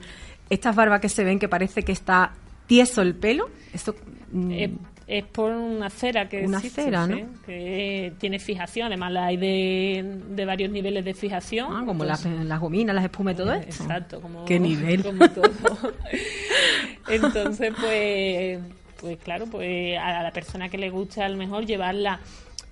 estas 0.49 0.75
barbas 0.75 0.99
que 1.01 1.09
se 1.09 1.23
ven 1.23 1.39
que 1.39 1.47
parece 1.47 1.83
que 1.83 1.91
está 1.91 2.33
tieso 2.67 3.01
el 3.01 3.15
pelo, 3.15 3.49
esto... 3.73 3.95
mm, 4.31 4.51
Es, 5.07 5.25
por 5.25 5.51
una 5.51 5.89
cera 5.89 6.29
que 6.29 6.45
Una 6.45 6.57
existe, 6.59 6.83
cera, 6.83 7.05
¿no? 7.05 7.17
que 7.45 8.13
tiene 8.17 8.39
fijación, 8.39 8.87
además 8.87 9.11
la 9.11 9.25
hay 9.25 9.35
de, 9.35 10.19
de 10.29 10.45
varios 10.45 10.71
niveles 10.71 11.03
de 11.03 11.13
fijación. 11.13 11.67
ah, 11.69 11.83
como 11.85 12.05
las, 12.05 12.23
las 12.25 12.59
gominas, 12.61 12.95
las 12.95 13.03
espumas 13.05 13.33
y 13.33 13.37
todo 13.37 13.51
esto. 13.53 13.83
Exacto, 13.83 14.21
como, 14.21 14.45
Qué 14.45 14.57
nivel. 14.57 15.03
como 15.03 15.27
todo. 15.29 15.51
Entonces, 17.09 17.73
pues, 17.79 18.59
pues 18.99 19.17
claro, 19.23 19.47
pues 19.47 19.97
a 19.97 20.23
la 20.23 20.31
persona 20.31 20.69
que 20.69 20.77
le 20.77 20.89
guste 20.89 21.21
a 21.21 21.29
lo 21.29 21.37
mejor 21.37 21.65
llevarla 21.65 22.19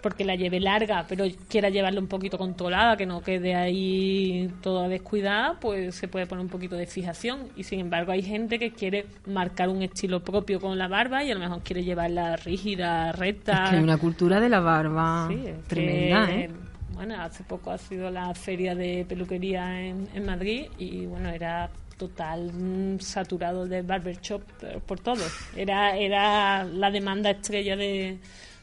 porque 0.02 0.24
la 0.24 0.36
lleve 0.36 0.60
larga, 0.60 1.06
pero 1.08 1.26
quiera 1.50 1.70
llevarla 1.70 2.00
un 2.00 2.08
poquito 2.08 2.38
controlada, 2.38 2.96
que 2.96 3.06
no 3.06 3.22
quede 3.22 3.56
ahí 3.56 4.50
toda 4.62 4.88
descuidada, 4.88 5.60
pues 5.60 5.96
se 5.96 6.08
puede 6.08 6.26
poner 6.26 6.44
un 6.44 6.50
poquito 6.50 6.76
de 6.76 6.86
fijación. 6.86 7.50
Y 7.56 7.64
sin 7.64 7.80
embargo, 7.82 8.12
hay 8.12 8.24
gente 8.24 8.60
que 8.60 8.72
quiere 8.72 9.06
marcar 9.26 9.70
un 9.70 9.82
estilo 9.82 10.22
propio 10.22 10.60
con 10.60 10.78
la 10.78 10.88
barba 10.88 11.24
y 11.24 11.32
a 11.32 11.34
lo 11.34 11.42
mejor 11.42 11.62
quiere 11.64 11.84
llevarla 11.84 12.38
rígida, 12.38 13.12
recta. 13.12 13.66
Es 13.66 13.70
que 13.72 13.76
hay 13.78 13.84
una 13.84 13.98
cultura 13.98 14.40
de 14.40 14.50
la 14.50 14.60
barba 14.62 15.28
Sí, 15.30 15.44
es 15.46 15.64
tremenda, 15.68 16.28
que, 16.28 16.40
¿eh? 16.42 16.50
Bueno, 16.94 17.16
hace 17.22 17.44
poco 17.44 17.72
ha 17.72 17.78
sido 17.78 18.10
la 18.10 18.34
feria 18.34 18.76
de 18.76 19.06
peluquería 19.08 19.82
en, 19.82 20.08
en 20.14 20.26
Madrid 20.26 20.66
y 20.78 21.06
bueno, 21.06 21.30
era 21.30 21.70
total 21.98 22.52
mm, 22.54 23.00
saturado 23.00 23.68
de 23.68 23.82
barber 23.82 24.20
shop 24.22 24.42
eh, 24.62 24.80
por 24.86 25.00
todo. 25.00 25.24
Era, 25.56 25.98
era 25.98 26.64
la 26.64 26.90
demanda 26.90 27.32
estrella 27.32 27.76
de, 27.76 28.18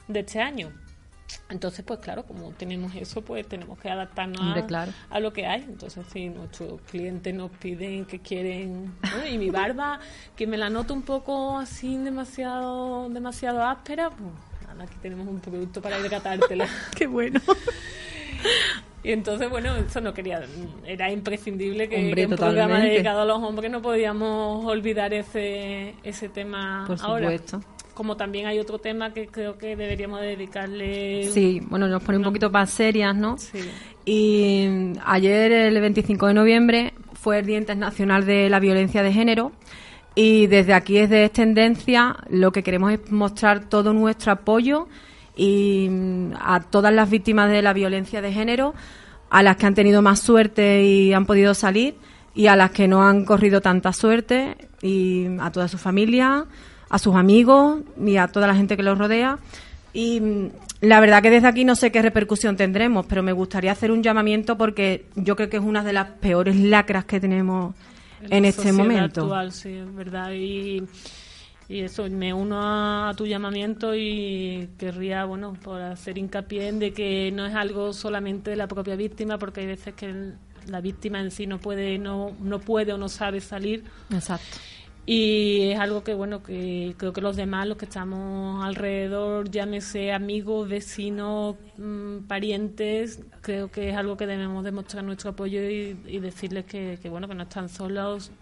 de 0.08 0.20
este 0.20 0.40
año. 0.40 0.70
Entonces, 1.48 1.84
pues 1.84 2.00
claro, 2.00 2.24
como 2.24 2.50
tenemos 2.52 2.94
eso, 2.94 3.22
pues 3.22 3.46
tenemos 3.46 3.78
que 3.78 3.88
adaptarnos 3.88 4.40
Hombre, 4.40 4.62
a, 4.62 4.66
claro. 4.66 4.92
a 5.10 5.20
lo 5.20 5.32
que 5.32 5.46
hay. 5.46 5.62
Entonces, 5.62 6.04
si 6.12 6.28
nuestros 6.28 6.80
clientes 6.82 7.34
nos 7.34 7.50
piden 7.52 8.04
que 8.04 8.18
quieren, 8.20 8.94
¿no? 9.02 9.26
y 9.28 9.38
mi 9.38 9.50
barba, 9.50 10.00
que 10.34 10.46
me 10.46 10.56
la 10.56 10.70
noto 10.70 10.94
un 10.94 11.02
poco 11.02 11.58
así 11.58 11.96
demasiado, 11.98 13.08
demasiado 13.08 13.62
áspera, 13.62 14.10
pues 14.10 14.30
nada, 14.66 14.84
aquí 14.84 14.96
tenemos 15.00 15.26
un 15.28 15.40
producto 15.40 15.80
para 15.80 15.98
hidratártela. 16.00 16.66
Qué 16.96 17.06
bueno. 17.06 17.40
Y 19.02 19.12
entonces, 19.12 19.48
bueno, 19.48 19.74
eso 19.76 20.00
no 20.00 20.12
quería, 20.12 20.44
era 20.84 21.12
imprescindible 21.12 21.88
que, 21.88 21.96
Hombre, 21.96 22.26
que 22.26 22.32
un 22.32 22.36
programa 22.36 22.80
dedicado 22.80 23.20
a 23.20 23.24
los 23.24 23.40
hombres 23.40 23.70
no 23.70 23.80
podíamos 23.80 24.64
olvidar 24.64 25.14
ese, 25.14 25.94
ese 26.02 26.28
tema 26.28 26.84
Por 26.88 27.00
ahora. 27.00 27.30
supuesto. 27.30 27.60
Como 27.96 28.14
también 28.18 28.46
hay 28.46 28.58
otro 28.58 28.78
tema 28.78 29.14
que 29.14 29.26
creo 29.26 29.56
que 29.56 29.74
deberíamos 29.74 30.20
dedicarle. 30.20 31.30
Sí, 31.30 31.62
bueno, 31.70 31.88
nos 31.88 32.02
pone 32.02 32.18
un 32.18 32.24
poquito 32.24 32.50
más 32.50 32.68
serias, 32.68 33.16
¿no? 33.16 33.38
Sí. 33.38 33.58
Y 34.04 34.68
mm, 34.68 34.92
ayer, 35.02 35.50
el 35.50 35.80
25 35.80 36.26
de 36.26 36.34
noviembre, 36.34 36.92
fue 37.14 37.38
el 37.38 37.46
Día 37.46 37.56
Internacional 37.56 38.26
de 38.26 38.50
la 38.50 38.60
Violencia 38.60 39.02
de 39.02 39.14
Género. 39.14 39.52
Y 40.14 40.46
desde 40.46 40.74
aquí, 40.74 40.98
desde 40.98 41.30
Tendencia, 41.30 42.16
lo 42.28 42.52
que 42.52 42.62
queremos 42.62 42.92
es 42.92 43.10
mostrar 43.10 43.70
todo 43.70 43.94
nuestro 43.94 44.30
apoyo 44.30 44.88
y 45.34 45.88
mm, 45.90 46.32
a 46.38 46.60
todas 46.60 46.92
las 46.92 47.08
víctimas 47.08 47.50
de 47.50 47.62
la 47.62 47.72
violencia 47.72 48.20
de 48.20 48.30
género, 48.30 48.74
a 49.30 49.42
las 49.42 49.56
que 49.56 49.64
han 49.64 49.74
tenido 49.74 50.02
más 50.02 50.20
suerte 50.20 50.84
y 50.84 51.14
han 51.14 51.24
podido 51.24 51.54
salir, 51.54 51.96
y 52.34 52.48
a 52.48 52.56
las 52.56 52.72
que 52.72 52.88
no 52.88 53.08
han 53.08 53.24
corrido 53.24 53.62
tanta 53.62 53.94
suerte, 53.94 54.56
y 54.82 55.26
a 55.40 55.50
toda 55.50 55.66
su 55.66 55.78
familia, 55.78 56.44
a 56.88 56.98
sus 56.98 57.14
amigos 57.16 57.80
y 58.04 58.16
a 58.16 58.28
toda 58.28 58.46
la 58.46 58.54
gente 58.54 58.76
que 58.76 58.82
los 58.82 58.96
rodea. 58.98 59.38
Y 59.92 60.20
mm, 60.20 60.50
la 60.82 61.00
verdad 61.00 61.22
que 61.22 61.30
desde 61.30 61.48
aquí 61.48 61.64
no 61.64 61.74
sé 61.74 61.90
qué 61.90 62.02
repercusión 62.02 62.56
tendremos, 62.56 63.06
pero 63.06 63.22
me 63.22 63.32
gustaría 63.32 63.72
hacer 63.72 63.90
un 63.90 64.02
llamamiento 64.02 64.56
porque 64.58 65.06
yo 65.14 65.36
creo 65.36 65.48
que 65.48 65.56
es 65.56 65.62
una 65.62 65.82
de 65.82 65.92
las 65.92 66.08
peores 66.10 66.56
lacras 66.56 67.04
que 67.04 67.18
tenemos 67.20 67.74
en, 68.30 68.44
este 68.44 68.72
momento. 68.72 69.22
actual, 69.22 69.52
sí, 69.52 69.70
es 69.70 69.94
verdad. 69.94 70.32
Y, 70.32 70.82
y 71.68 71.80
eso, 71.80 72.08
me 72.10 72.32
uno 72.32 72.60
a, 72.62 73.08
a 73.08 73.14
tu 73.14 73.26
llamamiento 73.26 73.94
y 73.94 74.68
querría, 74.78 75.24
bueno, 75.24 75.54
por 75.54 75.80
hacer 75.80 76.18
hincapié 76.18 76.68
en 76.68 76.78
de 76.78 76.92
que 76.92 77.32
no 77.32 77.44
es 77.46 77.54
algo 77.54 77.92
solamente 77.92 78.50
de 78.50 78.56
la 78.56 78.68
propia 78.68 78.96
víctima, 78.96 79.38
porque 79.38 79.60
hay 79.62 79.66
veces 79.66 79.94
que 79.94 80.06
el- 80.06 80.34
la 80.68 80.80
víctima 80.80 81.20
en 81.20 81.30
sí 81.30 81.46
no 81.46 81.58
puede, 81.58 81.96
no, 81.96 82.32
no 82.40 82.58
puede 82.58 82.92
o 82.92 82.98
no 82.98 83.08
sabe 83.08 83.40
salir. 83.40 83.84
Exacto. 84.10 84.58
Y 85.08 85.70
es 85.70 85.78
algo 85.78 86.02
que, 86.02 86.14
bueno, 86.14 86.42
que 86.42 86.94
creo 86.98 87.12
que 87.12 87.20
los 87.20 87.36
demás, 87.36 87.68
los 87.68 87.76
que 87.76 87.84
estamos 87.84 88.64
alrededor, 88.64 89.48
llámese 89.50 90.12
amigos, 90.12 90.68
vecinos, 90.68 91.54
mm, 91.76 92.26
parientes, 92.26 93.20
creo 93.40 93.70
que 93.70 93.90
es 93.90 93.96
algo 93.96 94.16
que 94.16 94.26
debemos 94.26 94.64
demostrar 94.64 95.04
nuestro 95.04 95.30
apoyo 95.30 95.60
y, 95.70 95.96
y 96.06 96.18
decirles 96.18 96.64
que, 96.64 96.98
que, 97.00 97.08
bueno, 97.08 97.28
que 97.28 97.36
no 97.36 97.44
están 97.44 97.68
solos 97.68 98.32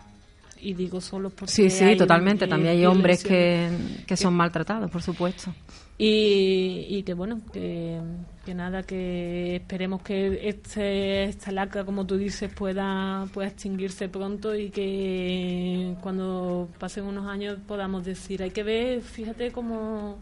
y 0.65 0.75
digo 0.75 1.01
solos 1.01 1.33
porque 1.33 1.53
Sí, 1.53 1.71
sí, 1.71 1.85
hay, 1.85 1.97
totalmente. 1.97 2.47
eh, 2.47 2.49
También 2.49 2.77
hay 2.77 2.87
hombres 2.87 3.23
que, 3.23 3.71
que 4.07 4.17
son 4.17 4.35
maltratados, 4.35 4.91
por 4.91 5.03
supuesto. 5.03 5.55
Y, 5.97 6.87
y 6.89 7.03
que 7.05 7.15
bueno, 7.15 7.41
que, 7.53 8.01
que 8.45 8.53
nada, 8.55 8.83
que 8.83 9.57
esperemos 9.57 10.03
que 10.03 10.49
este, 10.49 11.25
esta 11.25 11.53
lacra, 11.53 11.85
como 11.85 12.05
tú 12.05 12.17
dices, 12.17 12.53
pueda, 12.53 13.27
pueda 13.33 13.47
extinguirse 13.49 14.09
pronto 14.09 14.57
y 14.57 14.71
que 14.71 15.95
cuando 16.01 16.69
pasen 16.81 17.05
unos 17.05 17.27
años 17.29 17.59
podamos 17.69 18.05
decir, 18.05 18.43
hay 18.43 18.51
que 18.51 18.65
ver, 18.65 19.03
fíjate 19.03 19.53
como 19.53 20.19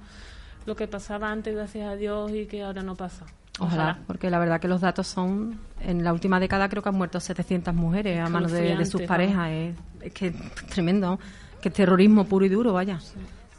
lo 0.66 0.76
que 0.76 0.86
pasaba 0.88 1.30
antes, 1.30 1.55
gracias 1.55 1.88
a 1.88 1.97
Dios, 1.97 2.30
y 2.32 2.45
que 2.47 2.62
ahora 2.62 2.82
no 2.82 2.95
pasa. 2.95 3.24
Ojalá, 3.59 3.98
porque 4.07 4.30
la 4.30 4.38
verdad 4.38 4.61
que 4.61 4.68
los 4.68 4.80
datos 4.80 5.07
son, 5.07 5.59
en 5.80 6.03
la 6.05 6.12
última 6.12 6.40
década 6.40 6.68
creo 6.68 6.82
que 6.82 6.88
han 6.88 6.94
muerto 6.94 7.20
700 7.20 7.74
mujeres 7.74 8.18
a 8.18 8.28
manos 8.28 8.50
de, 8.50 8.76
de 8.76 8.86
sus 8.86 9.03
parejas. 9.03 9.50
Es, 9.50 9.76
es 10.00 10.12
que 10.12 10.28
es 10.28 10.66
tremendo, 10.70 11.18
que 11.61 11.68
es 11.68 11.74
terrorismo 11.74 12.24
puro 12.24 12.46
y 12.46 12.48
duro, 12.48 12.72
vaya. 12.72 12.98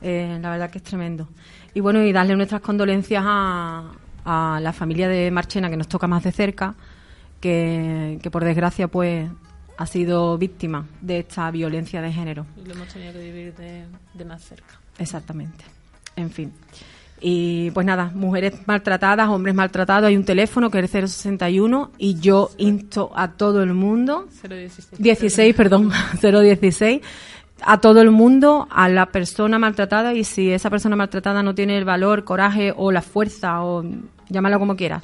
Eh, 0.01 0.37
la 0.41 0.49
verdad 0.49 0.69
que 0.69 0.79
es 0.79 0.83
tremendo. 0.83 1.29
Y 1.73 1.79
bueno, 1.79 2.03
y 2.03 2.11
darle 2.11 2.35
nuestras 2.35 2.61
condolencias 2.61 3.23
a, 3.25 3.91
a 4.25 4.59
la 4.61 4.73
familia 4.73 5.07
de 5.07 5.29
Marchena, 5.31 5.69
que 5.69 5.77
nos 5.77 5.87
toca 5.87 6.07
más 6.07 6.23
de 6.23 6.31
cerca, 6.31 6.75
que, 7.39 8.19
que 8.21 8.31
por 8.31 8.43
desgracia 8.43 8.87
pues 8.87 9.29
ha 9.77 9.85
sido 9.85 10.37
víctima 10.37 10.85
de 11.01 11.19
esta 11.19 11.49
violencia 11.51 12.01
de 12.01 12.11
género. 12.11 12.45
Y 12.57 12.67
lo 12.67 12.73
hemos 12.73 12.87
tenido 12.87 13.13
que 13.13 13.19
vivir 13.19 13.55
de, 13.55 13.85
de 14.13 14.25
más 14.25 14.41
cerca. 14.43 14.79
Exactamente. 14.97 15.65
En 16.15 16.29
fin. 16.29 16.53
Y 17.25 17.71
pues 17.71 17.85
nada, 17.85 18.11
mujeres 18.13 18.53
maltratadas, 18.65 19.29
hombres 19.29 19.55
maltratados, 19.55 20.09
hay 20.09 20.17
un 20.17 20.25
teléfono 20.25 20.69
que 20.69 20.79
es 20.79 20.93
el 20.93 21.07
061 21.07 21.91
y 21.97 22.19
yo 22.19 22.49
insto 22.57 23.13
a 23.15 23.31
todo 23.31 23.63
el 23.63 23.73
mundo, 23.73 24.27
016. 24.41 24.99
16, 24.99 25.55
perdón, 25.55 25.89
016, 26.21 26.99
a 27.61 27.79
todo 27.79 28.01
el 28.01 28.11
mundo, 28.11 28.67
a 28.69 28.89
la 28.89 29.05
persona 29.05 29.57
maltratada 29.57 30.13
y 30.13 30.25
si 30.25 30.51
esa 30.51 30.69
persona 30.69 30.97
maltratada 30.97 31.41
no 31.43 31.55
tiene 31.55 31.77
el 31.77 31.85
valor, 31.85 32.25
coraje 32.25 32.73
o 32.75 32.91
la 32.91 33.01
fuerza 33.01 33.63
o 33.63 33.85
llámalo 34.27 34.59
como 34.59 34.75
quieras, 34.75 35.01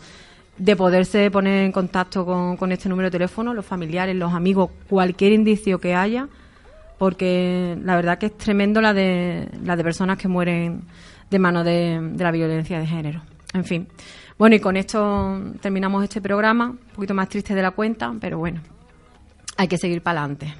de 0.57 0.75
poderse 0.75 1.31
poner 1.31 1.63
en 1.63 1.71
contacto 1.71 2.25
con, 2.25 2.57
con 2.57 2.73
este 2.73 2.89
número 2.89 3.07
de 3.07 3.11
teléfono, 3.11 3.53
los 3.53 3.65
familiares, 3.65 4.13
los 4.13 4.33
amigos, 4.33 4.71
cualquier 4.89 5.31
indicio 5.31 5.79
que 5.79 5.95
haya, 5.95 6.27
porque 6.97 7.77
la 7.81 7.95
verdad 7.95 8.17
que 8.17 8.25
es 8.25 8.37
tremendo 8.37 8.81
la 8.81 8.93
de, 8.93 9.47
la 9.63 9.77
de 9.77 9.83
personas 9.85 10.17
que 10.17 10.27
mueren 10.27 10.81
de 11.29 11.39
mano 11.39 11.63
de, 11.63 12.13
la 12.17 12.31
violencia 12.31 12.79
de 12.79 12.87
género. 12.87 13.21
En 13.53 13.65
fin. 13.65 13.87
Bueno, 14.37 14.55
y 14.55 14.59
con 14.59 14.77
esto 14.77 15.39
terminamos 15.61 16.03
este 16.03 16.21
programa, 16.21 16.69
un 16.69 16.77
poquito 16.95 17.13
más 17.13 17.27
triste 17.29 17.53
de 17.53 17.61
la 17.61 17.71
cuenta, 17.71 18.13
pero 18.19 18.37
bueno, 18.37 18.61
hay 19.57 19.67
que 19.67 19.77
seguir 19.77 20.01
para 20.01 20.21
adelante. 20.21 20.53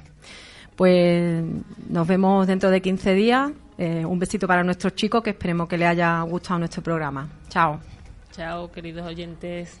Pues 0.76 1.42
nos 1.88 2.06
vemos 2.06 2.46
dentro 2.46 2.70
de 2.70 2.80
15 2.80 3.14
días. 3.14 3.50
Eh, 3.78 4.04
un 4.04 4.18
besito 4.18 4.46
para 4.46 4.62
nuestros 4.62 4.94
chicos, 4.94 5.22
que 5.22 5.30
esperemos 5.30 5.66
que 5.68 5.78
les 5.78 5.88
haya 5.88 6.20
gustado 6.22 6.58
nuestro 6.58 6.82
programa. 6.82 7.28
Chao. 7.48 7.80
Chao, 8.32 8.70
queridos 8.70 9.06
oyentes. 9.06 9.80